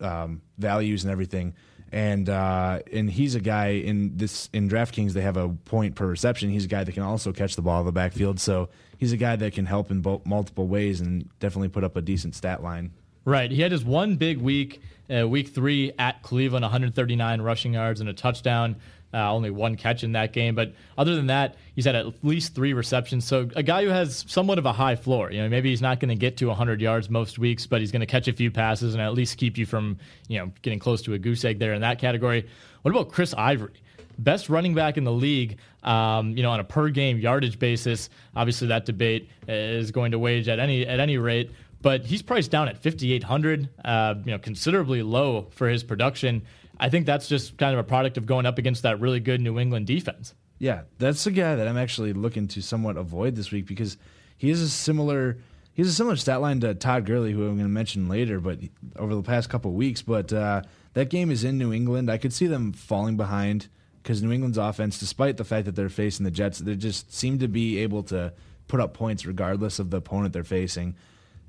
um, 0.00 0.42
values 0.58 1.04
and 1.04 1.10
everything. 1.10 1.54
And 1.92 2.28
uh, 2.28 2.80
and 2.92 3.10
he's 3.10 3.34
a 3.34 3.40
guy 3.40 3.68
in 3.68 4.16
this 4.16 4.48
in 4.52 4.68
DraftKings 4.68 5.12
they 5.12 5.20
have 5.20 5.36
a 5.36 5.48
point 5.48 5.94
per 5.94 6.06
reception. 6.06 6.50
He's 6.50 6.64
a 6.64 6.68
guy 6.68 6.84
that 6.84 6.92
can 6.92 7.02
also 7.02 7.32
catch 7.32 7.56
the 7.56 7.62
ball 7.62 7.80
of 7.80 7.86
the 7.86 7.92
backfield. 7.92 8.40
So 8.40 8.68
he's 8.98 9.12
a 9.12 9.16
guy 9.16 9.36
that 9.36 9.52
can 9.52 9.66
help 9.66 9.90
in 9.90 10.00
bo- 10.00 10.22
multiple 10.24 10.66
ways 10.66 11.00
and 11.00 11.28
definitely 11.38 11.68
put 11.68 11.84
up 11.84 11.96
a 11.96 12.02
decent 12.02 12.34
stat 12.34 12.62
line. 12.62 12.92
Right. 13.24 13.50
He 13.50 13.62
had 13.62 13.72
his 13.72 13.84
one 13.84 14.16
big 14.16 14.38
week, 14.38 14.82
uh, 15.10 15.28
week 15.28 15.48
three 15.48 15.92
at 15.98 16.22
Cleveland, 16.22 16.62
139 16.62 17.40
rushing 17.42 17.74
yards 17.74 18.00
and 18.00 18.08
a 18.08 18.14
touchdown. 18.14 18.76
Uh, 19.12 19.32
only 19.32 19.48
one 19.48 19.76
catch 19.76 20.02
in 20.02 20.10
that 20.10 20.32
game, 20.32 20.56
but 20.56 20.72
other 20.98 21.14
than 21.14 21.28
that, 21.28 21.54
he's 21.76 21.84
had 21.84 21.94
at 21.94 22.24
least 22.24 22.52
three 22.52 22.72
receptions. 22.72 23.24
So 23.24 23.48
a 23.54 23.62
guy 23.62 23.84
who 23.84 23.90
has 23.90 24.24
somewhat 24.26 24.58
of 24.58 24.66
a 24.66 24.72
high 24.72 24.96
floor. 24.96 25.30
You 25.30 25.40
know, 25.40 25.48
maybe 25.48 25.70
he's 25.70 25.80
not 25.80 26.00
going 26.00 26.08
to 26.08 26.16
get 26.16 26.36
to 26.38 26.46
100 26.46 26.80
yards 26.80 27.08
most 27.08 27.38
weeks, 27.38 27.64
but 27.64 27.78
he's 27.78 27.92
going 27.92 28.00
to 28.00 28.06
catch 28.06 28.26
a 28.26 28.32
few 28.32 28.50
passes 28.50 28.92
and 28.92 29.00
at 29.00 29.14
least 29.14 29.38
keep 29.38 29.56
you 29.56 29.66
from 29.66 29.98
you 30.26 30.40
know 30.40 30.50
getting 30.62 30.80
close 30.80 31.00
to 31.02 31.14
a 31.14 31.18
goose 31.18 31.44
egg 31.44 31.60
there 31.60 31.74
in 31.74 31.82
that 31.82 32.00
category. 32.00 32.48
What 32.82 32.90
about 32.90 33.12
Chris 33.12 33.32
Ivory? 33.34 33.74
Best 34.18 34.48
running 34.48 34.74
back 34.74 34.96
in 34.96 35.04
the 35.04 35.12
league, 35.12 35.58
um, 35.84 36.36
you 36.36 36.42
know, 36.42 36.50
on 36.50 36.58
a 36.58 36.64
per 36.64 36.88
game 36.88 37.18
yardage 37.18 37.60
basis. 37.60 38.10
Obviously, 38.34 38.66
that 38.66 38.84
debate 38.84 39.28
is 39.46 39.92
going 39.92 40.10
to 40.10 40.18
wage 40.18 40.48
at 40.48 40.58
any 40.58 40.84
at 40.88 40.98
any 40.98 41.18
rate 41.18 41.52
but 41.84 42.06
he's 42.06 42.22
priced 42.22 42.50
down 42.50 42.66
at 42.66 42.78
5800 42.78 43.68
uh, 43.84 44.14
you 44.24 44.32
know 44.32 44.38
considerably 44.38 45.02
low 45.02 45.48
for 45.50 45.68
his 45.68 45.84
production. 45.84 46.42
I 46.80 46.88
think 46.88 47.04
that's 47.04 47.28
just 47.28 47.58
kind 47.58 47.74
of 47.74 47.78
a 47.78 47.84
product 47.84 48.16
of 48.16 48.24
going 48.26 48.46
up 48.46 48.58
against 48.58 48.82
that 48.82 48.98
really 49.00 49.20
good 49.20 49.40
new 49.40 49.60
england 49.60 49.86
defense. 49.86 50.34
Yeah 50.58 50.82
that's 50.98 51.26
a 51.26 51.30
guy 51.30 51.54
that 51.54 51.68
i'm 51.68 51.76
actually 51.76 52.12
looking 52.12 52.48
to 52.48 52.62
somewhat 52.62 52.96
avoid 52.96 53.36
this 53.36 53.52
week 53.52 53.66
because 53.66 53.98
he 54.36 54.50
is 54.50 54.62
a 54.62 54.68
similar 54.68 55.38
he 55.74 55.82
has 55.82 55.88
a 55.88 55.94
similar 55.94 56.16
stat 56.16 56.40
line 56.40 56.60
to 56.60 56.74
todd 56.74 57.04
Gurley, 57.04 57.32
who 57.32 57.42
i'm 57.42 57.56
going 57.56 57.68
to 57.68 57.68
mention 57.68 58.08
later 58.08 58.40
but 58.40 58.58
over 58.96 59.14
the 59.14 59.22
past 59.22 59.50
couple 59.50 59.72
weeks 59.72 60.00
but 60.00 60.32
uh, 60.32 60.62
that 60.94 61.10
game 61.10 61.30
is 61.30 61.44
in 61.44 61.58
new 61.58 61.72
england. 61.72 62.10
I 62.10 62.16
could 62.16 62.32
see 62.32 62.46
them 62.46 62.72
falling 62.72 63.18
behind 63.18 63.68
because 64.02 64.22
new 64.22 64.32
england's 64.32 64.58
offense 64.58 64.98
despite 64.98 65.36
the 65.36 65.44
fact 65.44 65.66
that 65.66 65.76
they're 65.76 65.90
facing 65.90 66.24
the 66.24 66.30
jets 66.30 66.60
they 66.60 66.76
just 66.76 67.12
seem 67.12 67.38
to 67.40 67.48
be 67.48 67.78
able 67.80 68.04
to 68.04 68.32
put 68.68 68.80
up 68.80 68.94
points 68.94 69.26
regardless 69.26 69.78
of 69.78 69.90
the 69.90 69.98
opponent 69.98 70.32
they're 70.32 70.44
facing 70.44 70.94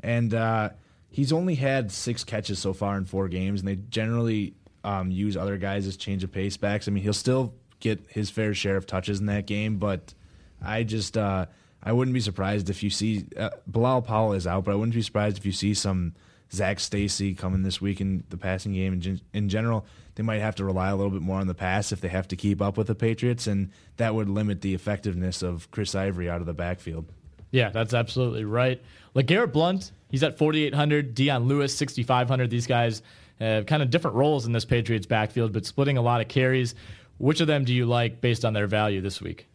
and 0.06 0.36
uh, 0.36 0.70
he's 1.10 1.34
only 1.34 1.56
had 1.56 1.92
six 1.92 2.24
catches 2.24 2.60
so 2.60 2.74
far 2.74 2.96
in 2.96 3.06
four 3.06 3.28
games, 3.28 3.62
and 3.62 3.68
they 3.68 3.76
generally 3.90 4.54
um, 4.84 5.10
use 5.10 5.36
other 5.36 5.58
guys 5.58 5.88
as 5.88 5.98
change 5.98 6.24
of 6.24 6.32
pace 6.32 6.58
backs. 6.58 6.88
I 6.88 6.92
mean, 6.92 7.04
he'll 7.04 7.12
still 7.12 7.56
get 7.80 8.06
his 8.08 8.30
fair 8.30 8.54
share 8.54 8.78
of 8.78 8.86
touches 8.86 9.20
in 9.20 9.26
that 9.26 9.48
game, 9.48 9.78
but 9.78 10.14
I 10.62 10.84
just 10.84 11.18
uh, 11.18 11.48
I 11.82 11.92
wouldn't 11.92 12.14
be 12.14 12.22
surprised 12.22 12.70
if 12.70 12.84
you 12.84 12.92
see 12.92 13.26
uh, 13.36 13.50
Bilal 13.66 14.04
Powell 14.04 14.34
is 14.34 14.46
out, 14.46 14.66
but 14.66 14.74
I 14.74 14.76
wouldn't 14.76 14.94
be 14.94 15.02
surprised 15.02 15.40
if 15.40 15.46
you 15.46 15.52
see 15.52 15.74
some 15.74 16.14
Zac 16.52 16.80
Stacy 16.80 17.34
coming 17.34 17.64
this 17.64 17.82
week 17.82 18.00
in 18.00 18.24
the 18.30 18.38
passing 18.38 18.74
game. 18.74 18.94
In, 18.94 19.22
in 19.34 19.50
general, 19.50 19.88
they 20.14 20.24
might 20.24 20.42
have 20.42 20.54
to 20.56 20.66
rely 20.66 20.90
a 20.90 20.96
little 20.96 21.12
bit 21.12 21.24
more 21.24 21.40
on 21.40 21.48
the 21.48 21.56
pass 21.56 21.92
if 21.92 22.00
they 22.00 22.10
have 22.10 22.28
to 22.28 22.36
keep 22.36 22.62
up 22.62 22.78
with 22.78 22.86
the 22.86 22.96
Patriots, 22.96 23.48
and 23.48 23.72
that 23.98 24.14
would 24.14 24.30
limit 24.30 24.62
the 24.62 24.76
effectiveness 24.76 25.42
of 25.42 25.72
Chris 25.72 25.96
Ivory 25.96 26.30
out 26.30 26.42
of 26.42 26.46
the 26.46 26.54
backfield. 26.54 27.12
Yeah, 27.52 27.70
that's 27.70 27.94
absolutely 27.94 28.44
right. 28.44 28.82
LeGarrette 29.16 29.54
Blount, 29.54 29.92
he's 30.10 30.24
at 30.24 30.38
4,800. 30.38 31.16
Dion 31.16 31.48
Lewis, 31.48 31.76
6,500. 31.78 32.50
These 32.50 32.68
guys 32.68 33.02
have 33.40 33.66
kind 33.66 33.82
of 33.82 33.90
different 33.90 34.16
roles 34.16 34.46
in 34.46 34.52
this 34.52 34.66
Patriots 34.66 35.06
backfield, 35.06 35.54
but 35.54 35.66
splitting 35.66 35.98
a 35.98 36.02
lot 36.02 36.22
of 36.22 36.28
carries. 36.28 36.76
Which 37.18 37.40
of 37.40 37.48
them 37.48 37.64
do 37.64 37.74
you 37.74 37.86
like 37.86 38.20
based 38.20 38.44
on 38.44 38.54
their 38.54 38.68
value 38.68 39.02
this 39.02 39.22
week? 39.22 39.48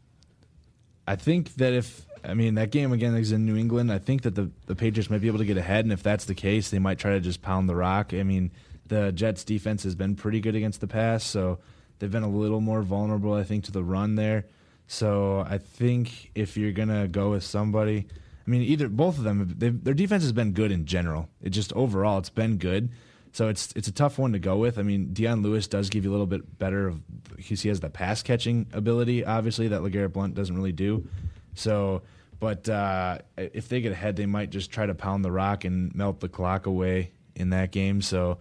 I 1.06 1.16
think 1.16 1.54
that 1.56 1.72
if 1.72 2.06
I 2.24 2.34
mean 2.34 2.54
that 2.54 2.70
game 2.70 2.92
again 2.92 3.14
is 3.16 3.32
in 3.32 3.44
New 3.44 3.56
England, 3.56 3.92
I 3.92 3.98
think 3.98 4.22
that 4.22 4.34
the 4.34 4.50
the 4.66 4.74
Patriots 4.74 5.10
might 5.10 5.20
be 5.20 5.26
able 5.26 5.38
to 5.38 5.44
get 5.44 5.56
ahead, 5.56 5.84
and 5.84 5.92
if 5.92 6.02
that's 6.02 6.24
the 6.24 6.34
case, 6.34 6.70
they 6.70 6.78
might 6.78 6.98
try 6.98 7.12
to 7.12 7.20
just 7.20 7.42
pound 7.42 7.68
the 7.68 7.74
rock. 7.74 8.14
I 8.14 8.22
mean, 8.22 8.50
the 8.86 9.12
Jets 9.12 9.44
defense 9.44 9.82
has 9.82 9.94
been 9.94 10.14
pretty 10.14 10.40
good 10.40 10.54
against 10.54 10.80
the 10.80 10.86
pass, 10.86 11.24
so 11.24 11.58
they've 11.98 12.10
been 12.10 12.22
a 12.22 12.30
little 12.30 12.60
more 12.60 12.82
vulnerable, 12.82 13.34
I 13.34 13.44
think, 13.44 13.64
to 13.64 13.72
the 13.72 13.82
run 13.82 14.14
there. 14.14 14.46
So 14.90 15.46
I 15.48 15.58
think 15.58 16.32
if 16.34 16.56
you're 16.56 16.72
gonna 16.72 17.06
go 17.06 17.30
with 17.30 17.44
somebody, 17.44 18.08
I 18.44 18.50
mean, 18.50 18.62
either 18.62 18.88
both 18.88 19.18
of 19.18 19.22
them, 19.22 19.54
their 19.56 19.94
defense 19.94 20.24
has 20.24 20.32
been 20.32 20.50
good 20.50 20.72
in 20.72 20.84
general. 20.84 21.28
It 21.40 21.50
just 21.50 21.72
overall, 21.74 22.18
it's 22.18 22.28
been 22.28 22.56
good. 22.56 22.90
So 23.30 23.46
it's 23.46 23.72
it's 23.76 23.86
a 23.86 23.92
tough 23.92 24.18
one 24.18 24.32
to 24.32 24.40
go 24.40 24.56
with. 24.56 24.80
I 24.80 24.82
mean, 24.82 25.12
Dion 25.12 25.42
Lewis 25.42 25.68
does 25.68 25.90
give 25.90 26.02
you 26.02 26.10
a 26.10 26.14
little 26.14 26.26
bit 26.26 26.58
better 26.58 26.88
of 26.88 27.00
he 27.38 27.68
has 27.68 27.78
the 27.78 27.88
pass 27.88 28.24
catching 28.24 28.66
ability, 28.72 29.24
obviously 29.24 29.68
that 29.68 29.80
LeGarrette 29.80 30.12
Blount 30.12 30.34
doesn't 30.34 30.56
really 30.56 30.72
do. 30.72 31.06
So, 31.54 32.02
but 32.40 32.68
uh, 32.68 33.18
if 33.36 33.68
they 33.68 33.80
get 33.80 33.92
ahead, 33.92 34.16
they 34.16 34.26
might 34.26 34.50
just 34.50 34.72
try 34.72 34.86
to 34.86 34.94
pound 34.96 35.24
the 35.24 35.30
rock 35.30 35.64
and 35.64 35.94
melt 35.94 36.18
the 36.18 36.28
clock 36.28 36.66
away 36.66 37.12
in 37.36 37.50
that 37.50 37.70
game. 37.70 38.02
So, 38.02 38.38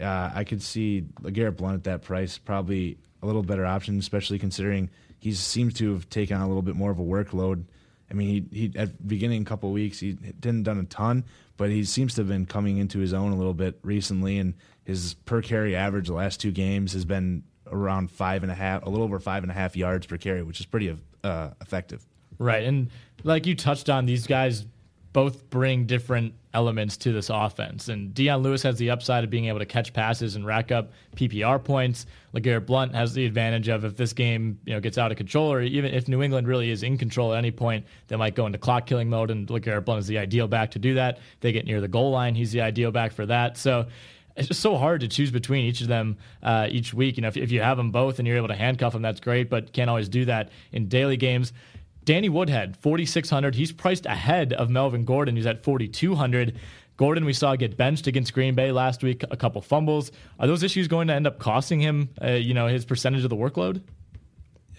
uh, 0.00 0.32
I 0.34 0.42
could 0.42 0.62
see 0.62 1.04
LeGarrette 1.20 1.58
Blount 1.58 1.76
at 1.76 1.84
that 1.84 2.02
price 2.02 2.38
probably 2.38 2.98
a 3.22 3.26
little 3.26 3.44
better 3.44 3.64
option, 3.64 4.00
especially 4.00 4.40
considering 4.40 4.90
he 5.22 5.32
seems 5.32 5.74
to 5.74 5.92
have 5.92 6.08
taken 6.10 6.36
on 6.36 6.42
a 6.42 6.48
little 6.48 6.62
bit 6.62 6.74
more 6.74 6.90
of 6.90 6.98
a 6.98 7.02
workload. 7.02 7.62
I 8.10 8.14
mean, 8.14 8.48
he, 8.50 8.66
he 8.66 8.76
at 8.76 9.06
beginning 9.06 9.42
a 9.42 9.44
couple 9.44 9.70
weeks 9.70 10.00
he 10.00 10.14
didn't 10.14 10.64
done 10.64 10.80
a 10.80 10.84
ton, 10.84 11.24
but 11.56 11.70
he 11.70 11.84
seems 11.84 12.14
to 12.14 12.22
have 12.22 12.28
been 12.28 12.44
coming 12.44 12.78
into 12.78 12.98
his 12.98 13.14
own 13.14 13.30
a 13.30 13.36
little 13.36 13.54
bit 13.54 13.78
recently, 13.84 14.38
and 14.38 14.54
his 14.82 15.14
per 15.14 15.40
carry 15.40 15.76
average 15.76 16.08
the 16.08 16.14
last 16.14 16.40
two 16.40 16.50
games 16.50 16.92
has 16.94 17.04
been 17.04 17.44
around 17.70 18.10
five 18.10 18.42
and 18.42 18.50
a 18.50 18.54
half, 18.56 18.84
a 18.84 18.88
little 18.90 19.04
over 19.04 19.20
five 19.20 19.44
and 19.44 19.52
a 19.52 19.54
half 19.54 19.76
yards 19.76 20.06
per 20.06 20.18
carry, 20.18 20.42
which 20.42 20.58
is 20.58 20.66
pretty 20.66 20.92
uh, 21.22 21.50
effective. 21.60 22.04
Right, 22.38 22.64
and 22.64 22.90
like 23.22 23.46
you 23.46 23.54
touched 23.54 23.88
on, 23.88 24.06
these 24.06 24.26
guys 24.26 24.66
both 25.12 25.48
bring 25.50 25.86
different 25.86 26.34
elements 26.54 26.96
to 26.98 27.12
this 27.12 27.30
offense. 27.30 27.88
And 27.88 28.12
Dion 28.14 28.42
Lewis 28.42 28.62
has 28.62 28.76
the 28.76 28.90
upside 28.90 29.24
of 29.24 29.30
being 29.30 29.46
able 29.46 29.58
to 29.58 29.66
catch 29.66 29.92
passes 29.92 30.36
and 30.36 30.44
rack 30.44 30.70
up 30.70 30.90
PPR 31.16 31.62
points. 31.62 32.06
LeGarrette 32.34 32.66
Blount 32.66 32.94
has 32.94 33.14
the 33.14 33.24
advantage 33.24 33.68
of 33.68 33.84
if 33.84 33.96
this 33.96 34.12
game 34.12 34.58
you 34.64 34.74
know 34.74 34.80
gets 34.80 34.98
out 34.98 35.10
of 35.10 35.16
control, 35.16 35.52
or 35.52 35.62
even 35.62 35.92
if 35.92 36.08
New 36.08 36.22
England 36.22 36.46
really 36.46 36.70
is 36.70 36.82
in 36.82 36.98
control 36.98 37.32
at 37.32 37.38
any 37.38 37.50
point, 37.50 37.84
they 38.08 38.16
might 38.16 38.34
go 38.34 38.46
into 38.46 38.58
clock 38.58 38.86
killing 38.86 39.08
mode. 39.08 39.30
And 39.30 39.46
LeGarrette 39.48 39.84
Blount 39.84 40.00
is 40.00 40.06
the 40.06 40.18
ideal 40.18 40.48
back 40.48 40.70
to 40.72 40.78
do 40.78 40.94
that. 40.94 41.18
they 41.40 41.52
get 41.52 41.66
near 41.66 41.80
the 41.80 41.88
goal 41.88 42.10
line, 42.10 42.34
he's 42.34 42.52
the 42.52 42.60
ideal 42.60 42.90
back 42.90 43.12
for 43.12 43.26
that. 43.26 43.56
So 43.56 43.86
it's 44.36 44.48
just 44.48 44.60
so 44.60 44.76
hard 44.76 45.00
to 45.02 45.08
choose 45.08 45.30
between 45.30 45.64
each 45.64 45.80
of 45.80 45.88
them 45.88 46.16
uh, 46.42 46.66
each 46.70 46.94
week. 46.94 47.16
You 47.16 47.22
know, 47.22 47.28
if, 47.28 47.36
if 47.36 47.52
you 47.52 47.60
have 47.60 47.76
them 47.76 47.90
both 47.90 48.18
and 48.18 48.26
you're 48.26 48.36
able 48.36 48.48
to 48.48 48.56
handcuff 48.56 48.92
them, 48.92 49.02
that's 49.02 49.20
great, 49.20 49.50
but 49.50 49.72
can't 49.72 49.90
always 49.90 50.08
do 50.08 50.24
that 50.26 50.50
in 50.72 50.88
daily 50.88 51.16
games. 51.16 51.52
Danny 52.04 52.28
Woodhead, 52.28 52.76
4,600. 52.78 53.54
He's 53.54 53.72
priced 53.72 54.06
ahead 54.06 54.52
of 54.52 54.70
Melvin 54.70 55.04
Gordon, 55.04 55.36
who's 55.36 55.46
at 55.46 55.62
4,200. 55.62 56.56
Gordon, 56.96 57.24
we 57.24 57.32
saw 57.32 57.56
get 57.56 57.76
benched 57.76 58.06
against 58.06 58.32
Green 58.32 58.54
Bay 58.54 58.72
last 58.72 59.02
week, 59.02 59.24
a 59.30 59.36
couple 59.36 59.60
fumbles. 59.60 60.12
Are 60.38 60.46
those 60.46 60.62
issues 60.62 60.88
going 60.88 61.08
to 61.08 61.14
end 61.14 61.26
up 61.26 61.38
costing 61.38 61.80
him, 61.80 62.10
uh, 62.20 62.32
you 62.32 62.54
know, 62.54 62.66
his 62.66 62.84
percentage 62.84 63.24
of 63.24 63.30
the 63.30 63.36
workload? 63.36 63.82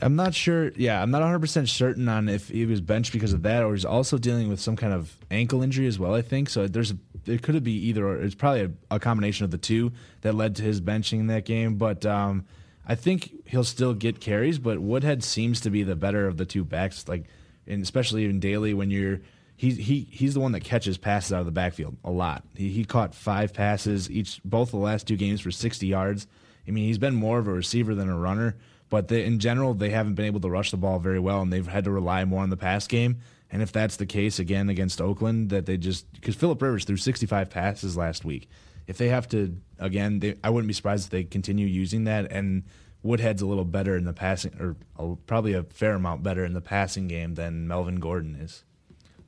I'm 0.01 0.15
not 0.15 0.33
sure. 0.33 0.71
Yeah, 0.75 1.01
I'm 1.01 1.11
not 1.11 1.21
100 1.21 1.39
percent 1.39 1.69
certain 1.69 2.09
on 2.09 2.27
if 2.27 2.49
he 2.49 2.65
was 2.65 2.81
benched 2.81 3.13
because 3.13 3.31
of 3.33 3.43
that, 3.43 3.63
or 3.63 3.73
he's 3.73 3.85
also 3.85 4.17
dealing 4.17 4.49
with 4.49 4.59
some 4.59 4.75
kind 4.75 4.93
of 4.93 5.17
ankle 5.31 5.61
injury 5.63 5.87
as 5.87 5.97
well. 5.97 6.13
I 6.13 6.21
think 6.21 6.49
so. 6.49 6.67
There's 6.67 6.91
a, 6.91 6.97
it 7.25 7.41
could 7.41 7.63
be 7.63 7.73
either, 7.87 8.05
or 8.05 8.21
it's 8.21 8.35
probably 8.35 8.61
a, 8.61 8.71
a, 8.91 8.99
combination 8.99 9.45
of 9.45 9.51
the 9.51 9.57
two 9.57 9.93
that 10.21 10.35
led 10.35 10.57
to 10.57 10.63
his 10.63 10.81
benching 10.81 11.19
in 11.19 11.27
that 11.27 11.45
game. 11.45 11.75
But 11.75 12.05
um, 12.05 12.45
I 12.85 12.95
think 12.95 13.31
he'll 13.45 13.63
still 13.63 13.93
get 13.93 14.19
carries, 14.19 14.59
but 14.59 14.79
Woodhead 14.79 15.23
seems 15.23 15.61
to 15.61 15.69
be 15.69 15.83
the 15.83 15.95
better 15.95 16.27
of 16.27 16.37
the 16.37 16.45
two 16.45 16.65
backs. 16.65 17.07
Like, 17.07 17.25
and 17.65 17.81
especially 17.81 18.25
in 18.25 18.39
daily 18.39 18.73
when 18.73 18.91
you're 18.91 19.21
he's 19.55 19.77
he 19.77 20.07
he's 20.11 20.33
the 20.33 20.39
one 20.39 20.51
that 20.51 20.63
catches 20.63 20.97
passes 20.97 21.31
out 21.31 21.39
of 21.39 21.45
the 21.45 21.51
backfield 21.51 21.97
a 22.03 22.11
lot. 22.11 22.43
He 22.55 22.69
he 22.69 22.85
caught 22.85 23.15
five 23.15 23.53
passes 23.53 24.09
each 24.11 24.41
both 24.43 24.71
the 24.71 24.77
last 24.77 25.07
two 25.07 25.15
games 25.15 25.41
for 25.41 25.51
60 25.51 25.87
yards. 25.87 26.27
I 26.67 26.71
mean, 26.71 26.85
he's 26.85 26.97
been 26.97 27.15
more 27.15 27.39
of 27.39 27.47
a 27.47 27.53
receiver 27.53 27.93
than 27.93 28.09
a 28.09 28.17
runner, 28.17 28.55
but 28.89 29.07
they, 29.07 29.25
in 29.25 29.39
general 29.39 29.73
they 29.73 29.89
haven't 29.89 30.15
been 30.15 30.25
able 30.25 30.41
to 30.41 30.49
rush 30.49 30.71
the 30.71 30.77
ball 30.77 30.99
very 30.99 31.19
well, 31.19 31.41
and 31.41 31.51
they've 31.51 31.67
had 31.67 31.85
to 31.85 31.91
rely 31.91 32.25
more 32.25 32.43
on 32.43 32.49
the 32.49 32.57
pass 32.57 32.87
game. 32.87 33.19
And 33.51 33.61
if 33.61 33.71
that's 33.71 33.97
the 33.97 34.05
case 34.05 34.39
again 34.39 34.69
against 34.69 34.99
Oakland, 34.99 35.51
that 35.51 35.65
they 35.65 35.77
just 35.77 36.11
because 36.13 36.35
Philip 36.35 36.61
Rivers 36.61 36.85
threw 36.85 36.97
65 36.97 37.49
passes 37.49 37.95
last 37.95 38.25
week, 38.25 38.49
if 38.87 38.97
they 38.97 39.09
have 39.09 39.27
to 39.29 39.55
again, 39.83 40.19
they, 40.19 40.35
I 40.43 40.49
wouldn't 40.49 40.67
be 40.67 40.73
surprised 40.73 41.05
if 41.05 41.09
they 41.11 41.23
continue 41.23 41.67
using 41.67 42.05
that. 42.05 42.31
And 42.31 42.63
Woodhead's 43.03 43.41
a 43.41 43.45
little 43.45 43.65
better 43.65 43.95
in 43.97 44.05
the 44.05 44.13
passing, 44.13 44.55
or 44.59 44.75
a, 44.97 45.15
probably 45.27 45.53
a 45.53 45.63
fair 45.63 45.93
amount 45.93 46.23
better 46.23 46.45
in 46.45 46.53
the 46.53 46.61
passing 46.61 47.07
game 47.07 47.35
than 47.35 47.67
Melvin 47.67 47.97
Gordon 47.97 48.35
is. 48.35 48.63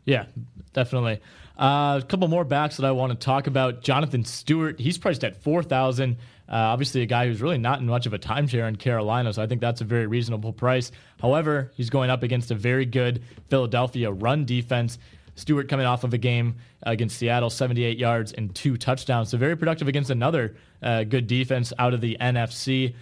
Yeah, 0.05 0.25
definitely. 0.73 1.19
Uh, 1.59 1.99
a 2.01 2.05
couple 2.07 2.27
more 2.27 2.45
backs 2.45 2.77
that 2.77 2.85
I 2.85 2.91
want 2.91 3.11
to 3.11 3.17
talk 3.17 3.47
about. 3.47 3.81
Jonathan 3.81 4.23
Stewart, 4.23 4.79
he's 4.79 4.97
priced 4.97 5.23
at 5.23 5.41
four 5.43 5.63
thousand. 5.63 6.17
Uh, 6.47 6.55
obviously, 6.55 7.01
a 7.01 7.07
guy 7.07 7.25
who's 7.25 7.41
really 7.41 7.57
not 7.57 7.79
in 7.79 7.87
much 7.87 8.05
of 8.05 8.13
a 8.13 8.19
timeshare 8.19 8.67
in 8.67 8.75
Carolina, 8.75 9.33
so 9.33 9.41
I 9.41 9.47
think 9.47 9.61
that's 9.61 9.81
a 9.81 9.83
very 9.83 10.05
reasonable 10.05 10.53
price. 10.53 10.91
However, 11.19 11.71
he's 11.75 11.89
going 11.89 12.11
up 12.11 12.21
against 12.21 12.51
a 12.51 12.55
very 12.55 12.85
good 12.85 13.23
Philadelphia 13.49 14.11
run 14.11 14.45
defense. 14.45 14.99
Stewart 15.35 15.69
coming 15.69 15.85
off 15.85 16.03
of 16.03 16.13
a 16.13 16.17
game 16.17 16.55
against 16.83 17.17
Seattle, 17.17 17.49
78 17.49 17.97
yards 17.97 18.31
and 18.31 18.53
two 18.55 18.77
touchdowns. 18.77 19.29
So 19.29 19.37
very 19.37 19.55
productive 19.55 19.87
against 19.87 20.09
another 20.09 20.55
uh, 20.81 21.03
good 21.03 21.27
defense 21.27 21.71
out 21.77 21.93
of 21.93 22.01
the 22.01 22.17
NFC. 22.19 22.95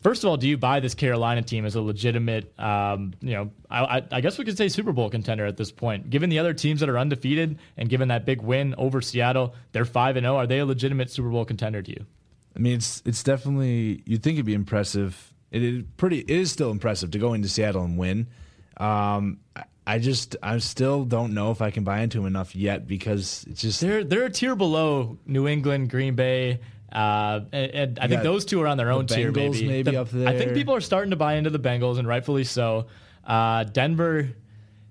First 0.00 0.22
of 0.22 0.30
all, 0.30 0.36
do 0.36 0.46
you 0.46 0.56
buy 0.56 0.78
this 0.78 0.94
Carolina 0.94 1.42
team 1.42 1.64
as 1.64 1.74
a 1.74 1.80
legitimate, 1.80 2.56
um, 2.58 3.14
you 3.20 3.32
know, 3.32 3.50
I, 3.68 4.02
I, 4.12 4.20
guess 4.20 4.38
we 4.38 4.44
could 4.44 4.56
say 4.56 4.68
Super 4.68 4.92
Bowl 4.92 5.10
contender 5.10 5.44
at 5.44 5.56
this 5.56 5.72
point? 5.72 6.08
Given 6.08 6.30
the 6.30 6.38
other 6.38 6.54
teams 6.54 6.78
that 6.80 6.88
are 6.88 6.96
undefeated 6.96 7.58
and 7.76 7.88
given 7.88 8.08
that 8.08 8.24
big 8.24 8.40
win 8.40 8.76
over 8.78 9.00
Seattle, 9.00 9.54
they're 9.72 9.84
five 9.84 10.16
and 10.16 10.24
zero. 10.24 10.36
Are 10.36 10.46
they 10.46 10.60
a 10.60 10.66
legitimate 10.66 11.10
Super 11.10 11.30
Bowl 11.30 11.44
contender 11.44 11.82
to 11.82 11.90
you? 11.90 12.06
I 12.54 12.60
mean, 12.60 12.74
it's 12.74 13.02
it's 13.04 13.24
definitely 13.24 14.02
you'd 14.06 14.22
think 14.22 14.34
it'd 14.34 14.46
be 14.46 14.54
impressive. 14.54 15.34
It 15.50 15.62
is 15.62 15.84
pretty. 15.96 16.20
It 16.20 16.30
is 16.30 16.52
still 16.52 16.70
impressive 16.70 17.10
to 17.12 17.18
go 17.18 17.32
into 17.32 17.48
Seattle 17.48 17.82
and 17.82 17.98
win. 17.98 18.28
Um, 18.76 19.40
I 19.88 19.98
just 19.98 20.36
I 20.42 20.58
still 20.58 21.04
don't 21.04 21.32
know 21.32 21.50
if 21.50 21.62
I 21.62 21.70
can 21.70 21.82
buy 21.82 22.00
into 22.00 22.18
him 22.18 22.26
enough 22.26 22.54
yet 22.54 22.86
because 22.86 23.46
it's 23.48 23.62
just 23.62 23.80
they're 23.80 24.04
they're 24.04 24.26
a 24.26 24.30
tier 24.30 24.54
below 24.54 25.16
New 25.24 25.48
England, 25.48 25.88
Green 25.88 26.14
Bay. 26.14 26.60
Uh, 26.92 27.40
and, 27.52 27.72
and 27.72 27.98
I 27.98 28.06
think 28.06 28.22
those 28.22 28.44
two 28.44 28.60
are 28.60 28.66
on 28.66 28.76
their 28.76 28.90
own 28.90 29.06
the 29.06 29.14
tier. 29.14 29.32
Bengals 29.32 29.52
maybe, 29.52 29.68
maybe 29.68 29.90
the, 29.92 29.96
up 29.96 30.10
there. 30.10 30.28
I 30.28 30.36
think 30.36 30.52
people 30.52 30.74
are 30.74 30.82
starting 30.82 31.10
to 31.12 31.16
buy 31.16 31.34
into 31.36 31.48
the 31.48 31.58
Bengals, 31.58 31.98
and 31.98 32.06
rightfully 32.06 32.44
so. 32.44 32.88
Uh, 33.26 33.64
Denver, 33.64 34.28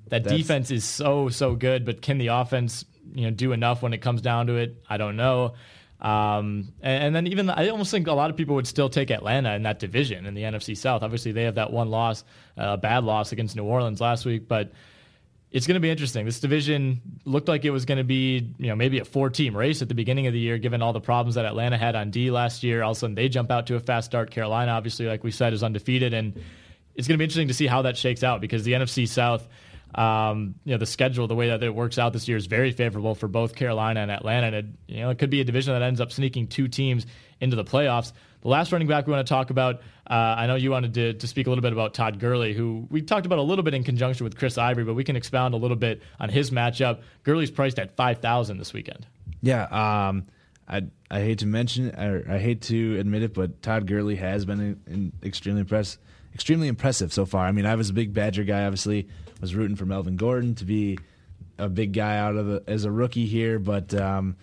that 0.08 0.24
That's, 0.24 0.36
defense 0.36 0.72
is 0.72 0.84
so 0.84 1.30
so 1.30 1.54
good, 1.54 1.86
but 1.86 2.02
can 2.02 2.18
the 2.18 2.28
offense 2.28 2.84
you 3.14 3.26
know 3.26 3.32
do 3.32 3.52
enough 3.52 3.84
when 3.84 3.94
it 3.94 4.00
comes 4.00 4.24
down 4.24 4.48
to 4.48 4.56
it? 4.56 4.84
I 4.90 4.98
don't 4.98 5.16
know. 5.16 5.54
Um, 6.00 6.74
and, 6.82 7.06
and, 7.06 7.16
then 7.16 7.28
even 7.28 7.50
I 7.50 7.70
almost 7.70 7.90
think 7.90 8.06
a 8.06 8.14
lot 8.14 8.30
of 8.30 8.38
people 8.38 8.54
would 8.56 8.68
still 8.68 8.88
take 8.88 9.10
Atlanta 9.10 9.56
in 9.56 9.64
that 9.64 9.80
division 9.80 10.28
in 10.28 10.36
the 10.36 10.44
NFC 10.44 10.78
South. 10.78 11.02
Obviously, 11.02 11.32
they 11.32 11.44
have 11.44 11.56
that 11.56 11.74
one 11.74 11.90
loss, 11.90 12.24
a 12.56 12.62
uh, 12.62 12.78
bad 12.78 13.04
loss 13.04 13.32
against 13.32 13.56
New 13.56 13.64
Orleans 13.64 14.00
last 14.00 14.24
week, 14.24 14.48
but 14.48 14.72
it's 15.50 15.66
going 15.66 15.76
to 15.76 15.80
be 15.80 15.90
interesting. 15.90 16.26
This 16.26 16.40
division 16.40 17.02
looked 17.26 17.48
like 17.48 17.66
it 17.66 17.72
was 17.72 17.86
going 17.86 17.98
to 17.98 18.04
be, 18.04 18.54
you 18.58 18.68
know, 18.68 18.76
maybe 18.76 19.00
a 19.00 19.06
four-team 19.06 19.56
race 19.56 19.82
at 19.82 19.88
the 19.88 19.96
beginning 19.96 20.28
of 20.28 20.34
the 20.34 20.40
year, 20.40 20.58
given 20.58 20.82
all 20.82 20.94
the 20.94 21.02
problems 21.02 21.36
that 21.36 21.46
Atlanta 21.46 21.78
had 21.78 21.96
on 21.96 22.12
D 22.12 22.30
last 22.30 22.64
year. 22.64 22.84
All 22.84 22.92
of 22.92 22.98
a 22.98 23.00
sudden, 23.00 23.16
they 23.16 23.30
jump 23.30 23.50
out 23.50 23.68
to 23.68 23.76
a 23.76 23.80
fast 23.80 24.06
start. 24.06 24.30
Carolina, 24.30 24.74
obviously, 24.74 25.08
like 25.08 25.24
we 25.24 25.32
said, 25.32 25.54
is 25.54 25.64
undefeated, 25.64 26.14
and 26.14 26.40
it's 26.96 27.08
going 27.08 27.16
to 27.16 27.18
be 27.18 27.24
interesting 27.24 27.48
to 27.48 27.54
see 27.54 27.66
how 27.66 27.84
that 27.84 27.98
shakes 27.98 28.24
out 28.24 28.42
because 28.42 28.66
the 28.66 28.74
NFC 28.74 29.08
South, 29.08 29.48
um, 29.98 30.56
you 30.64 30.72
know, 30.72 30.78
the 30.78 30.86
schedule, 30.86 31.28
the 31.28 31.36
way 31.36 31.50
that 31.50 31.62
it 31.64 31.74
works 31.74 31.98
out 31.98 32.14
this 32.14 32.28
year 32.28 32.38
is 32.38 32.46
very 32.46 32.72
favorable 32.72 33.16
for 33.16 33.28
both 33.28 33.56
Carolina 33.56 34.00
and 34.02 34.12
Atlanta, 34.12 34.48
and 34.48 34.56
it, 34.56 34.66
you 34.88 35.00
know, 35.02 35.10
it 35.10 35.18
could 35.18 35.32
be 35.32 35.42
a 35.42 35.44
division 35.44 35.74
that 35.74 35.82
ends 35.82 36.00
up 36.00 36.12
sneaking 36.12 36.48
two 36.48 36.68
teams 36.68 37.06
into 37.42 37.56
the 37.56 37.66
playoffs. 37.66 38.14
The 38.42 38.50
last 38.50 38.72
running 38.72 38.88
back 38.88 39.08
we 39.08 39.14
want 39.14 39.26
to 39.26 39.34
talk 39.34 39.50
about, 39.50 39.82
uh, 40.10 40.14
I 40.14 40.46
know 40.46 40.56
you 40.56 40.70
wanted 40.70 40.94
to, 40.94 41.14
to 41.14 41.28
speak 41.28 41.48
a 41.48 41.50
little 41.50 41.64
bit 41.64 41.74
about 41.74 41.96
Todd 41.96 42.20
Gurley, 42.20 42.54
who 42.54 42.88
we 42.92 43.02
talked 43.02 43.26
about 43.26 43.40
a 43.40 43.42
little 43.42 43.64
bit 43.64 43.74
in 43.74 43.84
conjunction 43.84 44.24
with 44.24 44.38
Chris 44.38 44.58
Ivory, 44.60 44.84
but 44.84 44.94
we 44.94 45.04
can 45.04 45.16
expound 45.16 45.56
a 45.56 45.58
little 45.58 45.76
bit 45.76 46.04
on 46.20 46.30
his 46.30 46.52
matchup. 46.52 47.02
Gurley's 47.24 47.52
priced 47.52 47.80
at 47.80 47.96
five 47.96 48.20
thousand 48.20 48.60
this 48.60 48.74
weekend. 48.74 49.08
Yeah, 49.42 49.64
um, 49.64 50.28
I 50.70 50.84
I 51.10 51.22
hate 51.22 51.40
to 51.40 51.48
mention, 51.48 51.90
or 52.00 52.24
I 52.30 52.38
hate 52.38 52.62
to 52.64 53.00
admit 53.00 53.24
it, 53.24 53.34
but 53.34 53.64
Todd 53.64 53.88
Gurley 53.88 54.16
has 54.18 54.46
been 54.46 54.60
in, 54.60 54.80
in 54.86 55.14
extremely 55.24 55.62
impressed, 55.62 55.98
extremely 56.34 56.68
impressive 56.68 57.12
so 57.12 57.26
far. 57.26 57.46
I 57.48 57.52
mean, 57.52 57.66
I 57.66 57.76
was 57.76 57.90
a 57.90 57.94
big 57.94 58.14
Badger 58.14 58.44
guy, 58.44 58.66
obviously, 58.66 59.08
was 59.42 59.56
rooting 59.56 59.76
for 59.76 59.86
Melvin 59.86 60.16
Gordon 60.16 60.56
to 60.56 60.66
be 60.66 60.98
a 61.58 61.70
big 61.70 61.94
guy 61.94 62.18
out 62.18 62.36
of 62.36 62.46
the, 62.46 62.64
as 62.68 62.86
a 62.86 62.92
rookie 62.92 63.26
here, 63.26 63.60
but. 63.60 63.94
Um, 63.94 64.36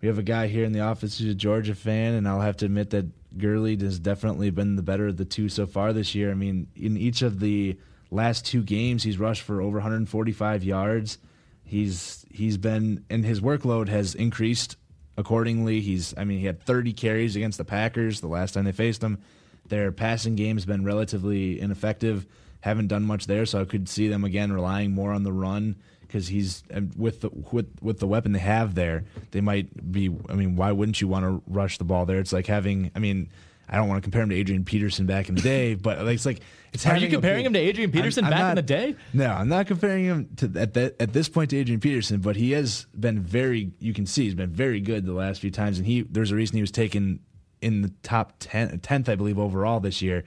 we 0.00 0.08
have 0.08 0.18
a 0.18 0.22
guy 0.22 0.46
here 0.46 0.64
in 0.64 0.72
the 0.72 0.80
office 0.80 1.18
who's 1.18 1.30
a 1.30 1.34
Georgia 1.34 1.74
fan, 1.74 2.14
and 2.14 2.26
I'll 2.26 2.40
have 2.40 2.56
to 2.58 2.64
admit 2.64 2.90
that 2.90 3.06
Gurley 3.36 3.76
has 3.76 3.98
definitely 3.98 4.50
been 4.50 4.76
the 4.76 4.82
better 4.82 5.08
of 5.08 5.16
the 5.16 5.24
two 5.24 5.48
so 5.48 5.66
far 5.66 5.92
this 5.92 6.14
year. 6.14 6.30
I 6.30 6.34
mean, 6.34 6.68
in 6.74 6.96
each 6.96 7.22
of 7.22 7.40
the 7.40 7.76
last 8.10 8.46
two 8.46 8.62
games, 8.62 9.02
he's 9.02 9.18
rushed 9.18 9.42
for 9.42 9.60
over 9.60 9.76
145 9.76 10.64
yards. 10.64 11.18
He's 11.64 12.26
he's 12.30 12.56
been 12.56 13.04
and 13.08 13.24
his 13.24 13.40
workload 13.40 13.88
has 13.88 14.14
increased 14.14 14.76
accordingly. 15.16 15.80
He's 15.80 16.14
I 16.16 16.24
mean 16.24 16.40
he 16.40 16.46
had 16.46 16.60
30 16.60 16.92
carries 16.94 17.36
against 17.36 17.58
the 17.58 17.64
Packers 17.64 18.20
the 18.20 18.26
last 18.26 18.52
time 18.52 18.64
they 18.64 18.72
faced 18.72 19.00
them. 19.00 19.20
Their 19.68 19.92
passing 19.92 20.34
game 20.34 20.56
has 20.56 20.66
been 20.66 20.84
relatively 20.84 21.60
ineffective. 21.60 22.26
Haven't 22.60 22.88
done 22.88 23.04
much 23.04 23.26
there, 23.26 23.46
so 23.46 23.62
I 23.62 23.64
could 23.64 23.88
see 23.88 24.08
them 24.08 24.24
again 24.24 24.52
relying 24.52 24.92
more 24.92 25.12
on 25.12 25.22
the 25.22 25.32
run 25.32 25.76
because 26.10 26.28
he's 26.28 26.64
with 26.96 27.20
the 27.20 27.30
with 27.52 27.68
with 27.80 28.00
the 28.00 28.06
weapon 28.06 28.32
they 28.32 28.40
have 28.40 28.74
there, 28.74 29.04
they 29.30 29.40
might 29.40 29.92
be. 29.92 30.14
I 30.28 30.34
mean, 30.34 30.56
why 30.56 30.72
wouldn't 30.72 31.00
you 31.00 31.08
want 31.08 31.24
to 31.24 31.42
rush 31.46 31.78
the 31.78 31.84
ball 31.84 32.04
there? 32.04 32.18
It's 32.18 32.32
like 32.32 32.46
having. 32.46 32.90
I 32.94 32.98
mean, 32.98 33.30
I 33.68 33.76
don't 33.76 33.88
want 33.88 34.02
to 34.02 34.02
compare 34.02 34.22
him 34.22 34.30
to 34.30 34.34
Adrian 34.34 34.64
Peterson 34.64 35.06
back 35.06 35.28
in 35.28 35.36
the 35.36 35.40
day, 35.40 35.74
but 35.76 36.04
like, 36.04 36.16
it's 36.16 36.26
like 36.26 36.40
it's. 36.72 36.84
Are 36.84 36.96
you 36.96 37.08
comparing 37.08 37.44
a, 37.44 37.46
him 37.46 37.52
to 37.52 37.58
Adrian 37.60 37.92
Peterson 37.92 38.24
I'm, 38.24 38.32
I'm 38.32 38.38
back 38.38 38.42
not, 38.42 38.50
in 38.50 38.56
the 38.56 38.62
day? 38.62 38.96
No, 39.12 39.26
I'm 39.28 39.48
not 39.48 39.66
comparing 39.68 40.04
him 40.04 40.28
to 40.36 40.52
at 40.56 40.74
that 40.74 41.00
at 41.00 41.12
this 41.12 41.28
point 41.28 41.50
to 41.50 41.56
Adrian 41.56 41.80
Peterson, 41.80 42.20
but 42.20 42.36
he 42.36 42.50
has 42.52 42.86
been 42.98 43.20
very. 43.20 43.70
You 43.78 43.94
can 43.94 44.04
see 44.06 44.24
he's 44.24 44.34
been 44.34 44.50
very 44.50 44.80
good 44.80 45.06
the 45.06 45.12
last 45.12 45.40
few 45.40 45.50
times, 45.50 45.78
and 45.78 45.86
he 45.86 46.02
there's 46.02 46.32
a 46.32 46.36
reason 46.36 46.56
he 46.56 46.62
was 46.62 46.72
taken 46.72 47.20
in 47.62 47.82
the 47.82 47.92
top 48.02 48.32
10, 48.40 48.80
10th, 48.80 49.08
I 49.10 49.16
believe, 49.16 49.38
overall 49.38 49.80
this 49.80 50.00
year 50.00 50.24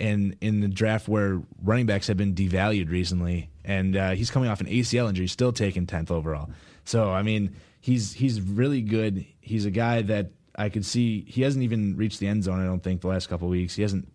and 0.00 0.36
in 0.40 0.60
the 0.60 0.68
draft 0.68 1.08
where 1.08 1.42
running 1.62 1.86
backs 1.86 2.06
have 2.06 2.16
been 2.16 2.34
devalued 2.34 2.90
recently, 2.90 3.50
and 3.64 3.96
uh, 3.96 4.10
he's 4.10 4.30
coming 4.30 4.48
off 4.48 4.60
an 4.60 4.66
ACL 4.66 5.08
injury, 5.08 5.26
still 5.26 5.52
taken 5.52 5.86
tenth 5.86 6.10
overall. 6.10 6.50
So 6.84 7.10
I 7.10 7.22
mean, 7.22 7.54
he's 7.80 8.12
he's 8.12 8.40
really 8.40 8.82
good. 8.82 9.24
He's 9.40 9.64
a 9.64 9.70
guy 9.70 10.02
that 10.02 10.30
I 10.56 10.68
could 10.68 10.84
see. 10.84 11.24
He 11.28 11.42
hasn't 11.42 11.62
even 11.64 11.96
reached 11.96 12.20
the 12.20 12.26
end 12.26 12.44
zone. 12.44 12.60
I 12.60 12.64
don't 12.64 12.82
think 12.82 13.00
the 13.00 13.08
last 13.08 13.28
couple 13.28 13.48
weeks. 13.48 13.74
He 13.76 13.82
hasn't 13.82 14.08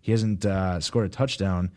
he 0.00 0.12
hasn't 0.12 0.44
uh, 0.46 0.80
scored 0.80 1.06
a 1.06 1.08
touchdown, 1.08 1.70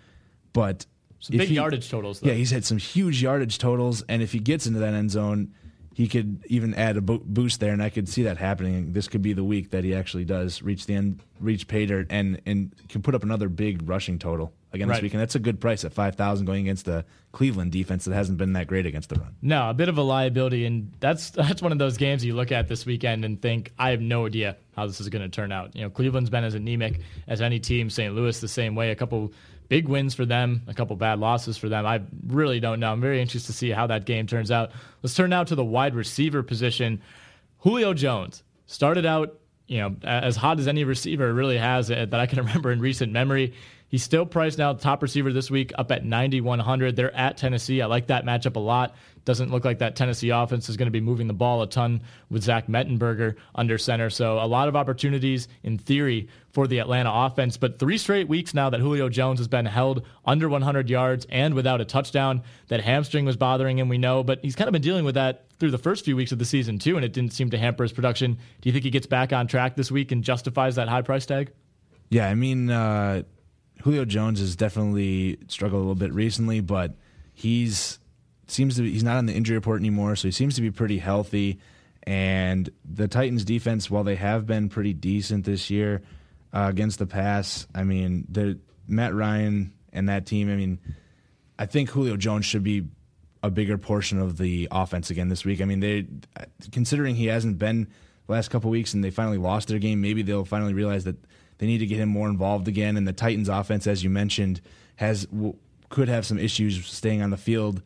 but 0.53 0.85
some 1.19 1.37
big 1.37 1.49
he, 1.49 1.55
yardage 1.55 1.89
totals. 1.89 2.19
Though. 2.19 2.29
Yeah, 2.29 2.35
he's 2.35 2.51
had 2.51 2.65
some 2.65 2.77
huge 2.77 3.21
yardage 3.21 3.57
totals, 3.57 4.03
and 4.09 4.21
if 4.21 4.31
he 4.31 4.39
gets 4.39 4.67
into 4.67 4.79
that 4.79 4.93
end 4.93 5.11
zone, 5.11 5.53
he 5.93 6.07
could 6.07 6.43
even 6.47 6.73
add 6.73 6.97
a 6.97 7.01
bo- 7.01 7.21
boost 7.23 7.59
there, 7.59 7.71
and 7.71 7.81
I 7.83 7.89
could 7.89 8.09
see 8.09 8.23
that 8.23 8.37
happening. 8.37 8.93
This 8.93 9.07
could 9.07 9.21
be 9.21 9.33
the 9.33 9.43
week 9.43 9.69
that 9.71 9.83
he 9.83 9.93
actually 9.93 10.25
does 10.25 10.61
reach 10.63 10.85
the 10.87 10.95
end, 10.95 11.19
reach 11.39 11.67
pay 11.67 11.85
dirt, 11.85 12.07
and 12.09 12.41
and 12.45 12.73
can 12.89 13.01
put 13.01 13.13
up 13.15 13.23
another 13.23 13.47
big 13.49 13.87
rushing 13.87 14.17
total 14.19 14.53
again 14.73 14.87
this 14.87 14.95
Right. 14.95 15.03
week. 15.03 15.13
And 15.13 15.21
that's 15.21 15.35
a 15.35 15.39
good 15.39 15.59
price 15.61 15.85
at 15.85 15.93
five 15.93 16.15
thousand 16.15 16.45
going 16.47 16.61
against 16.61 16.85
the 16.85 17.05
Cleveland 17.31 17.71
defense 17.71 18.05
that 18.05 18.13
hasn't 18.13 18.37
been 18.39 18.53
that 18.53 18.65
great 18.67 18.85
against 18.87 19.09
the 19.09 19.15
run. 19.19 19.35
No, 19.41 19.69
a 19.69 19.73
bit 19.73 19.87
of 19.89 19.97
a 19.97 20.01
liability, 20.01 20.65
and 20.65 20.91
that's 20.99 21.29
that's 21.31 21.61
one 21.61 21.71
of 21.71 21.77
those 21.77 21.97
games 21.97 22.25
you 22.25 22.35
look 22.35 22.51
at 22.51 22.67
this 22.67 22.85
weekend 22.85 23.23
and 23.23 23.41
think, 23.41 23.71
I 23.77 23.91
have 23.91 24.01
no 24.01 24.25
idea 24.25 24.57
how 24.75 24.87
this 24.87 24.99
is 24.99 25.09
going 25.09 25.21
to 25.21 25.29
turn 25.29 25.51
out. 25.51 25.75
You 25.75 25.83
know, 25.83 25.89
Cleveland's 25.91 26.31
been 26.31 26.43
as 26.43 26.55
anemic 26.55 26.99
as 27.27 27.41
any 27.41 27.59
team. 27.59 27.91
St. 27.91 28.15
Louis 28.15 28.39
the 28.41 28.47
same 28.47 28.73
way. 28.73 28.89
A 28.89 28.95
couple 28.95 29.31
big 29.69 29.87
wins 29.87 30.13
for 30.13 30.25
them, 30.25 30.61
a 30.67 30.73
couple 30.73 30.95
bad 30.95 31.19
losses 31.19 31.57
for 31.57 31.69
them. 31.69 31.85
I 31.85 32.01
really 32.27 32.59
don't 32.59 32.79
know. 32.79 32.91
I'm 32.91 33.01
very 33.01 33.19
anxious 33.19 33.45
to 33.47 33.53
see 33.53 33.69
how 33.69 33.87
that 33.87 34.05
game 34.05 34.27
turns 34.27 34.51
out. 34.51 34.71
Let's 35.01 35.15
turn 35.15 35.29
now 35.29 35.43
to 35.43 35.55
the 35.55 35.65
wide 35.65 35.95
receiver 35.95 36.43
position. 36.43 37.01
Julio 37.59 37.93
Jones 37.93 38.43
started 38.65 39.05
out, 39.05 39.39
you 39.67 39.79
know, 39.79 39.95
as 40.03 40.35
hot 40.35 40.59
as 40.59 40.67
any 40.67 40.83
receiver 40.83 41.33
really 41.33 41.57
has 41.57 41.89
uh, 41.89 42.05
that 42.09 42.19
I 42.19 42.25
can 42.25 42.39
remember 42.45 42.71
in 42.71 42.79
recent 42.79 43.11
memory. 43.11 43.53
He's 43.93 44.01
still 44.01 44.25
priced 44.25 44.57
now 44.57 44.73
top 44.73 45.03
receiver 45.03 45.31
this 45.31 45.51
week 45.51 45.71
up 45.77 45.91
at 45.91 46.03
9100. 46.03 46.95
They're 46.95 47.15
at 47.15 47.37
Tennessee. 47.37 47.79
I 47.79 47.85
like 47.85 48.07
that 48.07 48.25
matchup 48.25 48.55
a 48.55 48.59
lot. 48.59 48.95
Doesn't 49.23 49.51
look 49.51 49.65
like 49.65 49.77
that 49.77 49.95
Tennessee 49.95 50.31
offense 50.31 50.67
is 50.67 50.77
going 50.77 50.87
to 50.87 50.91
be 50.91 50.99
moving 50.99 51.27
the 51.27 51.33
ball 51.35 51.61
a 51.61 51.67
ton 51.67 52.01
with 52.31 52.41
Zach 52.41 52.65
Mettenberger 52.65 53.35
under 53.53 53.77
center. 53.77 54.09
So 54.09 54.39
a 54.39 54.47
lot 54.47 54.67
of 54.67 54.75
opportunities 54.75 55.47
in 55.61 55.77
theory 55.77 56.27
for 56.53 56.65
the 56.65 56.79
Atlanta 56.79 57.11
offense. 57.13 57.57
But 57.57 57.77
three 57.77 57.99
straight 57.99 58.27
weeks 58.27 58.55
now 58.55 58.71
that 58.71 58.79
Julio 58.79 59.09
Jones 59.09 59.37
has 59.37 59.47
been 59.47 59.67
held 59.67 60.07
under 60.25 60.49
100 60.49 60.89
yards 60.89 61.27
and 61.29 61.53
without 61.53 61.79
a 61.79 61.85
touchdown. 61.85 62.41
That 62.69 62.81
hamstring 62.81 63.25
was 63.25 63.37
bothering 63.37 63.77
him, 63.77 63.89
we 63.89 63.99
know, 63.99 64.23
but 64.23 64.39
he's 64.41 64.55
kind 64.55 64.67
of 64.67 64.71
been 64.71 64.81
dealing 64.81 65.05
with 65.05 65.13
that 65.13 65.45
through 65.59 65.69
the 65.69 65.77
first 65.77 66.03
few 66.03 66.15
weeks 66.15 66.31
of 66.31 66.39
the 66.39 66.45
season 66.45 66.79
too, 66.79 66.95
and 66.95 67.05
it 67.05 67.13
didn't 67.13 67.33
seem 67.33 67.51
to 67.51 67.59
hamper 67.59 67.83
his 67.83 67.93
production. 67.93 68.39
Do 68.61 68.69
you 68.69 68.73
think 68.73 68.85
he 68.85 68.89
gets 68.89 69.05
back 69.05 69.31
on 69.33 69.45
track 69.45 69.75
this 69.75 69.91
week 69.91 70.11
and 70.11 70.23
justifies 70.23 70.77
that 70.77 70.87
high 70.87 71.03
price 71.03 71.27
tag? 71.27 71.51
Yeah, 72.09 72.27
I 72.27 72.33
mean, 72.33 72.71
uh, 72.71 73.21
Julio 73.83 74.05
Jones 74.05 74.39
has 74.39 74.55
definitely 74.55 75.37
struggled 75.49 75.79
a 75.79 75.83
little 75.83 75.95
bit 75.95 76.13
recently, 76.13 76.61
but 76.61 76.95
he's 77.33 77.99
seems 78.47 78.77
to 78.77 78.83
be, 78.83 78.91
he's 78.91 79.03
not 79.03 79.17
on 79.17 79.25
the 79.25 79.33
injury 79.33 79.57
report 79.57 79.81
anymore, 79.81 80.15
so 80.15 80.27
he 80.29 80.31
seems 80.31 80.55
to 80.55 80.61
be 80.61 80.71
pretty 80.71 80.99
healthy. 80.99 81.59
And 82.03 82.69
the 82.85 83.09
Titans' 83.09 83.43
defense, 83.43 83.91
while 83.91 84.05
they 84.05 84.15
have 84.15 84.45
been 84.45 84.69
pretty 84.69 84.93
decent 84.93 85.43
this 85.43 85.69
year 85.69 86.01
uh, 86.53 86.67
against 86.69 86.99
the 86.99 87.05
pass, 87.05 87.67
I 87.75 87.83
mean, 87.83 88.25
the 88.29 88.57
Matt 88.87 89.13
Ryan 89.13 89.73
and 89.91 90.07
that 90.07 90.25
team. 90.25 90.49
I 90.49 90.55
mean, 90.55 90.79
I 91.59 91.65
think 91.65 91.89
Julio 91.89 92.15
Jones 92.15 92.45
should 92.45 92.63
be 92.63 92.87
a 93.41 93.49
bigger 93.49 93.77
portion 93.77 94.17
of 94.17 94.37
the 94.37 94.69
offense 94.71 95.09
again 95.09 95.27
this 95.27 95.43
week. 95.43 95.61
I 95.61 95.65
mean, 95.65 95.81
they 95.81 96.07
considering 96.71 97.15
he 97.15 97.25
hasn't 97.25 97.57
been 97.59 97.87
the 98.27 98.31
last 98.31 98.49
couple 98.49 98.69
weeks 98.69 98.93
and 98.93 99.03
they 99.03 99.11
finally 99.11 99.37
lost 99.37 99.67
their 99.67 99.79
game, 99.79 99.99
maybe 99.99 100.21
they'll 100.21 100.45
finally 100.45 100.73
realize 100.73 101.03
that 101.03 101.17
they 101.63 101.67
need 101.67 101.77
to 101.77 101.85
get 101.85 101.97
him 101.97 102.09
more 102.09 102.27
involved 102.27 102.67
again. 102.67 102.97
And 102.97 103.07
the 103.07 103.13
Titans' 103.13 103.47
offense, 103.47 103.87
as 103.87 104.03
you 104.03 104.09
mentioned, 104.09 104.59
has 104.97 105.25
w- 105.27 105.55
could 105.87 106.09
have 106.09 106.25
some 106.25 106.37
issues 106.37 106.85
staying 106.85 107.21
on 107.21 107.29
the 107.29 107.37
field 107.37 107.81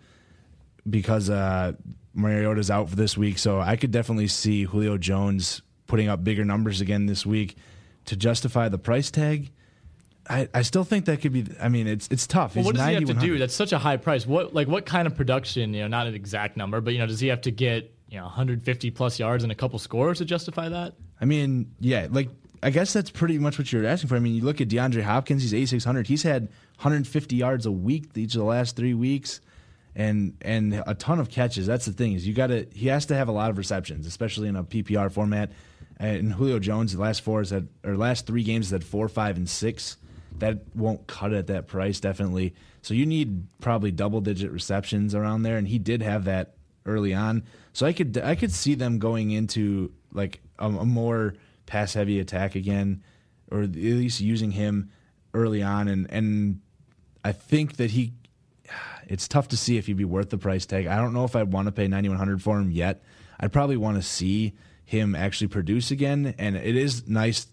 because 0.90 1.30
uh, 1.30 1.74
Mariota's 2.16 2.72
out 2.72 2.90
for 2.90 2.96
this 2.96 3.16
week. 3.16 3.38
So 3.38 3.62
I 3.62 3.76
could 3.76 3.92
definitely 3.92 4.30
see 4.30 4.64
Julio 4.64 4.98
Jones 4.98 5.62
putting 5.86 6.08
up 6.10 6.24
bigger 6.24 6.44
numbers 6.44 6.82
again 6.82 7.06
this 7.06 7.24
week 7.24 7.56
to 8.06 8.16
justify 8.16 8.68
the 8.68 8.80
price 8.80 9.12
tag. 9.12 9.52
I, 10.28 10.50
I 10.56 10.64
still 10.64 10.84
think 10.84 11.06
that 11.06 11.22
could 11.22 11.34
be. 11.34 11.46
I 11.62 11.70
mean, 11.70 11.86
it's 11.86 12.08
it's 12.10 12.26
tough. 12.26 12.56
Well, 12.56 12.66
what 12.66 12.78
does 12.78 12.88
he 12.88 12.96
have 12.96 13.06
to 13.06 13.14
do? 13.14 13.38
That's 13.38 13.54
such 13.54 13.74
a 13.74 13.78
high 13.78 13.98
price. 13.98 14.26
What 14.26 14.56
like 14.56 14.68
what 14.68 14.88
kind 14.88 15.06
of 15.06 15.16
production? 15.16 15.76
You 15.76 15.82
know, 15.82 15.88
not 15.88 16.08
an 16.08 16.16
exact 16.16 16.58
number, 16.58 16.82
but 16.82 16.94
you 16.94 17.00
know, 17.00 17.06
does 17.06 17.20
he 17.20 17.28
have 17.28 17.42
to 17.42 17.52
get 17.52 17.94
you 18.10 18.18
know 18.18 18.24
150 18.24 18.90
plus 18.90 19.20
yards 19.20 19.44
and 19.44 19.52
a 19.52 19.56
couple 19.56 19.78
scores 19.78 20.18
to 20.18 20.26
justify 20.26 20.68
that? 20.70 20.96
I 21.22 21.26
mean, 21.26 21.72
yeah, 21.80 22.08
like 22.10 22.30
I 22.68 22.70
guess 22.70 22.92
that's 22.92 23.10
pretty 23.10 23.40
much 23.40 23.58
what 23.58 23.72
you're 23.72 23.86
asking 23.86 24.10
for. 24.10 24.18
I 24.18 24.20
mean, 24.20 24.36
you 24.36 24.44
look 24.44 24.60
at 24.60 24.68
DeAndre 24.68 25.02
Hopkins; 25.02 25.42
he's 25.42 25.54
8600. 25.54 26.06
He's 26.06 26.24
had 26.24 26.50
150 26.76 27.38
yards 27.38 27.66
a 27.66 27.72
week 27.72 28.10
each 28.14 28.36
of 28.36 28.40
the 28.40 28.46
last 28.46 28.76
three 28.76 28.94
weeks, 28.94 29.40
and 29.96 30.36
and 30.42 30.84
a 30.86 30.94
ton 30.94 31.22
of 31.22 31.30
catches. 31.30 31.66
That's 31.66 31.86
the 31.86 31.94
thing 31.94 32.12
is 32.12 32.28
you 32.28 32.34
got 32.34 32.48
to 32.48 32.68
he 32.74 32.88
has 32.88 33.06
to 33.06 33.16
have 33.16 33.30
a 33.30 33.32
lot 33.32 33.52
of 33.52 33.58
receptions, 33.58 34.06
especially 34.06 34.50
in 34.50 34.58
a 34.58 34.66
PPR 34.66 35.10
format. 35.10 35.54
And 35.96 36.34
Julio 36.34 36.60
Jones, 36.60 36.94
the 36.94 37.00
last 37.00 37.22
four 37.22 37.40
is 37.40 37.52
had 37.52 37.70
or 37.86 37.96
last 37.96 38.28
three 38.28 38.44
games 38.44 38.66
has 38.66 38.72
had 38.72 38.84
four, 38.84 39.08
five, 39.08 39.38
and 39.38 39.48
six. 39.48 39.96
That 40.40 40.64
won't 40.76 41.08
cut 41.08 41.32
it 41.32 41.38
at 41.38 41.48
that 41.48 41.68
price, 41.68 42.02
definitely. 42.02 42.54
So 42.82 42.94
you 42.94 43.06
need 43.06 43.48
probably 43.62 43.92
double 43.92 44.20
digit 44.20 44.52
receptions 44.52 45.16
around 45.16 45.44
there, 45.44 45.56
and 45.56 45.70
he 45.70 45.80
did 45.80 46.02
have 46.02 46.26
that 46.26 46.56
early 46.86 47.14
on. 47.14 47.44
So 47.72 47.86
I 47.86 47.94
could 47.94 48.18
I 48.18 48.36
could 48.36 48.52
see 48.52 48.76
them 48.76 49.00
going 49.00 49.32
into 49.32 49.94
like 50.12 50.42
a, 50.60 50.66
a 50.66 50.86
more 50.86 51.36
pass 51.68 51.94
heavy 51.94 52.20
attack 52.20 52.56
again, 52.56 53.04
or 53.52 53.62
at 53.62 53.76
least 53.76 54.20
using 54.20 54.52
him 54.52 54.90
early 55.36 55.62
on. 55.62 55.88
And 55.88 56.10
and 56.12 56.62
I 57.24 57.32
think 57.32 57.76
that 57.76 57.92
he, 57.92 58.14
it's 59.08 59.28
tough 59.28 59.50
to 59.50 59.58
see 59.58 59.78
if 59.78 59.86
he'd 59.86 59.98
be 59.98 60.06
worth 60.06 60.32
the 60.32 60.40
price 60.40 60.66
tag. 60.66 60.88
I 60.88 60.96
don't 60.96 61.14
know 61.14 61.26
if 61.26 61.36
I'd 61.36 61.54
want 61.54 61.68
to 61.68 61.72
pay 61.72 61.88
ninety 61.88 62.10
one 62.10 62.18
hundred 62.18 62.42
for 62.42 62.60
him 62.60 62.72
yet. 62.72 63.04
I'd 63.40 63.54
probably 63.54 63.78
want 63.78 63.98
to 63.98 64.02
see 64.02 64.54
him 64.84 65.14
actually 65.14 65.48
produce 65.50 65.92
again. 65.92 66.34
And 66.40 66.56
it 66.56 66.76
is 66.76 67.08
nice 67.08 67.46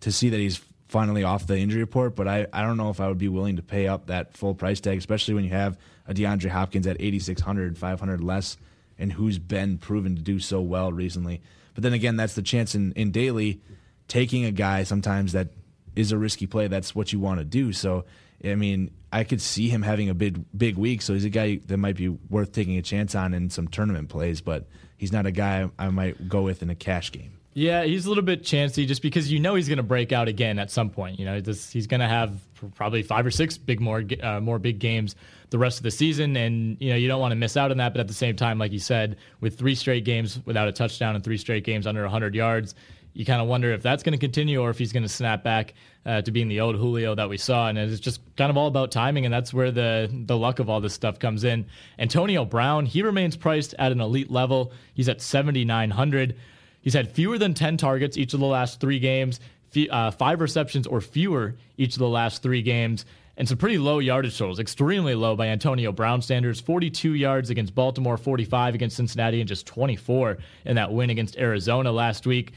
to 0.00 0.12
see 0.12 0.28
that 0.28 0.38
he's 0.38 0.60
finally 0.88 1.22
off 1.22 1.46
the 1.46 1.58
injury 1.58 1.80
report, 1.80 2.16
but 2.16 2.26
I, 2.26 2.46
I 2.52 2.62
don't 2.62 2.76
know 2.76 2.90
if 2.90 3.00
I 3.00 3.08
would 3.08 3.18
be 3.18 3.28
willing 3.28 3.56
to 3.56 3.62
pay 3.62 3.86
up 3.86 4.06
that 4.06 4.36
full 4.36 4.54
price 4.54 4.80
tag, 4.80 4.98
especially 4.98 5.34
when 5.34 5.44
you 5.44 5.50
have 5.50 5.78
a 6.06 6.14
DeAndre 6.14 6.50
Hopkins 6.50 6.86
at 6.86 6.96
8,600, 7.00 7.76
500 7.76 8.22
less, 8.22 8.56
and 8.98 9.12
who's 9.12 9.38
been 9.38 9.78
proven 9.78 10.16
to 10.16 10.22
do 10.22 10.38
so 10.38 10.60
well 10.60 10.92
recently. 10.92 11.42
But 11.78 11.84
then 11.84 11.92
again, 11.92 12.16
that's 12.16 12.34
the 12.34 12.42
chance 12.42 12.74
in, 12.74 12.90
in 12.94 13.12
daily 13.12 13.60
taking 14.08 14.44
a 14.44 14.50
guy 14.50 14.82
sometimes 14.82 15.30
that 15.34 15.50
is 15.94 16.10
a 16.10 16.18
risky 16.18 16.48
play. 16.48 16.66
That's 16.66 16.92
what 16.92 17.12
you 17.12 17.20
want 17.20 17.38
to 17.38 17.44
do. 17.44 17.72
So, 17.72 18.04
I 18.44 18.56
mean, 18.56 18.90
I 19.12 19.22
could 19.22 19.40
see 19.40 19.68
him 19.68 19.82
having 19.82 20.08
a 20.08 20.14
big, 20.14 20.44
big 20.58 20.76
week. 20.76 21.02
So 21.02 21.14
he's 21.14 21.24
a 21.24 21.30
guy 21.30 21.60
that 21.66 21.76
might 21.76 21.94
be 21.94 22.08
worth 22.08 22.50
taking 22.50 22.78
a 22.78 22.82
chance 22.82 23.14
on 23.14 23.32
in 23.32 23.48
some 23.48 23.68
tournament 23.68 24.08
plays, 24.08 24.40
but 24.40 24.66
he's 24.96 25.12
not 25.12 25.24
a 25.24 25.30
guy 25.30 25.70
I 25.78 25.90
might 25.90 26.28
go 26.28 26.42
with 26.42 26.64
in 26.64 26.70
a 26.70 26.74
cash 26.74 27.12
game. 27.12 27.37
Yeah, 27.58 27.82
he's 27.82 28.06
a 28.06 28.08
little 28.08 28.22
bit 28.22 28.44
chancy 28.44 28.86
just 28.86 29.02
because 29.02 29.32
you 29.32 29.40
know 29.40 29.56
he's 29.56 29.66
going 29.66 29.78
to 29.78 29.82
break 29.82 30.12
out 30.12 30.28
again 30.28 30.60
at 30.60 30.70
some 30.70 30.90
point. 30.90 31.18
You 31.18 31.24
know, 31.24 31.40
this, 31.40 31.72
he's 31.72 31.88
going 31.88 31.98
to 31.98 32.06
have 32.06 32.40
probably 32.76 33.02
five 33.02 33.26
or 33.26 33.32
six 33.32 33.58
big 33.58 33.80
more 33.80 34.04
uh, 34.22 34.38
more 34.38 34.60
big 34.60 34.78
games 34.78 35.16
the 35.50 35.58
rest 35.58 35.78
of 35.78 35.82
the 35.82 35.90
season, 35.90 36.36
and 36.36 36.76
you 36.78 36.90
know 36.90 36.94
you 36.94 37.08
don't 37.08 37.20
want 37.20 37.32
to 37.32 37.36
miss 37.36 37.56
out 37.56 37.72
on 37.72 37.78
that. 37.78 37.92
But 37.92 37.98
at 37.98 38.06
the 38.06 38.14
same 38.14 38.36
time, 38.36 38.60
like 38.60 38.70
you 38.70 38.78
said, 38.78 39.16
with 39.40 39.58
three 39.58 39.74
straight 39.74 40.04
games 40.04 40.38
without 40.44 40.68
a 40.68 40.72
touchdown 40.72 41.16
and 41.16 41.24
three 41.24 41.36
straight 41.36 41.64
games 41.64 41.88
under 41.88 42.02
100 42.02 42.32
yards, 42.32 42.76
you 43.12 43.24
kind 43.24 43.42
of 43.42 43.48
wonder 43.48 43.72
if 43.72 43.82
that's 43.82 44.04
going 44.04 44.12
to 44.12 44.20
continue 44.20 44.60
or 44.60 44.70
if 44.70 44.78
he's 44.78 44.92
going 44.92 45.02
to 45.02 45.08
snap 45.08 45.42
back 45.42 45.74
uh, 46.06 46.22
to 46.22 46.30
being 46.30 46.46
the 46.46 46.60
old 46.60 46.76
Julio 46.76 47.16
that 47.16 47.28
we 47.28 47.38
saw. 47.38 47.66
And 47.68 47.76
it's 47.76 47.98
just 47.98 48.20
kind 48.36 48.50
of 48.50 48.56
all 48.56 48.68
about 48.68 48.92
timing, 48.92 49.24
and 49.24 49.34
that's 49.34 49.52
where 49.52 49.72
the 49.72 50.08
the 50.12 50.36
luck 50.36 50.60
of 50.60 50.70
all 50.70 50.80
this 50.80 50.94
stuff 50.94 51.18
comes 51.18 51.42
in. 51.42 51.66
Antonio 51.98 52.44
Brown, 52.44 52.86
he 52.86 53.02
remains 53.02 53.36
priced 53.36 53.74
at 53.80 53.90
an 53.90 54.00
elite 54.00 54.30
level. 54.30 54.72
He's 54.94 55.08
at 55.08 55.20
7,900. 55.20 56.36
He's 56.80 56.94
had 56.94 57.10
fewer 57.12 57.38
than 57.38 57.54
10 57.54 57.76
targets 57.76 58.16
each 58.16 58.34
of 58.34 58.40
the 58.40 58.46
last 58.46 58.80
three 58.80 58.98
games, 58.98 59.40
fe- 59.70 59.88
uh, 59.88 60.10
five 60.10 60.40
receptions 60.40 60.86
or 60.86 61.00
fewer 61.00 61.54
each 61.76 61.94
of 61.94 61.98
the 61.98 62.08
last 62.08 62.42
three 62.42 62.62
games, 62.62 63.04
and 63.36 63.48
some 63.48 63.56
pretty 63.56 63.78
low 63.78 64.00
yardage 64.00 64.36
totals, 64.36 64.58
extremely 64.58 65.14
low 65.14 65.36
by 65.36 65.46
Antonio 65.46 65.92
Brown 65.92 66.20
standards 66.20 66.60
42 66.60 67.14
yards 67.14 67.50
against 67.50 67.74
Baltimore, 67.74 68.16
45 68.16 68.74
against 68.74 68.96
Cincinnati, 68.96 69.40
and 69.40 69.48
just 69.48 69.66
24 69.66 70.38
in 70.64 70.76
that 70.76 70.92
win 70.92 71.10
against 71.10 71.36
Arizona 71.36 71.92
last 71.92 72.26
week. 72.26 72.52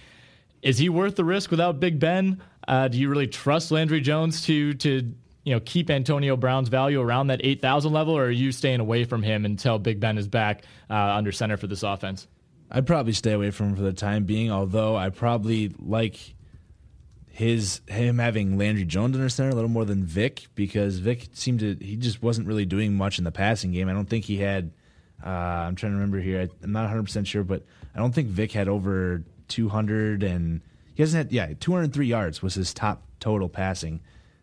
Is 0.63 0.77
he 0.77 0.89
worth 0.89 1.15
the 1.15 1.23
risk 1.23 1.51
without 1.51 1.79
Big 1.79 1.99
Ben? 1.99 2.41
Uh, 2.67 2.88
do 2.88 2.97
you 2.97 3.10
really 3.10 3.27
trust 3.27 3.71
Landry 3.71 4.01
Jones 4.01 4.43
to 4.45 4.73
to 4.75 5.13
you 5.43 5.53
know 5.53 5.60
keep 5.62 5.89
Antonio 5.89 6.36
Brown's 6.38 6.69
value 6.69 7.01
around 7.01 7.27
that 7.27 7.41
8,000 7.43 7.91
level, 7.91 8.15
or 8.15 8.25
are 8.25 8.31
you 8.31 8.51
staying 8.51 8.79
away 8.79 9.03
from 9.03 9.23
him 9.23 9.45
until 9.45 9.79
Big 9.79 9.99
Ben 9.99 10.17
is 10.17 10.27
back 10.27 10.63
uh, 10.89 10.93
under 10.93 11.31
center 11.31 11.57
for 11.57 11.67
this 11.67 11.84
offense? 11.84 12.27
I'd 12.71 12.88
probably 12.88 13.13
stay 13.13 13.34
away 13.34 13.51
from 13.51 13.69
him 13.69 13.75
for 13.75 13.81
the 13.81 13.93
time 13.93 14.23
being. 14.23 14.49
Although 14.51 14.95
I 14.95 15.10
probably 15.10 15.75
like 15.77 16.36
his 17.27 17.81
him 17.88 18.17
having 18.17 18.57
Landry 18.57 18.86
Jones 18.86 19.15
in 19.15 19.21
under 19.21 19.29
center 19.29 19.49
a 19.49 19.55
little 19.55 19.69
more 19.69 19.86
than 19.86 20.03
Vick 20.03 20.47
because 20.55 20.99
Vick 20.99 21.29
seemed 21.34 21.60
to 21.60 21.75
he 21.79 21.97
just 21.97 22.23
wasn't 22.23 22.47
really 22.47 22.65
doing 22.65 22.95
much 22.95 23.17
in 23.17 23.25
the 23.25 23.31
passing 23.31 23.71
game. 23.71 23.89
I 23.89 23.93
don't 23.93 24.10
think 24.10 24.25
he 24.25 24.38
had. 24.38 24.71
Uh, 25.23 25.29
I'm 25.29 25.75
trying 25.75 25.91
to 25.91 25.97
remember 25.97 26.19
here. 26.19 26.41
I, 26.41 26.49
I'm 26.63 26.71
not 26.71 26.81
100 26.81 27.03
percent 27.03 27.27
sure, 27.27 27.43
but 27.43 27.63
I 27.93 27.99
don't 27.99 28.13
think 28.13 28.29
Vick 28.29 28.53
had 28.53 28.67
over 28.67 29.23
200 29.49 30.23
and 30.23 30.62
he 30.93 31.03
hasn't 31.03 31.25
had 31.25 31.34
yeah 31.34 31.53
203 31.60 32.05
yards 32.05 32.41
was 32.41 32.53
his 32.53 32.73
top 32.73 33.03
total 33.19 33.49
passing 33.49 33.99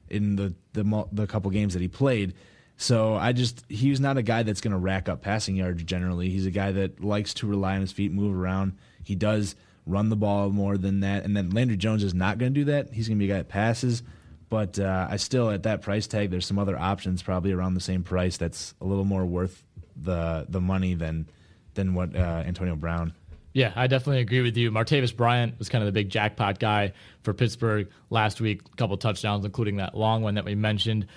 in 0.09 0.37
the 0.37 0.55
the 0.75 1.07
the 1.13 1.27
couple 1.27 1.51
games 1.51 1.73
that 1.73 1.81
he 1.81 1.89
played. 1.89 2.35
So 2.81 3.17
I 3.17 3.33
just 3.33 3.65
he's 3.69 3.99
not 3.99 4.17
a 4.19 4.23
guy 4.23 4.45
that's 4.45 4.61
going 4.61 4.73
to 4.73 4.79
rack 4.79 5.09
up 5.09 5.21
passing 5.21 5.57
yards 5.57 5.83
generally. 5.83 6.31
He's 6.31 6.47
a 6.47 6.51
guy 6.51 6.71
that 6.73 7.03
likes 7.03 7.35
to 7.35 7.47
rely 7.47 7.75
on 7.75 7.81
his 7.81 7.91
feet, 7.91 8.13
move 8.13 8.35
around. 8.35 8.79
He 9.03 9.17
does 9.17 9.57
run 9.85 10.11
the 10.11 10.17
ball 10.17 10.51
more 10.51 10.79
than 10.79 11.01
that. 11.01 11.25
And 11.25 11.37
then 11.37 11.51
Landry 11.51 11.77
Jones 11.77 12.05
is 12.05 12.15
not 12.15 12.39
going 12.39 12.55
to 12.55 12.61
do 12.61 12.65
that. 12.67 12.93
He's 12.93 13.09
going 13.09 13.19
to 13.19 13.25
be 13.25 13.31
a 13.31 13.35
guy 13.35 13.39
that 13.39 13.49
passes. 13.49 14.05
But 14.49 14.79
uh, 14.79 15.09
I 15.11 15.17
still 15.17 15.51
at 15.51 15.65
that 15.65 15.83
price 15.83 16.07
tag, 16.07 16.31
there's 16.31 16.47
some 16.47 16.59
other 16.59 16.79
options 16.79 17.21
probably 17.21 17.53
around 17.53 17.75
the 17.75 17.81
same 17.81 18.05
price 18.05 18.37
that's 18.37 18.75
a 18.81 18.85
little 18.85 19.05
more 19.05 19.27
worth 19.27 19.65
the 20.01 20.47
the 20.49 20.61
money 20.61 20.95
than 20.95 21.29
than 21.75 21.95
what 21.95 22.15
uh, 22.15 22.45
Antonio 22.47 22.77
Brown. 22.77 23.13
Yeah, 23.55 23.73
I 23.75 23.89
definitely 23.89 24.21
agree 24.21 24.43
with 24.43 24.57
you. 24.57 24.71
Martavis 24.71 25.15
Bryant 25.15 25.59
was 25.59 25.69
kind 25.69 25.83
of 25.83 25.87
the 25.87 25.93
big 25.93 26.11
jackpot 26.11 26.61
guy 26.61 26.93
for 27.23 27.35
Pittsburgh 27.35 27.89
last 28.09 28.41
week. 28.41 28.63
A 28.73 28.77
couple 28.77 28.97
touchdowns, 28.99 29.45
including 29.45 29.79
that 29.79 29.97
long 29.97 30.23
one 30.23 30.35
that 30.35 30.45
we 30.45 30.55
mentioned. 30.55 31.09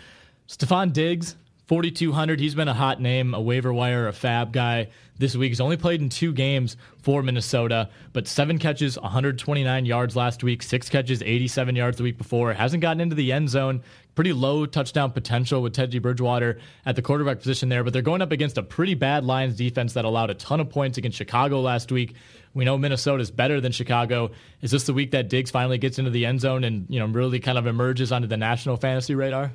Stefon 0.48 0.92
Diggs, 0.92 1.36
4,200. 1.72 2.42
He's 2.42 2.54
been 2.54 2.68
a 2.68 2.74
hot 2.74 3.00
name, 3.00 3.34
a 3.34 3.40
waiver 3.40 3.72
wire, 3.72 4.10
a 4.10 4.12
fab 4.12 4.52
guy 4.52 4.90
this 5.18 5.38
week. 5.38 5.52
He's 5.52 5.62
only 5.62 5.78
played 5.78 6.02
in 6.02 6.10
two 6.10 6.34
games 6.34 6.76
for 6.98 7.24
Minnesota, 7.24 7.90
but 8.12 8.28
seven 8.28 8.58
catches, 8.60 9.00
129 9.00 9.86
yards 9.86 10.18
last 10.18 10.44
week, 10.44 10.64
six 10.64 10.90
catches, 10.90 11.22
87 11.22 11.78
yards 11.78 11.96
the 11.96 12.04
week 12.04 12.18
before. 12.18 12.52
Hasn't 12.52 12.82
gotten 12.82 13.00
into 13.00 13.16
the 13.16 13.32
end 13.32 13.48
zone. 13.48 13.84
Pretty 14.16 14.34
low 14.34 14.66
touchdown 14.66 15.12
potential 15.12 15.62
with 15.62 15.72
Teddy 15.72 16.00
Bridgewater 16.00 16.60
at 16.86 16.98
the 16.98 17.02
quarterback 17.02 17.38
position 17.38 17.70
there, 17.70 17.86
but 17.86 17.94
they're 17.94 18.02
going 18.02 18.22
up 18.22 18.34
against 18.34 18.58
a 18.58 18.64
pretty 18.64 18.94
bad 18.94 19.24
Lions 19.24 19.56
defense 19.56 19.94
that 19.94 20.04
allowed 20.04 20.30
a 20.30 20.34
ton 20.34 20.60
of 20.60 20.70
points 20.70 20.98
against 20.98 21.18
Chicago 21.18 21.62
last 21.62 21.90
week. 21.90 22.16
We 22.54 22.66
know 22.66 22.78
Minnesota's 22.78 23.32
better 23.32 23.62
than 23.62 23.72
Chicago. 23.72 24.32
Is 24.62 24.72
this 24.72 24.84
the 24.84 24.94
week 24.94 25.12
that 25.12 25.30
Diggs 25.30 25.52
finally 25.52 25.78
gets 25.78 26.00
into 26.00 26.12
the 26.12 26.26
end 26.26 26.42
zone 26.42 26.66
and 26.66 26.86
you 26.90 27.00
know 27.00 27.06
really 27.06 27.40
kind 27.40 27.58
of 27.58 27.66
emerges 27.66 28.12
onto 28.12 28.28
the 28.28 28.36
national 28.36 28.76
fantasy 28.76 29.16
radar? 29.16 29.54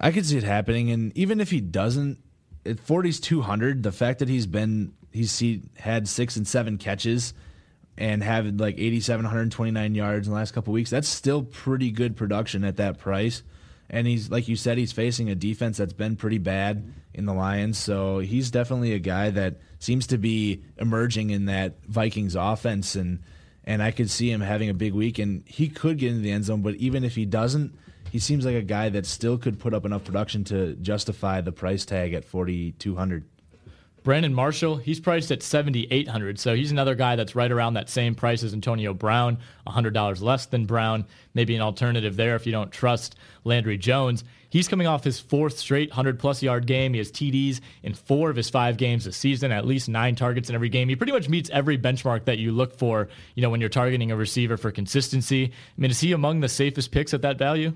I 0.00 0.12
could 0.12 0.24
see 0.24 0.38
it 0.38 0.44
happening, 0.44 0.90
and 0.90 1.16
even 1.16 1.40
if 1.40 1.50
he 1.50 1.60
doesn't, 1.60 2.18
at 2.64 2.76
40's 2.76 3.20
200, 3.20 3.82
the 3.82 3.92
fact 3.92 4.20
that 4.20 4.28
he's 4.28 4.46
been 4.46 4.94
he's 5.12 5.38
he 5.38 5.62
had 5.76 6.08
six 6.08 6.36
and 6.36 6.46
seven 6.48 6.78
catches 6.78 7.34
and 7.98 8.22
had 8.22 8.60
like 8.60 8.78
87, 8.78 9.24
129 9.24 9.94
yards 9.94 10.26
in 10.26 10.32
the 10.32 10.38
last 10.38 10.52
couple 10.52 10.72
weeks, 10.72 10.88
that's 10.90 11.08
still 11.08 11.42
pretty 11.42 11.90
good 11.90 12.16
production 12.16 12.64
at 12.64 12.76
that 12.76 12.98
price. 12.98 13.42
And 13.90 14.06
he's 14.06 14.30
like 14.30 14.48
you 14.48 14.56
said, 14.56 14.78
he's 14.78 14.92
facing 14.92 15.28
a 15.28 15.34
defense 15.34 15.76
that's 15.76 15.92
been 15.92 16.16
pretty 16.16 16.38
bad 16.38 16.94
in 17.12 17.26
the 17.26 17.34
Lions, 17.34 17.76
so 17.76 18.20
he's 18.20 18.50
definitely 18.50 18.94
a 18.94 18.98
guy 18.98 19.30
that 19.30 19.56
seems 19.80 20.06
to 20.08 20.18
be 20.18 20.62
emerging 20.78 21.30
in 21.30 21.46
that 21.46 21.84
Vikings 21.84 22.36
offense, 22.36 22.94
and 22.94 23.18
and 23.64 23.82
I 23.82 23.90
could 23.90 24.08
see 24.08 24.30
him 24.30 24.40
having 24.40 24.70
a 24.70 24.74
big 24.74 24.94
week, 24.94 25.18
and 25.18 25.42
he 25.46 25.68
could 25.68 25.98
get 25.98 26.10
into 26.10 26.22
the 26.22 26.30
end 26.30 26.44
zone, 26.44 26.62
but 26.62 26.76
even 26.76 27.04
if 27.04 27.16
he 27.16 27.26
doesn't 27.26 27.76
he 28.10 28.18
seems 28.18 28.44
like 28.44 28.54
a 28.54 28.62
guy 28.62 28.88
that 28.88 29.06
still 29.06 29.38
could 29.38 29.58
put 29.58 29.74
up 29.74 29.84
enough 29.84 30.04
production 30.04 30.44
to 30.44 30.74
justify 30.76 31.40
the 31.40 31.52
price 31.52 31.84
tag 31.84 32.14
at 32.14 32.24
4200 32.24 33.24
Brandon 34.02 34.32
Marshall, 34.32 34.76
he's 34.76 34.98
priced 34.98 35.30
at 35.30 35.42
7800 35.42 36.38
so 36.38 36.54
he's 36.54 36.70
another 36.70 36.94
guy 36.94 37.16
that's 37.16 37.34
right 37.34 37.52
around 37.52 37.74
that 37.74 37.90
same 37.90 38.14
price 38.14 38.42
as 38.42 38.54
Antonio 38.54 38.94
Brown, 38.94 39.38
$100 39.66 40.22
less 40.22 40.46
than 40.46 40.64
Brown, 40.64 41.04
maybe 41.34 41.54
an 41.54 41.60
alternative 41.60 42.16
there 42.16 42.34
if 42.34 42.46
you 42.46 42.52
don't 42.52 42.72
trust 42.72 43.16
Landry 43.44 43.76
Jones. 43.76 44.24
He's 44.48 44.68
coming 44.68 44.86
off 44.86 45.04
his 45.04 45.20
fourth 45.20 45.58
straight 45.58 45.90
100 45.90 46.18
plus 46.18 46.42
yard 46.42 46.66
game. 46.66 46.92
He 46.94 46.98
has 46.98 47.12
TDs 47.12 47.60
in 47.82 47.94
four 47.94 48.30
of 48.30 48.36
his 48.36 48.50
five 48.50 48.78
games 48.78 49.04
this 49.04 49.16
season, 49.16 49.52
at 49.52 49.66
least 49.66 49.88
nine 49.88 50.16
targets 50.16 50.48
in 50.48 50.54
every 50.54 50.70
game. 50.70 50.88
He 50.88 50.96
pretty 50.96 51.12
much 51.12 51.28
meets 51.28 51.50
every 51.50 51.78
benchmark 51.78 52.24
that 52.24 52.38
you 52.38 52.50
look 52.50 52.76
for, 52.76 53.08
you 53.36 53.42
know, 53.42 53.50
when 53.50 53.60
you're 53.60 53.68
targeting 53.68 54.10
a 54.10 54.16
receiver 54.16 54.56
for 54.56 54.72
consistency. 54.72 55.44
I 55.44 55.80
mean, 55.80 55.90
is 55.90 56.00
he 56.00 56.12
among 56.12 56.40
the 56.40 56.48
safest 56.48 56.90
picks 56.90 57.14
at 57.14 57.22
that 57.22 57.38
value? 57.38 57.74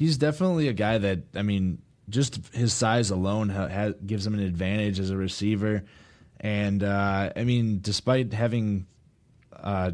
He's 0.00 0.16
definitely 0.16 0.66
a 0.68 0.72
guy 0.72 0.96
that 0.96 1.18
I 1.36 1.42
mean, 1.42 1.82
just 2.08 2.40
his 2.54 2.72
size 2.72 3.10
alone 3.10 3.50
ha- 3.50 3.68
ha- 3.68 3.92
gives 4.06 4.26
him 4.26 4.32
an 4.32 4.40
advantage 4.40 4.98
as 4.98 5.10
a 5.10 5.16
receiver. 5.16 5.84
And 6.40 6.82
uh, 6.82 7.32
I 7.36 7.44
mean, 7.44 7.80
despite 7.82 8.32
having 8.32 8.86
uh, 9.54 9.90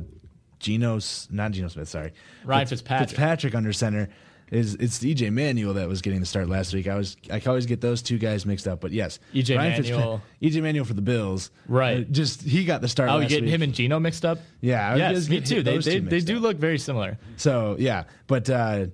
Geno's 0.60 1.26
not 1.28 1.50
Geno 1.50 1.66
Smith, 1.66 1.88
sorry, 1.88 2.12
Ryan 2.44 2.68
Fitzpatrick. 2.68 3.08
Fitzpatrick 3.10 3.54
under 3.56 3.72
center. 3.72 4.08
Is 4.48 4.76
it's 4.76 5.00
EJ 5.00 5.32
Manuel 5.32 5.74
that 5.74 5.88
was 5.88 6.02
getting 6.02 6.20
the 6.20 6.26
start 6.26 6.48
last 6.48 6.72
week? 6.72 6.86
I 6.86 6.94
was 6.94 7.16
I 7.32 7.42
always 7.46 7.66
get 7.66 7.80
those 7.80 8.00
two 8.00 8.16
guys 8.16 8.46
mixed 8.46 8.68
up, 8.68 8.80
but 8.80 8.92
yes, 8.92 9.18
EJ 9.34 9.56
Ryan 9.56 9.82
Manuel, 9.82 10.22
EJ 10.40 10.62
Manuel 10.62 10.84
for 10.84 10.94
the 10.94 11.02
Bills, 11.02 11.50
right? 11.66 12.02
Uh, 12.02 12.10
just 12.12 12.42
he 12.42 12.64
got 12.64 12.80
the 12.80 12.86
start. 12.86 13.10
Oh, 13.10 13.18
you 13.18 13.28
getting 13.28 13.48
him 13.48 13.62
and 13.62 13.74
Geno 13.74 13.98
mixed 13.98 14.24
up? 14.24 14.38
Yeah, 14.60 14.94
yes, 14.94 15.28
me 15.28 15.40
too. 15.40 15.64
They 15.64 15.78
they, 15.78 15.98
they 15.98 16.20
do 16.20 16.36
up. 16.36 16.42
look 16.44 16.56
very 16.58 16.78
similar. 16.78 17.18
So 17.36 17.74
yeah, 17.80 18.04
but 18.28 18.48
uh, 18.48 18.86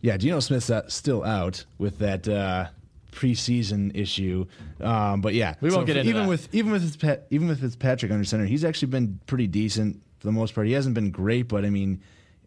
yeah, 0.00 0.16
Geno 0.16 0.40
Smith's 0.40 0.70
still 0.88 1.24
out 1.24 1.64
with 1.78 1.98
that 1.98 2.28
uh, 2.28 2.68
preseason 3.12 3.94
issue. 3.94 4.46
Um, 4.80 5.20
but 5.20 5.34
yeah, 5.34 5.54
we 5.60 5.70
won't 5.70 5.82
so 5.82 5.86
get 5.86 5.96
into 5.98 6.08
even 6.10 6.22
that. 6.22 6.28
with 6.28 6.54
even 6.54 6.72
with 6.72 6.82
his 6.82 7.18
even 7.30 7.48
with 7.48 7.60
Fitzpatrick 7.60 8.10
under 8.10 8.24
center, 8.24 8.46
he's 8.46 8.64
actually 8.64 8.88
been 8.88 9.20
pretty 9.26 9.46
decent 9.46 10.02
for 10.18 10.26
the 10.26 10.32
most 10.32 10.54
part. 10.54 10.66
He 10.66 10.72
hasn't 10.72 10.94
been 10.94 11.10
great, 11.10 11.48
but 11.48 11.64
I 11.64 11.70
mean, 11.70 12.00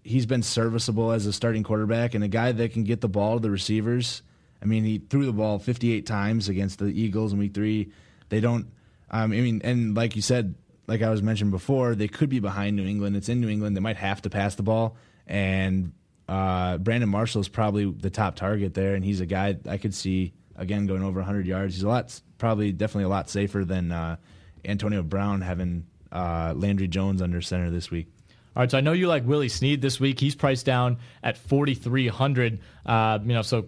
he's 0.04 0.26
been 0.26 0.44
serviceable 0.44 1.12
as 1.12 1.26
a 1.26 1.34
starting 1.34 1.64
quarterback 1.64 2.14
and 2.14 2.24
a 2.24 2.28
guy 2.28 2.52
that 2.52 2.74
can 2.74 2.84
get 2.84 3.02
the 3.02 3.10
ball 3.10 3.38
to 3.38 3.42
the 3.42 3.52
receivers. 3.52 4.22
I 4.62 4.66
mean, 4.66 4.84
he 4.84 4.98
threw 4.98 5.26
the 5.26 5.34
ball 5.34 5.60
58 5.60 6.06
times 6.06 6.48
against 6.48 6.80
the 6.80 6.86
Eagles 6.86 7.34
in 7.34 7.40
Week 7.40 7.54
Three. 7.54 7.92
They 8.30 8.40
don't. 8.40 8.68
Um, 9.12 9.32
I 9.32 9.42
mean, 9.42 9.62
and 9.64 9.96
like 9.96 10.16
you 10.16 10.22
said, 10.22 10.56
like 10.88 11.02
I 11.02 11.10
was 11.10 11.22
mentioned 11.22 11.52
before, 11.52 11.96
they 11.96 12.08
could 12.08 12.30
be 12.30 12.40
behind 12.40 12.76
New 12.76 12.86
England. 12.86 13.16
It's 13.16 13.30
in 13.30 13.42
New 13.42 13.50
England. 13.50 13.76
They 13.76 13.82
might 13.82 13.98
have 13.98 14.22
to 14.24 14.30
pass 14.30 14.56
the 14.56 14.64
ball, 14.64 14.96
and 15.28 15.92
uh, 16.28 16.78
Brandon 16.78 17.10
Marshall 17.10 17.42
is 17.42 17.50
probably 17.50 17.92
the 17.92 18.10
top 18.10 18.36
target 18.36 18.74
there, 18.74 18.96
and 18.96 19.04
he's 19.04 19.22
a 19.22 19.26
guy 19.26 19.58
I 19.68 19.78
could 19.78 19.94
see 19.94 20.34
again 20.56 20.86
going 20.86 21.04
over 21.04 21.20
100 21.20 21.46
yards. 21.46 21.76
He's 21.76 21.84
a 21.84 21.88
lot, 21.88 22.20
probably 22.38 22.72
definitely 22.72 23.06
a 23.06 23.10
lot 23.10 23.30
safer 23.30 23.66
than 23.66 23.92
uh, 23.92 24.18
Antonio 24.66 25.04
Brown 25.04 25.42
having 25.42 25.86
uh, 26.12 26.54
Landry 26.56 26.88
Jones 26.88 27.22
under 27.22 27.42
center 27.42 27.70
this 27.70 27.92
week. 27.92 28.08
All 28.56 28.62
right, 28.62 28.70
so 28.70 28.78
I 28.78 28.82
know 28.82 28.94
you 28.94 29.08
like 29.08 29.26
Willie 29.26 29.50
Snead 29.50 29.82
this 29.82 30.00
week. 30.00 30.20
He's 30.20 30.36
priced 30.36 30.66
down 30.66 31.00
at 31.24 31.38
4,300. 31.38 32.60
Uh, 32.86 33.20
you 33.24 33.34
know, 33.34 33.42
so 33.42 33.66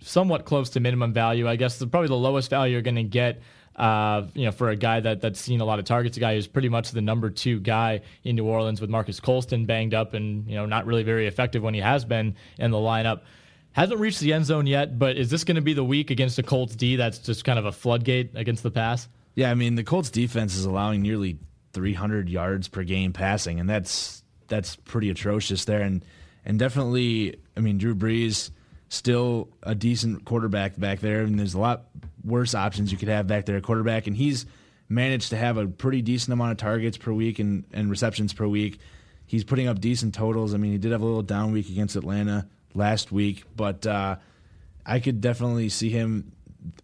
somewhat 0.00 0.44
close 0.44 0.70
to 0.70 0.80
minimum 0.80 1.12
value. 1.12 1.48
I 1.48 1.54
guess 1.54 1.78
the, 1.78 1.86
probably 1.86 2.08
the 2.08 2.16
lowest 2.16 2.50
value 2.50 2.72
you're 2.72 2.82
going 2.82 2.96
to 2.96 3.04
get 3.04 3.40
uh, 3.76 4.26
you 4.34 4.44
know, 4.44 4.52
for 4.52 4.70
a 4.70 4.76
guy 4.76 5.00
that 5.00 5.20
that's 5.20 5.40
seen 5.40 5.60
a 5.60 5.64
lot 5.64 5.78
of 5.78 5.84
targets, 5.84 6.16
a 6.16 6.20
guy 6.20 6.34
who's 6.34 6.46
pretty 6.46 6.68
much 6.68 6.92
the 6.92 7.00
number 7.00 7.30
two 7.30 7.60
guy 7.60 8.02
in 8.22 8.36
New 8.36 8.44
Orleans 8.44 8.80
with 8.80 8.90
Marques 8.90 9.20
Colston 9.20 9.66
banged 9.66 9.94
up 9.94 10.14
and 10.14 10.48
you 10.48 10.54
know 10.54 10.66
not 10.66 10.86
really 10.86 11.02
very 11.02 11.26
effective 11.26 11.62
when 11.62 11.74
he 11.74 11.80
has 11.80 12.04
been 12.04 12.36
in 12.58 12.70
the 12.70 12.76
lineup. 12.76 13.22
Hasn't 13.72 13.98
reached 13.98 14.20
the 14.20 14.32
end 14.32 14.44
zone 14.46 14.68
yet, 14.68 14.98
but 15.00 15.16
is 15.16 15.30
this 15.30 15.42
going 15.42 15.56
to 15.56 15.62
be 15.62 15.72
the 15.72 15.82
week 15.82 16.10
against 16.10 16.36
the 16.36 16.44
Colts 16.44 16.76
D 16.76 16.94
that's 16.94 17.18
just 17.18 17.44
kind 17.44 17.58
of 17.58 17.66
a 17.66 17.72
floodgate 17.72 18.30
against 18.36 18.62
the 18.62 18.70
pass? 18.70 19.08
Yeah, 19.34 19.50
I 19.50 19.54
mean 19.54 19.74
the 19.74 19.82
Colts 19.82 20.10
defense 20.10 20.54
is 20.54 20.64
allowing 20.64 21.02
nearly 21.02 21.38
300 21.72 22.28
yards 22.28 22.68
per 22.68 22.84
game 22.84 23.12
passing, 23.12 23.58
and 23.58 23.68
that's 23.68 24.22
that's 24.46 24.76
pretty 24.76 25.10
atrocious 25.10 25.64
there, 25.64 25.80
and 25.80 26.04
and 26.44 26.58
definitely, 26.58 27.36
I 27.56 27.60
mean 27.60 27.78
Drew 27.78 27.96
Brees 27.96 28.50
still 28.94 29.48
a 29.62 29.74
decent 29.74 30.24
quarterback 30.24 30.78
back 30.78 31.00
there, 31.00 31.22
and 31.22 31.38
there's 31.38 31.54
a 31.54 31.58
lot 31.58 31.84
worse 32.24 32.54
options 32.54 32.90
you 32.90 32.98
could 32.98 33.08
have 33.08 33.26
back 33.26 33.46
there 33.46 33.60
quarterback, 33.60 34.06
and 34.06 34.16
he's 34.16 34.46
managed 34.88 35.30
to 35.30 35.36
have 35.36 35.56
a 35.56 35.66
pretty 35.66 36.02
decent 36.02 36.32
amount 36.32 36.52
of 36.52 36.56
targets 36.58 36.96
per 36.96 37.12
week 37.12 37.38
and, 37.38 37.64
and 37.72 37.90
receptions 37.90 38.32
per 38.32 38.46
week. 38.46 38.78
He's 39.26 39.44
putting 39.44 39.66
up 39.66 39.80
decent 39.80 40.14
totals. 40.14 40.54
I 40.54 40.58
mean, 40.58 40.72
he 40.72 40.78
did 40.78 40.92
have 40.92 41.00
a 41.00 41.04
little 41.04 41.22
down 41.22 41.52
week 41.52 41.68
against 41.68 41.96
Atlanta 41.96 42.46
last 42.74 43.10
week, 43.10 43.44
but 43.56 43.86
uh, 43.86 44.16
I 44.84 45.00
could 45.00 45.20
definitely 45.20 45.68
see 45.68 45.90
him 45.90 46.32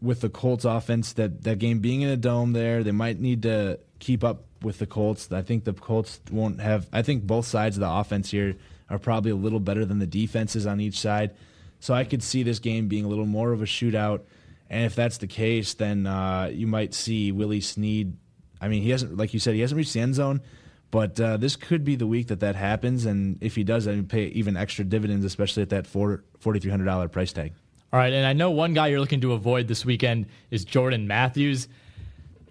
with 0.00 0.20
the 0.20 0.28
Colts 0.30 0.64
offense. 0.64 1.12
That 1.14 1.42
that 1.44 1.58
game 1.58 1.80
being 1.80 2.02
in 2.02 2.08
a 2.10 2.16
dome, 2.16 2.52
there 2.52 2.82
they 2.82 2.92
might 2.92 3.20
need 3.20 3.42
to 3.42 3.78
keep 3.98 4.24
up 4.24 4.44
with 4.62 4.78
the 4.78 4.86
Colts. 4.86 5.30
I 5.30 5.42
think 5.42 5.64
the 5.64 5.72
Colts 5.72 6.20
won't 6.30 6.60
have. 6.60 6.88
I 6.92 7.02
think 7.02 7.24
both 7.24 7.46
sides 7.46 7.76
of 7.76 7.80
the 7.80 7.90
offense 7.90 8.30
here 8.30 8.56
are 8.88 8.98
probably 8.98 9.30
a 9.30 9.36
little 9.36 9.60
better 9.60 9.84
than 9.84 9.98
the 9.98 10.06
defenses 10.06 10.66
on 10.66 10.80
each 10.80 10.98
side. 10.98 11.32
So 11.80 11.94
I 11.94 12.04
could 12.04 12.22
see 12.22 12.42
this 12.42 12.58
game 12.58 12.88
being 12.88 13.04
a 13.04 13.08
little 13.08 13.26
more 13.26 13.52
of 13.52 13.62
a 13.62 13.64
shootout. 13.64 14.22
And 14.68 14.84
if 14.84 14.94
that's 14.94 15.18
the 15.18 15.26
case, 15.26 15.74
then 15.74 16.06
uh, 16.06 16.50
you 16.52 16.66
might 16.66 16.94
see 16.94 17.32
Willie 17.32 17.60
Snead. 17.60 18.16
I 18.60 18.68
mean, 18.68 18.82
he 18.82 18.90
hasn't, 18.90 19.16
like 19.16 19.34
you 19.34 19.40
said, 19.40 19.54
he 19.54 19.60
hasn't 19.60 19.76
reached 19.76 19.94
the 19.94 20.00
end 20.00 20.14
zone, 20.14 20.42
but 20.90 21.18
uh, 21.18 21.38
this 21.38 21.56
could 21.56 21.82
be 21.82 21.96
the 21.96 22.06
week 22.06 22.28
that 22.28 22.40
that 22.40 22.54
happens. 22.54 23.06
And 23.06 23.38
if 23.42 23.56
he 23.56 23.64
does, 23.64 23.86
then 23.86 24.06
pay 24.06 24.26
even 24.26 24.56
extra 24.56 24.84
dividends, 24.84 25.24
especially 25.24 25.62
at 25.62 25.70
that 25.70 25.86
$4,300 25.86 27.10
price 27.10 27.32
tag. 27.32 27.52
All 27.92 27.98
right. 27.98 28.12
And 28.12 28.24
I 28.24 28.34
know 28.34 28.50
one 28.50 28.74
guy 28.74 28.88
you're 28.88 29.00
looking 29.00 29.22
to 29.22 29.32
avoid 29.32 29.66
this 29.66 29.84
weekend 29.84 30.26
is 30.50 30.64
Jordan 30.64 31.08
Matthews. 31.08 31.66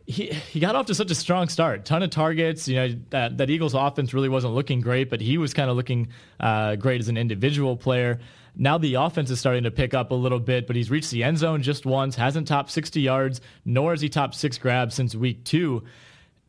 He, 0.10 0.26
he 0.26 0.60
got 0.60 0.76
off 0.76 0.88
to 0.88 0.96
such 0.96 1.12
a 1.12 1.16
strong 1.16 1.50
start. 1.50 1.86
Ton 1.86 2.02
of 2.02 2.10
targets. 2.10 2.68
You 2.68 2.76
know 2.78 2.96
that 3.12 3.38
that 3.38 3.52
Eagles 3.52 3.76
offense 3.76 4.12
really 4.12 4.28
wasn't 4.28 4.56
looking 4.56 4.82
great, 4.82 5.08
but 5.08 5.22
he 5.22 5.38
was 5.38 5.54
kind 5.54 5.70
of 5.70 5.76
looking 5.76 6.08
uh, 6.40 6.78
great 6.78 7.00
as 7.00 7.10
an 7.10 7.18
individual 7.18 7.78
player. 7.78 8.20
Now 8.56 8.80
the 8.80 8.96
offense 8.96 9.30
is 9.30 9.40
starting 9.40 9.64
to 9.66 9.72
pick 9.72 9.94
up 9.94 10.10
a 10.10 10.16
little 10.16 10.40
bit, 10.40 10.66
but 10.66 10.76
he's 10.76 10.90
reached 10.90 11.12
the 11.12 11.24
end 11.24 11.38
zone 11.38 11.62
just 11.62 11.86
once, 11.86 12.16
hasn't 12.16 12.48
topped 12.48 12.72
60 12.72 13.00
yards, 13.00 13.40
nor 13.66 13.92
has 13.92 14.02
he 14.02 14.10
topped 14.10 14.34
six 14.34 14.58
grabs 14.58 14.96
since 14.96 15.16
week 15.16 15.44
two. 15.44 15.84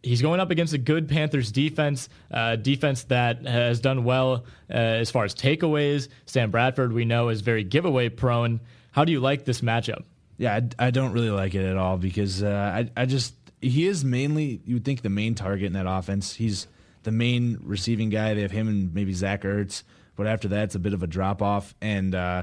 He's 0.02 0.22
going 0.22 0.40
up 0.40 0.50
against 0.50 0.72
a 0.72 0.78
good 0.78 1.08
Panthers 1.08 1.52
defense, 1.52 2.08
uh, 2.30 2.56
defense 2.56 3.04
that 3.04 3.46
has 3.46 3.80
done 3.80 4.04
well 4.04 4.46
uh, 4.70 4.72
as 4.72 5.10
far 5.10 5.24
as 5.24 5.34
takeaways. 5.34 6.08
Sam 6.24 6.50
Bradford, 6.50 6.94
we 6.94 7.04
know, 7.04 7.28
is 7.28 7.42
very 7.42 7.62
giveaway 7.62 8.08
prone. 8.08 8.60
How 8.92 9.04
do 9.04 9.12
you 9.12 9.20
like 9.20 9.44
this 9.44 9.60
matchup? 9.60 10.04
Yeah, 10.38 10.58
I, 10.78 10.86
I 10.86 10.90
don't 10.90 11.12
really 11.12 11.28
like 11.28 11.54
it 11.54 11.66
at 11.66 11.76
all 11.76 11.98
because 11.98 12.42
uh, 12.42 12.48
I, 12.96 13.02
I 13.02 13.04
just 13.04 13.34
he 13.60 13.86
is 13.86 14.04
mainly 14.04 14.60
you 14.64 14.74
would 14.74 14.84
think 14.84 15.02
the 15.02 15.10
main 15.10 15.34
target 15.34 15.66
in 15.66 15.72
that 15.74 15.86
offense. 15.88 16.34
He's 16.34 16.66
the 17.02 17.12
main 17.12 17.58
receiving 17.62 18.10
guy. 18.10 18.34
They 18.34 18.42
have 18.42 18.50
him 18.50 18.68
and 18.68 18.94
maybe 18.94 19.12
Zach 19.12 19.42
Ertz 19.42 19.82
but 20.20 20.26
after 20.26 20.48
that, 20.48 20.64
it's 20.64 20.74
a 20.74 20.78
bit 20.78 20.92
of 20.92 21.02
a 21.02 21.06
drop 21.06 21.40
off. 21.40 21.74
And 21.80 22.14
uh, 22.14 22.42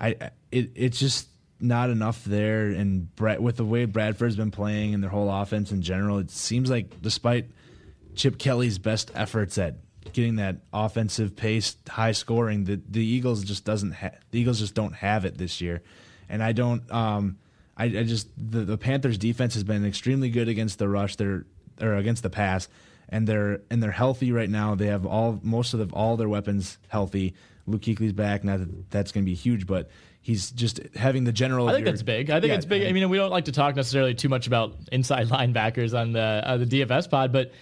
I 0.00 0.30
it 0.50 0.70
it's 0.74 0.98
just 0.98 1.28
not 1.60 1.90
enough 1.90 2.24
there. 2.24 2.68
And 2.68 3.14
Brad, 3.16 3.38
with 3.38 3.58
the 3.58 3.66
way 3.66 3.84
Bradford's 3.84 4.34
been 4.34 4.50
playing 4.50 4.94
and 4.94 5.02
their 5.02 5.10
whole 5.10 5.30
offense 5.30 5.70
in 5.70 5.82
general, 5.82 6.16
it 6.20 6.30
seems 6.30 6.70
like 6.70 7.02
despite 7.02 7.50
Chip 8.14 8.38
Kelly's 8.38 8.78
best 8.78 9.10
efforts 9.14 9.58
at 9.58 9.74
getting 10.14 10.36
that 10.36 10.56
offensive 10.72 11.36
pace, 11.36 11.76
high 11.86 12.12
scoring, 12.12 12.64
the 12.64 12.80
the 12.88 13.04
Eagles 13.04 13.44
just 13.44 13.66
doesn't 13.66 13.92
ha- 13.92 14.16
the 14.30 14.40
Eagles 14.40 14.58
just 14.58 14.74
don't 14.74 14.94
have 14.94 15.26
it 15.26 15.36
this 15.36 15.60
year. 15.60 15.82
And 16.30 16.42
I 16.42 16.52
don't. 16.52 16.90
Um, 16.90 17.36
I, 17.78 17.84
I 17.84 18.02
just 18.02 18.28
the, 18.36 18.64
the 18.64 18.76
Panthers 18.76 19.16
defense 19.16 19.54
has 19.54 19.64
been 19.64 19.86
extremely 19.86 20.30
good 20.30 20.48
against 20.48 20.78
the 20.78 20.88
rush. 20.88 21.16
They're 21.16 21.46
or 21.80 21.94
against 21.94 22.24
the 22.24 22.30
pass, 22.30 22.68
and 23.08 23.26
they're 23.26 23.60
and 23.70 23.82
they're 23.82 23.92
healthy 23.92 24.32
right 24.32 24.50
now. 24.50 24.74
They 24.74 24.86
have 24.86 25.06
all 25.06 25.38
most 25.42 25.74
of 25.74 25.80
the, 25.80 25.94
all 25.94 26.16
their 26.16 26.28
weapons 26.28 26.78
healthy. 26.88 27.34
Luke 27.66 27.82
Kuechly's 27.82 28.12
back. 28.12 28.44
Not 28.44 28.58
that 28.58 28.90
that's 28.90 29.12
going 29.12 29.24
to 29.24 29.30
be 29.30 29.34
huge, 29.34 29.66
but 29.66 29.90
he's 30.20 30.50
just 30.50 30.80
having 30.96 31.24
the 31.24 31.32
general. 31.32 31.68
I 31.68 31.74
think 31.74 31.84
that's 31.84 32.02
big. 32.02 32.30
I 32.30 32.40
think 32.40 32.50
Yeah, 32.50 32.56
it's 32.56 32.66
big. 32.66 32.86
I 32.86 32.92
mean, 32.92 33.08
we 33.08 33.16
don't 33.16 33.30
like 33.30 33.44
to 33.44 33.52
talk 33.52 33.76
necessarily 33.76 34.14
too 34.14 34.28
much 34.28 34.46
about 34.46 34.74
inside 34.90 35.28
linebackers 35.28 35.98
on 35.98 36.12
the 36.12 36.20
uh, 36.20 36.56
the 36.56 36.66
DFS 36.66 37.08
pod, 37.08 37.32
but 37.32 37.52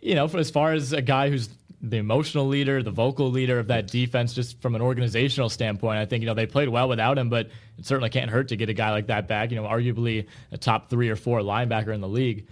you 0.00 0.14
know, 0.14 0.28
for 0.28 0.38
as 0.38 0.50
far 0.50 0.72
as 0.72 0.92
a 0.92 1.02
guy 1.02 1.28
who's 1.30 1.48
the 1.82 1.98
emotional 1.98 2.46
leader, 2.46 2.82
the 2.82 2.90
vocal 2.90 3.30
leader 3.30 3.58
of 3.58 3.68
that 3.68 3.86
defense, 3.88 4.34
just 4.34 4.60
from 4.60 4.74
an 4.74 4.80
organizational 4.82 5.48
standpoint, 5.48 5.98
I 5.98 6.06
think 6.06 6.22
you 6.22 6.26
know 6.26 6.34
they 6.34 6.46
played 6.46 6.68
well 6.68 6.88
without 6.88 7.18
him, 7.18 7.28
but 7.28 7.50
it 7.78 7.86
certainly 7.86 8.10
can't 8.10 8.30
hurt 8.30 8.48
to 8.48 8.56
get 8.56 8.68
a 8.68 8.74
guy 8.74 8.90
like 8.90 9.08
that 9.08 9.28
back. 9.28 9.50
You 9.50 9.56
know, 9.56 9.64
arguably 9.64 10.26
a 10.52 10.58
top 10.58 10.88
three 10.88 11.10
or 11.10 11.16
four 11.16 11.40
linebacker 11.40 11.94
in 11.94 12.00
the 12.00 12.08
league. 12.08 12.46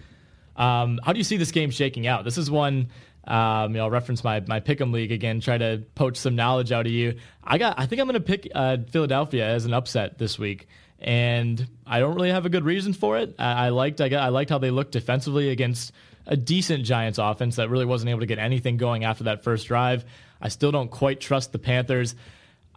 Um, 0.55 0.99
how 1.03 1.11
do 1.11 1.17
you 1.17 1.23
see 1.23 1.37
this 1.37 1.51
game 1.51 1.71
shaking 1.71 2.07
out? 2.07 2.23
This 2.23 2.37
is 2.37 2.49
one. 2.49 2.89
Um, 3.27 3.71
you 3.71 3.77
know, 3.77 3.85
I'll 3.85 3.91
reference 3.91 4.23
my 4.23 4.41
my 4.41 4.59
pick'em 4.59 4.93
league 4.93 5.11
again. 5.11 5.41
Try 5.41 5.57
to 5.57 5.83
poach 5.95 6.17
some 6.17 6.35
knowledge 6.35 6.71
out 6.71 6.85
of 6.85 6.91
you. 6.91 7.17
I 7.43 7.57
got. 7.57 7.79
I 7.79 7.87
think 7.87 7.99
I'm 7.99 8.07
going 8.07 8.13
to 8.13 8.25
pick 8.25 8.47
uh, 8.53 8.77
Philadelphia 8.89 9.47
as 9.47 9.65
an 9.65 9.73
upset 9.73 10.19
this 10.19 10.37
week, 10.37 10.67
and 10.99 11.67
I 11.87 11.99
don't 11.99 12.13
really 12.13 12.31
have 12.31 12.45
a 12.45 12.49
good 12.49 12.63
reason 12.63 12.93
for 12.93 13.17
it. 13.17 13.35
I, 13.39 13.65
I 13.65 13.69
liked. 13.69 14.01
I 14.01 14.09
got. 14.09 14.21
I 14.23 14.29
liked 14.29 14.51
how 14.51 14.59
they 14.59 14.71
looked 14.71 14.91
defensively 14.91 15.49
against 15.49 15.91
a 16.27 16.35
decent 16.35 16.85
Giants 16.85 17.19
offense 17.19 17.57
that 17.57 17.69
really 17.69 17.85
wasn't 17.85 18.09
able 18.09 18.21
to 18.21 18.25
get 18.25 18.39
anything 18.39 18.77
going 18.77 19.03
after 19.03 19.25
that 19.25 19.43
first 19.43 19.67
drive. 19.67 20.05
I 20.41 20.49
still 20.49 20.71
don't 20.71 20.89
quite 20.89 21.19
trust 21.19 21.51
the 21.51 21.59
Panthers. 21.59 22.15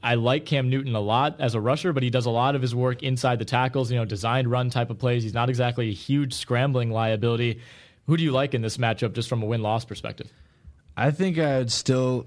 I 0.03 0.15
like 0.15 0.47
Cam 0.47 0.71
Newton 0.71 0.95
a 0.95 1.01
lot 1.01 1.41
as 1.41 1.55
a 1.55 1.61
rusher, 1.61 1.93
but 1.93 2.03
he 2.03 2.11
does 2.11 2.27
a 2.27 2.31
lot 2.31 2.55
of 2.55 2.63
his 2.63 2.75
work 2.75 3.03
inside 3.03 3.39
the 3.39 3.45
tackles, 3.45 3.91
you 3.91 3.99
know, 3.99 4.05
designed 4.05 4.51
run 4.51 4.71
type 4.71 4.91
of 4.91 4.99
plays. 4.99 5.23
He's 5.23 5.35
not 5.35 5.49
exactly 5.49 5.89
a 5.89 5.93
huge 5.93 6.35
scrambling 6.35 6.91
liability. 6.91 7.61
Who 8.07 8.17
do 8.17 8.23
you 8.23 8.31
like 8.31 8.55
in 8.55 8.63
this 8.63 8.77
matchup 8.77 9.13
just 9.13 9.29
from 9.29 9.43
a 9.43 9.47
win 9.47 9.63
loss 9.63 9.85
perspective? 9.85 10.33
I 10.97 11.11
think 11.11 11.39
I'd 11.39 11.71
still 11.73 12.27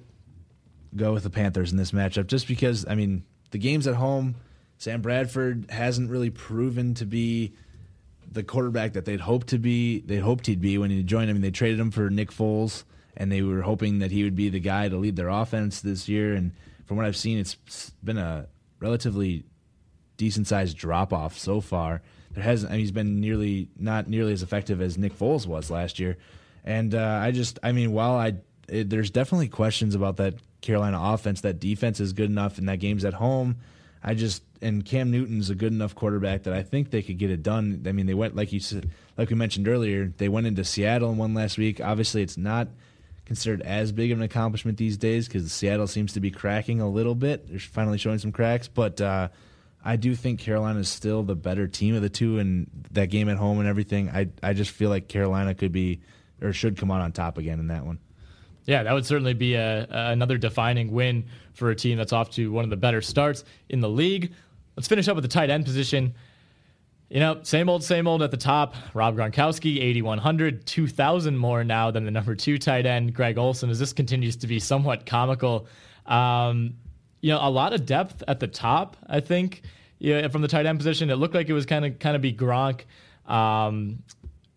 go 0.95 1.13
with 1.13 1.23
the 1.23 1.29
Panthers 1.29 1.71
in 1.71 1.77
this 1.77 1.91
matchup 1.91 2.27
just 2.27 2.47
because, 2.47 2.85
I 2.87 2.95
mean, 2.95 3.23
the 3.51 3.57
game's 3.57 3.87
at 3.87 3.95
home. 3.95 4.35
Sam 4.77 5.01
Bradford 5.01 5.67
hasn't 5.69 6.09
really 6.09 6.29
proven 6.29 6.93
to 6.95 7.05
be 7.05 7.53
the 8.31 8.43
quarterback 8.43 8.93
that 8.93 9.05
they'd 9.05 9.19
hoped 9.19 9.47
to 9.47 9.57
be. 9.57 9.99
They 10.01 10.17
hoped 10.17 10.47
he'd 10.47 10.61
be 10.61 10.77
when 10.77 10.89
he 10.89 11.03
joined. 11.03 11.29
I 11.29 11.33
mean, 11.33 11.41
they 11.41 11.51
traded 11.51 11.79
him 11.79 11.91
for 11.91 12.09
Nick 12.09 12.31
Foles, 12.31 12.83
and 13.17 13.31
they 13.31 13.41
were 13.41 13.61
hoping 13.61 13.99
that 13.99 14.11
he 14.11 14.23
would 14.23 14.35
be 14.35 14.49
the 14.49 14.59
guy 14.59 14.87
to 14.89 14.97
lead 14.97 15.15
their 15.15 15.29
offense 15.29 15.81
this 15.81 16.07
year. 16.07 16.33
And 16.33 16.51
from 16.85 16.97
what 16.97 17.05
I've 17.05 17.17
seen, 17.17 17.37
it's 17.37 17.55
been 18.03 18.17
a 18.17 18.47
relatively 18.79 19.43
decent 20.17 20.47
sized 20.47 20.77
drop 20.77 21.11
off 21.11 21.37
so 21.37 21.61
far. 21.61 22.01
There 22.33 22.43
hasn't. 22.43 22.71
I 22.71 22.75
mean, 22.75 22.81
he's 22.81 22.91
been 22.91 23.19
nearly 23.19 23.69
not 23.77 24.07
nearly 24.07 24.31
as 24.33 24.43
effective 24.43 24.81
as 24.81 24.97
Nick 24.97 25.17
Foles 25.17 25.45
was 25.45 25.69
last 25.69 25.99
year. 25.99 26.17
And 26.63 26.95
uh, 26.95 27.19
I 27.21 27.31
just, 27.31 27.59
I 27.63 27.71
mean, 27.71 27.91
while 27.91 28.13
I 28.13 28.35
it, 28.69 28.89
there's 28.89 29.11
definitely 29.11 29.49
questions 29.49 29.95
about 29.95 30.17
that 30.17 30.35
Carolina 30.61 30.99
offense, 31.01 31.41
that 31.41 31.59
defense 31.59 31.99
is 31.99 32.13
good 32.13 32.29
enough, 32.29 32.57
and 32.57 32.69
that 32.69 32.79
game's 32.79 33.03
at 33.03 33.15
home. 33.15 33.57
I 34.03 34.13
just 34.13 34.43
and 34.61 34.83
Cam 34.85 35.11
Newton's 35.11 35.49
a 35.49 35.55
good 35.55 35.73
enough 35.73 35.95
quarterback 35.95 36.43
that 36.43 36.53
I 36.53 36.63
think 36.63 36.91
they 36.91 37.01
could 37.01 37.17
get 37.17 37.31
it 37.31 37.43
done. 37.43 37.83
I 37.85 37.91
mean, 37.91 38.05
they 38.05 38.13
went 38.13 38.35
like 38.35 38.51
you 38.51 38.59
said, 38.59 38.89
like 39.17 39.29
we 39.29 39.35
mentioned 39.35 39.67
earlier, 39.67 40.11
they 40.17 40.29
went 40.29 40.47
into 40.47 40.63
Seattle 40.63 41.09
and 41.09 41.19
won 41.19 41.33
last 41.33 41.57
week. 41.57 41.81
Obviously, 41.81 42.21
it's 42.21 42.37
not 42.37 42.67
considered 43.25 43.61
as 43.61 43.91
big 43.91 44.11
of 44.11 44.17
an 44.17 44.23
accomplishment 44.23 44.77
these 44.77 44.97
days 44.97 45.27
because 45.27 45.51
Seattle 45.51 45.87
seems 45.87 46.13
to 46.13 46.19
be 46.19 46.31
cracking 46.31 46.81
a 46.81 46.89
little 46.89 47.15
bit. 47.15 47.47
They're 47.47 47.59
finally 47.59 47.97
showing 47.97 48.19
some 48.19 48.31
cracks, 48.31 48.67
but 48.67 48.99
uh, 48.99 49.29
I 49.85 49.95
do 49.95 50.15
think 50.15 50.39
Carolina 50.39 50.79
is 50.79 50.89
still 50.89 51.23
the 51.23 51.35
better 51.35 51.67
team 51.67 51.95
of 51.95 52.01
the 52.01 52.09
two, 52.09 52.39
and 52.39 52.69
that 52.91 53.07
game 53.09 53.29
at 53.29 53.37
home 53.37 53.59
and 53.59 53.67
everything. 53.67 54.09
I 54.09 54.29
I 54.41 54.53
just 54.53 54.71
feel 54.71 54.89
like 54.89 55.07
Carolina 55.07 55.53
could 55.53 55.71
be 55.71 56.01
or 56.41 56.53
should 56.53 56.77
come 56.77 56.91
out 56.91 57.01
on 57.01 57.11
top 57.11 57.37
again 57.37 57.59
in 57.59 57.67
that 57.67 57.85
one. 57.85 57.99
Yeah, 58.65 58.83
that 58.83 58.93
would 58.93 59.05
certainly 59.05 59.33
be 59.33 59.55
a, 59.55 59.87
another 59.89 60.37
defining 60.37 60.91
win 60.91 61.25
for 61.53 61.71
a 61.71 61.75
team 61.75 61.97
that's 61.97 62.13
off 62.13 62.29
to 62.31 62.51
one 62.51 62.63
of 62.63 62.69
the 62.69 62.77
better 62.77 63.01
starts 63.01 63.43
in 63.69 63.79
the 63.79 63.89
league. 63.89 64.33
Let's 64.75 64.87
finish 64.87 65.07
up 65.07 65.15
with 65.15 65.23
the 65.23 65.29
tight 65.29 65.49
end 65.49 65.65
position. 65.65 66.13
You 67.09 67.19
know, 67.19 67.39
same 67.43 67.67
old, 67.67 67.83
same 67.83 68.07
old 68.07 68.21
at 68.21 68.31
the 68.31 68.37
top. 68.37 68.73
Rob 68.93 69.17
Gronkowski, 69.17 69.81
8,100, 69.81 70.65
2,000 70.65 71.37
more 71.37 71.63
now 71.63 71.91
than 71.91 72.05
the 72.05 72.11
number 72.11 72.35
two 72.35 72.57
tight 72.57 72.85
end, 72.85 73.13
Greg 73.13 73.37
Olsen, 73.37 73.69
as 73.69 73.79
this 73.79 73.91
continues 73.91 74.37
to 74.37 74.47
be 74.47 74.59
somewhat 74.59 75.05
comical. 75.05 75.67
Um, 76.05 76.75
you 77.19 77.31
know, 77.31 77.39
a 77.41 77.49
lot 77.49 77.73
of 77.73 77.85
depth 77.85 78.23
at 78.27 78.39
the 78.39 78.47
top, 78.47 78.95
I 79.07 79.19
think, 79.19 79.63
yeah, 79.99 80.27
from 80.29 80.41
the 80.41 80.47
tight 80.47 80.65
end 80.65 80.79
position. 80.79 81.09
It 81.09 81.15
looked 81.15 81.35
like 81.35 81.49
it 81.49 81.53
was 81.53 81.65
kind 81.65 81.85
of 81.85 81.99
kind 81.99 82.15
of 82.15 82.21
be 82.21 82.33
Gronk, 82.33 82.85
um, 83.27 84.01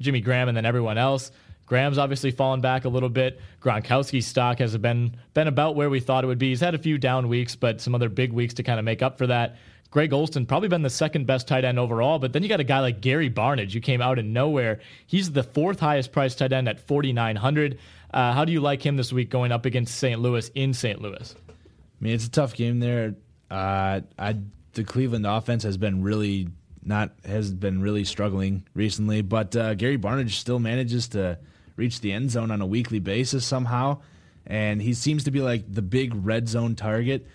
Jimmy 0.01 0.21
Graham, 0.21 0.49
and 0.49 0.57
then 0.57 0.65
everyone 0.65 0.97
else. 0.97 1.33
Graham's 1.67 1.99
obviously 1.99 2.31
fallen 2.31 2.61
back 2.61 2.85
a 2.85 2.89
little 2.89 3.09
bit. 3.09 3.41
Gronkowski's 3.61 4.27
stock 4.27 4.59
has 4.59 4.77
been 4.77 5.17
been 5.33 5.49
about 5.49 5.77
where 5.77 5.89
we 5.89 6.01
thought 6.01 6.25
it 6.25 6.27
would 6.27 6.39
be. 6.39 6.51
He's 6.51 6.61
had 6.61 6.75
a 6.75 6.79
few 6.79 6.99
down 6.99 7.29
weeks, 7.29 7.57
but 7.57 7.81
some 7.81 7.95
other 7.95 8.09
big 8.09 8.33
weeks 8.33 8.55
to 8.55 8.63
kind 8.63 8.79
of 8.79 8.85
make 8.85 9.03
up 9.03 9.19
for 9.19 9.27
that. 9.27 9.57
Greg 9.91 10.13
Olsen 10.13 10.45
probably 10.45 10.69
been 10.69 10.83
the 10.83 10.91
second 10.91 11.25
best 11.27 11.47
tight 11.47 11.65
end 11.65 11.79
overall, 11.79 12.19
but 12.19 12.33
then 12.33 12.43
you 12.43 12.49
got 12.49 12.59
a 12.59 12.65
guy 12.65 12.81
like 12.81 13.01
Gary 13.01 13.31
Barnidge 13.31 13.73
who 13.73 13.81
came 13.81 14.03
out 14.03 14.19
of 14.19 14.25
nowhere. 14.25 14.81
He's 15.07 15.31
the 15.31 15.45
fourth 15.45 15.79
highest 15.79 16.11
priced 16.11 16.39
tight 16.39 16.53
end 16.53 16.69
at 16.69 16.81
4,900. 16.81 17.79
Uh, 18.13 18.33
how 18.33 18.45
do 18.45 18.51
you 18.51 18.61
like 18.61 18.85
him 18.85 18.97
this 18.97 19.13
week 19.13 19.31
going 19.31 19.53
up 19.53 19.67
against 19.67 19.97
St. 19.97 20.21
Louis 20.21 20.49
in 20.57 20.75
St. 20.75 21.01
Louis? 21.01 21.37
I 21.49 21.53
mean, 22.01 22.13
it's 22.13 22.27
a 22.27 22.31
tough 22.31 22.55
game 22.55 22.81
there. 22.81 23.15
Uh, 23.51 24.01
I 24.19 24.37
the 24.73 24.83
Cleveland 24.83 25.27
offense 25.27 25.63
has 25.63 25.77
been 25.77 26.03
really 26.03 26.49
not 26.85 27.13
has 27.25 27.53
been 27.55 27.81
really 27.81 28.05
struggling 28.05 28.67
recently, 28.75 29.23
but 29.23 29.55
uh, 29.55 29.75
Gary 29.75 29.97
Barnidge 29.97 30.33
still 30.33 30.59
manages 30.59 31.09
to 31.09 31.39
reach 31.77 32.01
the 32.01 32.13
end 32.13 32.31
zone 32.31 32.51
on 32.51 32.61
a 32.61 32.67
weekly 32.67 32.99
basis 32.99 33.45
somehow, 33.45 33.99
and 34.47 34.81
he 34.81 34.95
seems 34.95 35.25
to 35.25 35.31
be 35.31 35.41
like 35.41 35.65
the 35.73 35.83
big 35.83 36.15
red 36.15 36.49
zone 36.49 36.75
target. 36.75 37.27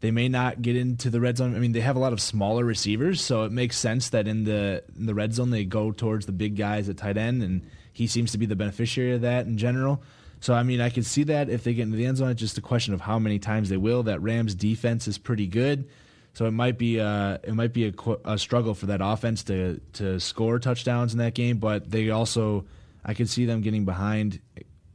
They 0.00 0.10
may 0.10 0.28
not 0.28 0.60
get 0.60 0.76
into 0.76 1.08
the 1.08 1.20
red 1.20 1.38
zone. 1.38 1.56
I 1.56 1.58
mean, 1.58 1.72
they 1.72 1.80
have 1.80 1.96
a 1.96 2.00
lot 2.00 2.12
of 2.12 2.20
smaller 2.20 2.64
receivers, 2.64 3.20
so 3.20 3.44
it 3.44 3.52
makes 3.52 3.78
sense 3.78 4.10
that 4.10 4.28
in 4.28 4.44
the 4.44 4.84
in 4.96 5.06
the 5.06 5.14
red 5.14 5.32
zone 5.34 5.50
they 5.50 5.64
go 5.64 5.90
towards 5.90 6.26
the 6.26 6.32
big 6.32 6.56
guys 6.56 6.88
at 6.88 6.98
tight 6.98 7.16
end, 7.16 7.42
and 7.42 7.62
he 7.92 8.06
seems 8.06 8.32
to 8.32 8.38
be 8.38 8.46
the 8.46 8.56
beneficiary 8.56 9.14
of 9.14 9.22
that 9.22 9.46
in 9.46 9.56
general. 9.56 10.02
So 10.40 10.54
I 10.54 10.62
mean, 10.62 10.80
I 10.80 10.90
could 10.90 11.06
see 11.06 11.24
that 11.24 11.48
if 11.48 11.64
they 11.64 11.72
get 11.72 11.82
into 11.82 11.96
the 11.96 12.06
end 12.06 12.18
zone, 12.18 12.30
it's 12.30 12.40
just 12.40 12.58
a 12.58 12.62
question 12.62 12.92
of 12.94 13.00
how 13.00 13.18
many 13.18 13.38
times 13.38 13.68
they 13.68 13.78
will. 13.78 14.02
That 14.02 14.20
Rams 14.20 14.54
defense 14.54 15.08
is 15.08 15.18
pretty 15.18 15.46
good, 15.46 15.88
so 16.34 16.44
it 16.44 16.50
might 16.50 16.76
be 16.76 16.98
a, 16.98 17.40
it 17.42 17.54
might 17.54 17.72
be 17.72 17.88
a, 17.88 17.92
a 18.24 18.38
struggle 18.38 18.74
for 18.74 18.86
that 18.86 19.00
offense 19.02 19.42
to 19.44 19.80
to 19.94 20.20
score 20.20 20.58
touchdowns 20.58 21.12
in 21.12 21.18
that 21.20 21.34
game. 21.34 21.56
But 21.56 21.90
they 21.90 22.10
also, 22.10 22.66
I 23.06 23.14
could 23.14 23.30
see 23.30 23.46
them 23.46 23.60
getting 23.62 23.84
behind 23.84 24.40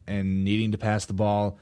and 0.05 0.43
needing 0.43 0.73
to 0.73 0.77
pass 0.77 1.05
the 1.05 1.13
ball. 1.13 1.57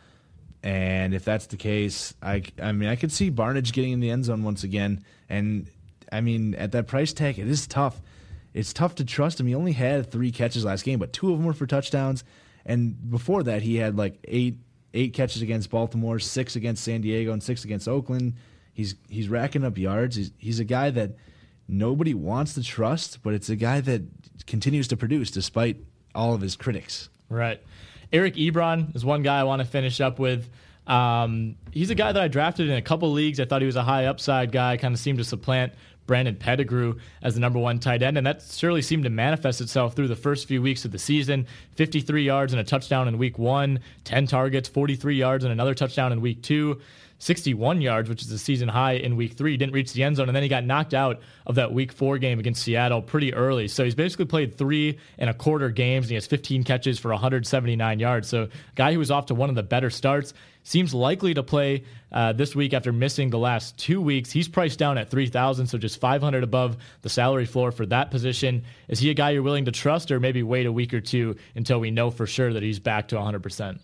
And 0.64 1.14
if 1.14 1.24
that's 1.24 1.45
the 1.45 1.56
case, 1.56 2.14
I, 2.22 2.43
I 2.62 2.74
mean, 2.74 2.89
I 2.89 2.95
could 2.95 3.12
see 3.12 3.32
Barnidge 3.32 3.72
getting 3.72 3.93
in 3.93 4.00
the 4.00 4.10
end 4.10 4.26
zone 4.26 4.43
once 4.43 4.64
again. 4.64 5.06
And 5.30 5.68
I 6.12 6.22
mean, 6.22 6.56
at 6.56 6.72
that 6.74 6.88
price 6.88 7.14
tag, 7.14 7.38
it 7.39 7.47
is 7.47 7.68
tough. 7.68 8.02
It's 8.54 8.74
tough 8.74 8.95
to 8.95 9.06
trust 9.06 9.39
him. 9.39 9.45
He 9.45 9.54
only 9.54 9.74
had 9.74 10.12
three 10.12 10.32
catches 10.32 10.66
last 10.66 10.84
game, 10.84 11.00
but 11.00 11.14
two 11.14 11.32
of 11.32 11.38
them 11.38 11.45
were 11.45 11.54
for 11.54 11.68
touchdowns. 11.68 12.24
And 12.66 13.10
before 13.10 13.43
that, 13.43 13.62
he 13.62 13.76
had 13.76 13.95
like 13.95 14.20
eight 14.24 14.58
eight 14.95 15.14
catches 15.14 15.43
against 15.43 15.70
Baltimore, 15.70 16.18
six 16.18 16.56
against 16.56 16.84
San 16.84 17.02
Diego, 17.02 17.32
and 17.32 17.43
six 17.43 17.64
against 17.64 17.88
Oakland. 17.88 18.34
He's 18.74 18.95
he's 19.08 19.30
racking 19.30 19.64
up 19.64 19.78
yards. 19.78 20.16
He's 20.16 20.32
he's 20.38 20.60
a 20.60 20.66
guy 20.66 20.89
that 20.89 21.12
nobody 21.68 22.16
wants 22.16 22.56
to 22.56 22.64
trust, 22.64 23.22
but 23.22 23.36
it's 23.36 23.50
a 23.50 23.56
guy 23.56 23.82
that 23.82 24.02
continues 24.47 24.88
to 24.88 24.97
produce 24.97 25.30
despite 25.30 25.78
all 26.16 26.34
of 26.34 26.41
his 26.41 26.55
critics. 26.55 27.10
Right. 27.30 27.62
Eric 28.12 28.36
Ebron 28.36 28.95
is 28.95 29.05
one 29.05 29.22
guy 29.22 29.39
I 29.39 29.43
want 29.43 29.62
to 29.62 29.68
finish 29.68 30.01
up 30.01 30.20
with. 30.20 30.49
Um, 30.88 31.55
he's 31.72 31.91
a 31.91 31.95
guy 31.95 32.12
that 32.12 32.22
I 32.22 32.28
drafted 32.28 32.70
in 32.70 32.76
a 32.76 32.82
couple 32.82 33.12
leagues. 33.12 33.39
I 33.39 33.45
thought 33.45 33.62
he 33.62 33.68
was 33.68 33.76
a 33.76 33.84
high 33.84 34.05
upside 34.05 34.51
guy, 34.51 34.78
kind 34.78 34.93
of 34.93 34.99
seemed 34.99 35.20
to 35.20 35.24
supplant 35.24 35.74
Brandon 36.07 36.36
Pettigrew 36.36 36.95
as 37.22 37.36
the 37.36 37.39
number 37.39 37.60
one 37.60 37.78
tight 37.78 38.01
end, 38.01 38.18
and 38.18 38.26
that 38.26 38.41
surely 38.41 38.82
seemed 38.82 39.03
to 39.03 39.12
manifest 39.12 39.62
itself 39.62 39.95
through 39.95 40.07
the 40.07 40.16
first 40.16 40.47
few 40.47 40.60
weeks 40.60 40.84
of 40.84 40.91
the 40.91 40.97
season. 40.97 41.45
53 41.76 42.24
yards 42.24 42.51
and 42.51 42.60
a 42.60 42.64
touchdown 42.64 43.07
in 43.07 43.20
week 43.20 43.38
one, 43.38 43.80
10 44.05 44.26
targets, 44.26 44.68
43 44.68 45.16
yards 45.16 45.43
and 45.43 45.53
another 45.53 45.76
touchdown 45.76 46.12
in 46.12 46.20
week 46.20 46.41
two. 46.41 46.82
61 47.20 47.82
yards, 47.82 48.10
which 48.10 48.22
is 48.22 48.32
a 48.32 48.40
season 48.40 48.70
high 48.70 48.94
in 48.94 49.16
week 49.16 49.34
three. 49.34 49.52
He 49.52 49.58
didn't 49.58 49.74
reach 49.74 49.94
the 49.94 50.04
end 50.04 50.16
zone, 50.16 50.30
and 50.30 50.36
then 50.36 50.44
he 50.44 50.50
got 50.50 50.66
knocked 50.66 50.94
out 50.94 51.20
of 51.46 51.56
that 51.56 51.74
week 51.74 51.92
four 51.92 52.18
game 52.18 52.40
against 52.40 52.64
Seattle 52.64 53.02
pretty 53.02 53.34
early. 53.34 53.68
So 53.68 53.84
he's 53.84 53.96
basically 53.96 54.26
played 54.26 54.58
three 54.58 54.98
and 55.18 55.30
a 55.30 55.34
quarter 55.34 55.70
games, 55.70 56.06
and 56.06 56.10
he 56.10 56.16
has 56.16 56.26
15 56.26 56.64
catches 56.64 56.98
for 56.98 57.12
179 57.12 58.00
yards. 58.00 58.28
So, 58.28 58.50
guy 58.76 58.94
who 58.94 59.00
was 59.00 59.12
off 59.12 59.28
to 59.28 59.36
one 59.36 59.50
of 59.50 59.56
the 59.56 59.64
better 59.64 59.90
starts 59.90 60.34
seems 60.64 60.94
likely 60.94 61.34
to 61.34 61.44
play 61.44 61.84
uh, 62.12 62.34
this 62.34 62.56
week 62.56 62.74
after 62.74 62.92
missing 62.92 63.30
the 63.30 63.38
last 63.38 63.78
two 63.78 64.02
weeks. 64.02 64.32
He's 64.32 64.48
priced 64.48 64.80
down 64.80 64.98
at 64.98 65.10
3000 65.10 65.68
so 65.68 65.78
just 65.78 66.00
500 66.00 66.44
above 66.44 66.78
the 67.02 67.10
salary 67.10 67.46
floor 67.46 67.72
for 67.72 67.86
that 67.88 68.12
position. 68.12 68.64
Is 68.88 69.00
he 69.00 69.10
a 69.10 69.14
guy 69.14 69.32
you're 69.32 69.44
willing 69.44 69.66
to 69.66 69.72
trust 69.72 70.12
or 70.12 70.20
maybe 70.20 70.44
wait 70.44 70.66
a 70.66 70.72
week 70.72 70.94
or 70.94 71.02
two 71.02 71.36
until 71.56 71.80
we 71.80 71.92
know 71.92 72.12
for 72.12 72.28
sure 72.28 72.54
that 72.54 72.64
he's 72.64 72.80
back 72.80 73.10
to 73.10 73.16
100%? 73.16 73.80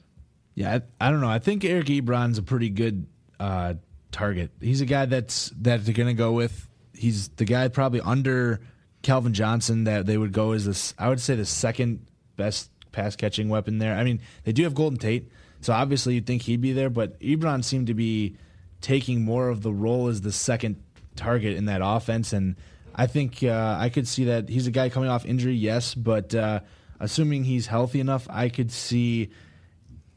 Yeah, 0.54 0.80
I, 1.00 1.08
I 1.08 1.12
don't 1.12 1.22
know. 1.22 1.30
I 1.30 1.40
think 1.40 1.66
Eric 1.66 1.88
Ebron's 1.88 2.38
a 2.38 2.44
pretty 2.44 2.70
good 2.70 3.08
uh, 3.40 3.76
target. 4.12 4.52
He's 4.62 4.82
a 4.82 4.86
guy 4.86 5.06
that's 5.06 5.52
that 5.62 5.86
they're 5.86 5.94
to 5.94 6.14
go 6.14 6.32
with. 6.32 6.68
He's 6.94 7.28
the 7.30 7.46
guy 7.46 7.68
probably 7.68 8.02
under 8.02 8.62
Calvin 9.02 9.34
Johnson 9.34 9.84
that 9.84 10.06
they 10.06 10.18
would 10.18 10.32
go 10.32 10.54
as 10.54 10.66
this. 10.66 10.94
I 10.98 11.10
would 11.10 11.20
say 11.20 11.36
the 11.36 11.46
second 11.46 12.08
best 12.38 12.70
pass 12.92 13.16
catching 13.16 13.50
weapon 13.50 13.78
there. 13.78 13.96
I 13.96 14.04
mean, 14.04 14.22
they 14.44 14.52
do 14.52 14.64
have 14.64 14.74
Golden 14.74 14.98
Tate, 14.98 15.30
so 15.62 15.74
obviously 15.74 16.16
you'd 16.16 16.26
think 16.26 16.44
he'd 16.44 16.62
be 16.62 16.74
there, 16.74 16.90
but 16.90 17.20
Ebron 17.20 17.64
seemed 17.64 17.88
to 17.88 17.94
be 17.94 18.38
taking 18.82 19.24
more 19.24 19.50
of 19.50 19.62
the 19.62 19.74
role 19.74 20.08
as 20.08 20.22
the 20.22 20.32
second 20.32 20.82
target 21.16 21.58
in 21.58 21.66
that 21.66 21.82
offense, 21.84 22.34
and 22.34 22.56
I 22.96 23.08
think 23.08 23.44
uh, 23.44 23.78
I 23.78 23.90
could 23.90 24.08
see 24.08 24.26
that 24.26 24.48
he's 24.48 24.68
a 24.68 24.72
guy 24.72 24.90
coming 24.90 25.10
off 25.10 25.26
injury, 25.26 25.56
yes, 25.56 25.94
but 25.94 26.34
uh, 26.34 26.62
assuming 27.00 27.44
he's 27.44 27.68
healthy 27.68 28.00
enough, 28.00 28.26
I 28.30 28.48
could 28.50 28.72
see 28.72 29.32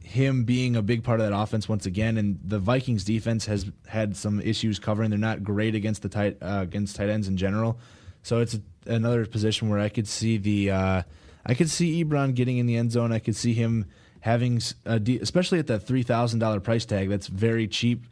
him 0.08 0.44
being 0.44 0.74
a 0.74 0.82
big 0.82 1.04
part 1.04 1.20
of 1.20 1.28
that 1.28 1.36
offense 1.36 1.68
once 1.68 1.84
again. 1.84 2.16
And 2.16 2.38
the 2.42 2.58
Vikings 2.58 3.04
defense 3.04 3.44
has 3.46 3.70
had 3.86 4.16
some 4.16 4.40
issues 4.40 4.78
covering. 4.78 5.10
They're 5.10 5.18
not 5.18 5.44
great 5.44 5.74
against 5.74 6.02
the 6.02 6.08
tight 6.08 6.38
uh, 6.40 6.60
against 6.62 6.96
tight 6.96 7.10
ends 7.10 7.28
in 7.28 7.36
general. 7.36 7.78
So 8.22 8.40
it's 8.40 8.54
a, 8.54 8.60
another 8.86 9.26
position 9.26 9.68
where 9.68 9.78
I 9.78 9.90
could 9.90 10.08
see 10.08 10.38
the 10.38 10.70
uh, 10.70 11.02
I 11.44 11.54
could 11.54 11.68
see 11.68 12.02
Ebron 12.02 12.34
getting 12.34 12.56
in 12.56 12.66
the 12.66 12.76
end 12.76 12.90
zone. 12.90 13.12
I 13.12 13.18
could 13.18 13.36
see 13.36 13.52
him 13.52 13.84
having, 14.20 14.60
de- 15.02 15.18
especially 15.18 15.58
at 15.58 15.66
that 15.66 15.80
three 15.80 16.02
thousand 16.02 16.38
dollar 16.38 16.60
price 16.60 16.86
tag. 16.86 17.10
That's 17.10 17.26
very 17.26 17.68
cheap. 17.68 18.06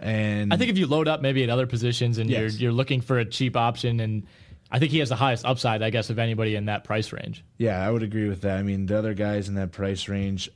And 0.00 0.52
I 0.52 0.56
think 0.56 0.70
if 0.70 0.78
you 0.78 0.86
load 0.86 1.08
up 1.08 1.20
maybe 1.20 1.44
at 1.44 1.50
other 1.50 1.66
positions 1.66 2.18
and 2.18 2.28
yes. 2.30 2.38
you're 2.40 2.48
you're 2.62 2.72
looking 2.72 3.00
for 3.00 3.18
a 3.18 3.24
cheap 3.24 3.56
option 3.56 4.00
and. 4.00 4.26
I 4.70 4.80
think 4.80 4.90
he 4.90 4.98
has 4.98 5.10
the 5.10 5.14
highest 5.14 5.44
upside, 5.44 5.82
I 5.82 5.90
guess, 5.90 6.10
of 6.10 6.18
anybody 6.18 6.56
in 6.56 6.64
that 6.64 6.82
price 6.82 7.12
range. 7.12 7.44
Yeah, 7.58 7.86
I 7.86 7.88
would 7.88 8.02
agree 8.02 8.28
with 8.28 8.40
that. 8.40 8.58
I 8.58 8.62
mean, 8.62 8.86
the 8.86 8.98
other 8.98 9.14
guys 9.14 9.46
in 9.46 9.54
that 9.54 9.70
price 9.70 10.08
range, 10.08 10.50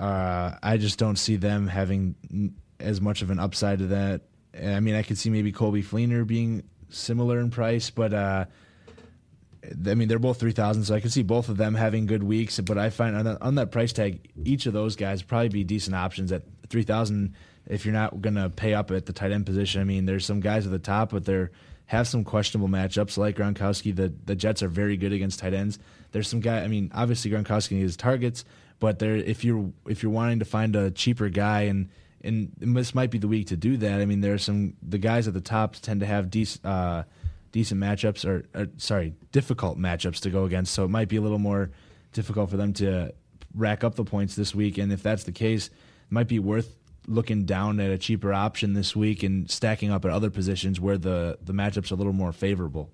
uh, 0.00 0.56
I 0.62 0.78
just 0.78 0.98
don't 0.98 1.16
see 1.16 1.36
them 1.36 1.66
having 1.66 2.54
as 2.80 3.00
much 3.00 3.20
of 3.20 3.30
an 3.30 3.38
upside 3.38 3.80
to 3.80 3.86
that. 3.88 4.22
I 4.58 4.80
mean, 4.80 4.94
I 4.94 5.02
could 5.02 5.18
see 5.18 5.28
maybe 5.28 5.52
Coby 5.52 5.84
Fleener 5.84 6.26
being 6.26 6.64
similar 6.88 7.38
in 7.38 7.50
price, 7.50 7.90
but 7.90 8.14
uh, 8.14 8.46
I 9.86 9.94
mean, 9.94 10.08
they're 10.08 10.18
both 10.18 10.40
three 10.40 10.52
thousand, 10.52 10.84
so 10.84 10.94
I 10.94 11.00
could 11.00 11.12
see 11.12 11.22
both 11.22 11.50
of 11.50 11.58
them 11.58 11.74
having 11.74 12.06
good 12.06 12.22
weeks. 12.22 12.58
But 12.60 12.78
I 12.78 12.88
find 12.88 13.14
on 13.14 13.24
that, 13.26 13.42
on 13.42 13.54
that 13.56 13.70
price 13.70 13.92
tag, 13.92 14.26
each 14.42 14.64
of 14.64 14.72
those 14.72 14.96
guys 14.96 15.22
probably 15.22 15.50
be 15.50 15.64
decent 15.64 15.94
options 15.94 16.32
at 16.32 16.42
three 16.68 16.82
thousand. 16.82 17.34
If 17.68 17.84
you're 17.84 17.92
not 17.94 18.22
going 18.22 18.34
to 18.34 18.48
pay 18.48 18.72
up 18.74 18.90
at 18.90 19.04
the 19.04 19.12
tight 19.12 19.32
end 19.32 19.44
position, 19.44 19.82
I 19.82 19.84
mean, 19.84 20.06
there's 20.06 20.24
some 20.24 20.40
guys 20.40 20.64
at 20.64 20.72
the 20.72 20.78
top, 20.78 21.10
but 21.10 21.26
they're 21.26 21.50
have 21.86 22.08
some 22.08 22.24
questionable 22.24 22.68
matchups 22.68 23.18
like 23.18 23.36
Gronkowski. 23.36 23.94
The 23.94 24.12
the 24.24 24.34
Jets 24.34 24.62
are 24.62 24.68
very 24.68 24.96
good 24.96 25.12
against 25.12 25.40
tight 25.40 25.52
ends. 25.52 25.78
There's 26.12 26.26
some 26.28 26.40
guy. 26.40 26.62
I 26.62 26.68
mean, 26.68 26.90
obviously 26.94 27.30
Gronkowski 27.30 27.72
needs 27.72 27.96
targets, 27.98 28.46
but 28.80 28.98
there, 28.98 29.14
if 29.14 29.44
you're 29.44 29.70
if 29.86 30.02
you're 30.02 30.10
wanting 30.10 30.40
to 30.40 30.44
find 30.44 30.74
a 30.74 30.90
cheaper 30.90 31.28
guy, 31.28 31.62
and 31.62 31.90
and 32.22 32.52
this 32.56 32.94
might 32.94 33.10
be 33.10 33.18
the 33.18 33.28
week 33.28 33.48
to 33.48 33.56
do 33.56 33.76
that. 33.76 34.00
I 34.00 34.06
mean, 34.06 34.20
there 34.20 34.34
are 34.34 34.38
some 34.38 34.74
the 34.82 34.98
guys 34.98 35.28
at 35.28 35.34
the 35.34 35.40
top 35.40 35.76
tend 35.76 36.00
to 36.00 36.06
have 36.06 36.30
decent 36.30 36.64
uh, 36.64 37.04
decent 37.52 37.80
matchups, 37.80 38.24
or, 38.24 38.46
or 38.54 38.68
sorry, 38.78 39.14
difficult 39.32 39.78
matchups 39.78 40.20
to 40.20 40.30
go 40.30 40.44
against. 40.44 40.72
So 40.72 40.84
it 40.84 40.88
might 40.88 41.08
be 41.08 41.16
a 41.16 41.20
little 41.20 41.38
more 41.38 41.70
difficult 42.12 42.50
for 42.50 42.56
them 42.56 42.72
to 42.74 43.12
rack 43.54 43.84
up 43.84 43.94
the 43.94 44.04
points 44.04 44.34
this 44.34 44.54
week. 44.54 44.78
And 44.78 44.92
if 44.92 45.02
that's 45.02 45.24
the 45.24 45.32
case, 45.32 45.66
it 45.66 45.72
might 46.10 46.28
be 46.28 46.38
worth 46.38 46.74
looking 47.06 47.44
down 47.44 47.80
at 47.80 47.90
a 47.90 47.98
cheaper 47.98 48.32
option 48.32 48.74
this 48.74 48.94
week 48.94 49.22
and 49.22 49.50
stacking 49.50 49.90
up 49.90 50.04
at 50.04 50.10
other 50.10 50.30
positions 50.30 50.80
where 50.80 50.98
the 50.98 51.38
the 51.42 51.52
matchups 51.52 51.90
are 51.90 51.94
a 51.94 51.96
little 51.96 52.12
more 52.12 52.32
favorable. 52.32 52.90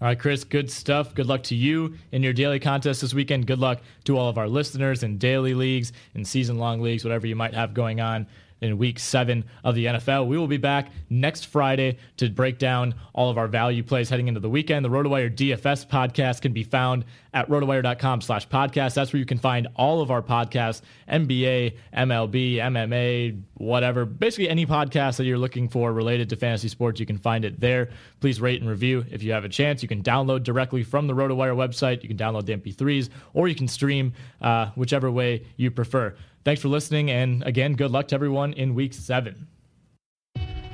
All 0.00 0.06
right, 0.06 0.18
Chris, 0.18 0.44
good 0.44 0.70
stuff. 0.70 1.12
Good 1.12 1.26
luck 1.26 1.42
to 1.44 1.56
you 1.56 1.94
in 2.12 2.22
your 2.22 2.32
daily 2.32 2.60
contest 2.60 3.00
this 3.00 3.12
weekend. 3.12 3.48
Good 3.48 3.58
luck 3.58 3.80
to 4.04 4.16
all 4.16 4.28
of 4.28 4.38
our 4.38 4.46
listeners 4.46 5.02
in 5.02 5.18
daily 5.18 5.54
leagues 5.54 5.92
and 6.14 6.26
season 6.26 6.56
long 6.56 6.80
leagues, 6.80 7.04
whatever 7.04 7.26
you 7.26 7.34
might 7.34 7.54
have 7.54 7.74
going 7.74 8.00
on 8.00 8.26
in 8.60 8.78
week 8.78 8.98
seven 8.98 9.44
of 9.64 9.74
the 9.74 9.86
NFL. 9.86 10.26
We 10.26 10.38
will 10.38 10.46
be 10.46 10.56
back 10.56 10.90
next 11.10 11.46
Friday 11.46 11.98
to 12.16 12.28
break 12.28 12.58
down 12.58 12.94
all 13.12 13.30
of 13.30 13.38
our 13.38 13.48
value 13.48 13.82
plays 13.82 14.08
heading 14.08 14.28
into 14.28 14.40
the 14.40 14.50
weekend. 14.50 14.84
The 14.84 14.90
RotoWire 14.90 15.34
DFS 15.34 15.86
podcast 15.86 16.40
can 16.40 16.52
be 16.52 16.64
found 16.64 17.04
at 17.34 17.48
rotowire.com 17.48 18.20
slash 18.20 18.48
podcast. 18.48 18.94
That's 18.94 19.12
where 19.12 19.20
you 19.20 19.26
can 19.26 19.38
find 19.38 19.68
all 19.76 20.00
of 20.00 20.10
our 20.10 20.22
podcasts, 20.22 20.82
NBA, 21.08 21.76
MLB, 21.94 22.56
MMA, 22.56 23.40
whatever. 23.54 24.04
Basically 24.04 24.48
any 24.48 24.66
podcast 24.66 25.16
that 25.18 25.24
you're 25.24 25.38
looking 25.38 25.68
for 25.68 25.92
related 25.92 26.28
to 26.30 26.36
fantasy 26.36 26.68
sports, 26.68 26.98
you 26.98 27.06
can 27.06 27.18
find 27.18 27.44
it 27.44 27.60
there. 27.60 27.90
Please 28.20 28.40
rate 28.40 28.60
and 28.60 28.68
review 28.68 29.04
if 29.10 29.22
you 29.22 29.32
have 29.32 29.44
a 29.44 29.48
chance. 29.48 29.82
You 29.82 29.88
can 29.88 30.02
download 30.02 30.42
directly 30.42 30.82
from 30.82 31.06
the 31.06 31.14
RotoWire 31.14 31.54
website. 31.54 32.02
You 32.02 32.08
can 32.08 32.18
download 32.18 32.46
the 32.46 32.56
MP3s 32.56 33.10
or 33.34 33.48
you 33.48 33.54
can 33.54 33.68
stream 33.68 34.12
uh, 34.40 34.70
whichever 34.74 35.10
way 35.10 35.44
you 35.56 35.70
prefer. 35.70 36.14
Thanks 36.44 36.62
for 36.62 36.68
listening, 36.68 37.10
and 37.10 37.42
again, 37.42 37.74
good 37.74 37.90
luck 37.90 38.08
to 38.08 38.14
everyone 38.14 38.52
in 38.54 38.74
week 38.74 38.94
seven. 38.94 39.48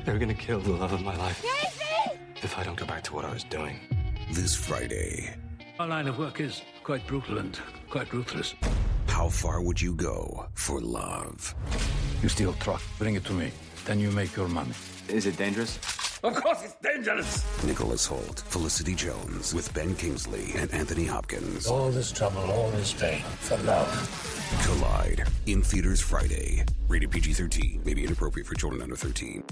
They're 0.04 0.18
gonna 0.18 0.34
kill 0.34 0.60
the 0.60 0.72
love 0.72 0.92
of 0.92 1.02
my 1.02 1.16
life. 1.16 1.42
Casey! 1.42 2.18
If 2.42 2.58
I 2.58 2.62
don't 2.62 2.76
go 2.76 2.86
back 2.86 3.02
to 3.04 3.14
what 3.14 3.24
I 3.24 3.32
was 3.32 3.44
doing. 3.44 3.80
This 4.32 4.54
Friday. 4.54 5.34
Our 5.78 5.88
line 5.88 6.06
of 6.06 6.18
work 6.18 6.40
is 6.40 6.62
quite 6.82 7.06
brutal 7.06 7.38
and 7.38 7.58
quite 7.88 8.12
ruthless. 8.12 8.54
How 9.08 9.28
far 9.28 9.60
would 9.62 9.80
you 9.80 9.94
go 9.94 10.46
for 10.54 10.80
love? 10.80 11.54
You 12.22 12.28
steal 12.28 12.52
truck, 12.54 12.82
bring 12.98 13.14
it 13.14 13.24
to 13.24 13.32
me. 13.32 13.50
Then 13.84 13.98
you 14.00 14.10
make 14.10 14.36
your 14.36 14.48
money. 14.48 14.72
Is 15.08 15.26
it 15.26 15.36
dangerous? 15.36 15.78
Of 16.22 16.34
course 16.36 16.62
it's 16.64 16.74
dangerous. 16.82 17.64
Nicholas 17.64 18.06
Hoult, 18.06 18.40
Felicity 18.40 18.94
Jones, 18.94 19.54
with 19.54 19.72
Ben 19.74 19.94
Kingsley 19.94 20.52
and 20.56 20.72
Anthony 20.72 21.04
Hopkins. 21.04 21.66
All 21.66 21.90
this 21.90 22.10
trouble, 22.10 22.50
all 22.50 22.70
this 22.70 22.94
pain 22.94 23.22
for 23.40 23.58
love. 23.58 23.90
Collide 24.64 25.28
in 25.46 25.62
theaters 25.62 26.00
Friday. 26.00 26.64
Rated 26.88 27.10
PG 27.10 27.34
13. 27.34 27.82
May 27.84 27.92
be 27.92 28.04
inappropriate 28.04 28.46
for 28.46 28.54
children 28.54 28.80
under 28.80 28.96
13. 28.96 29.44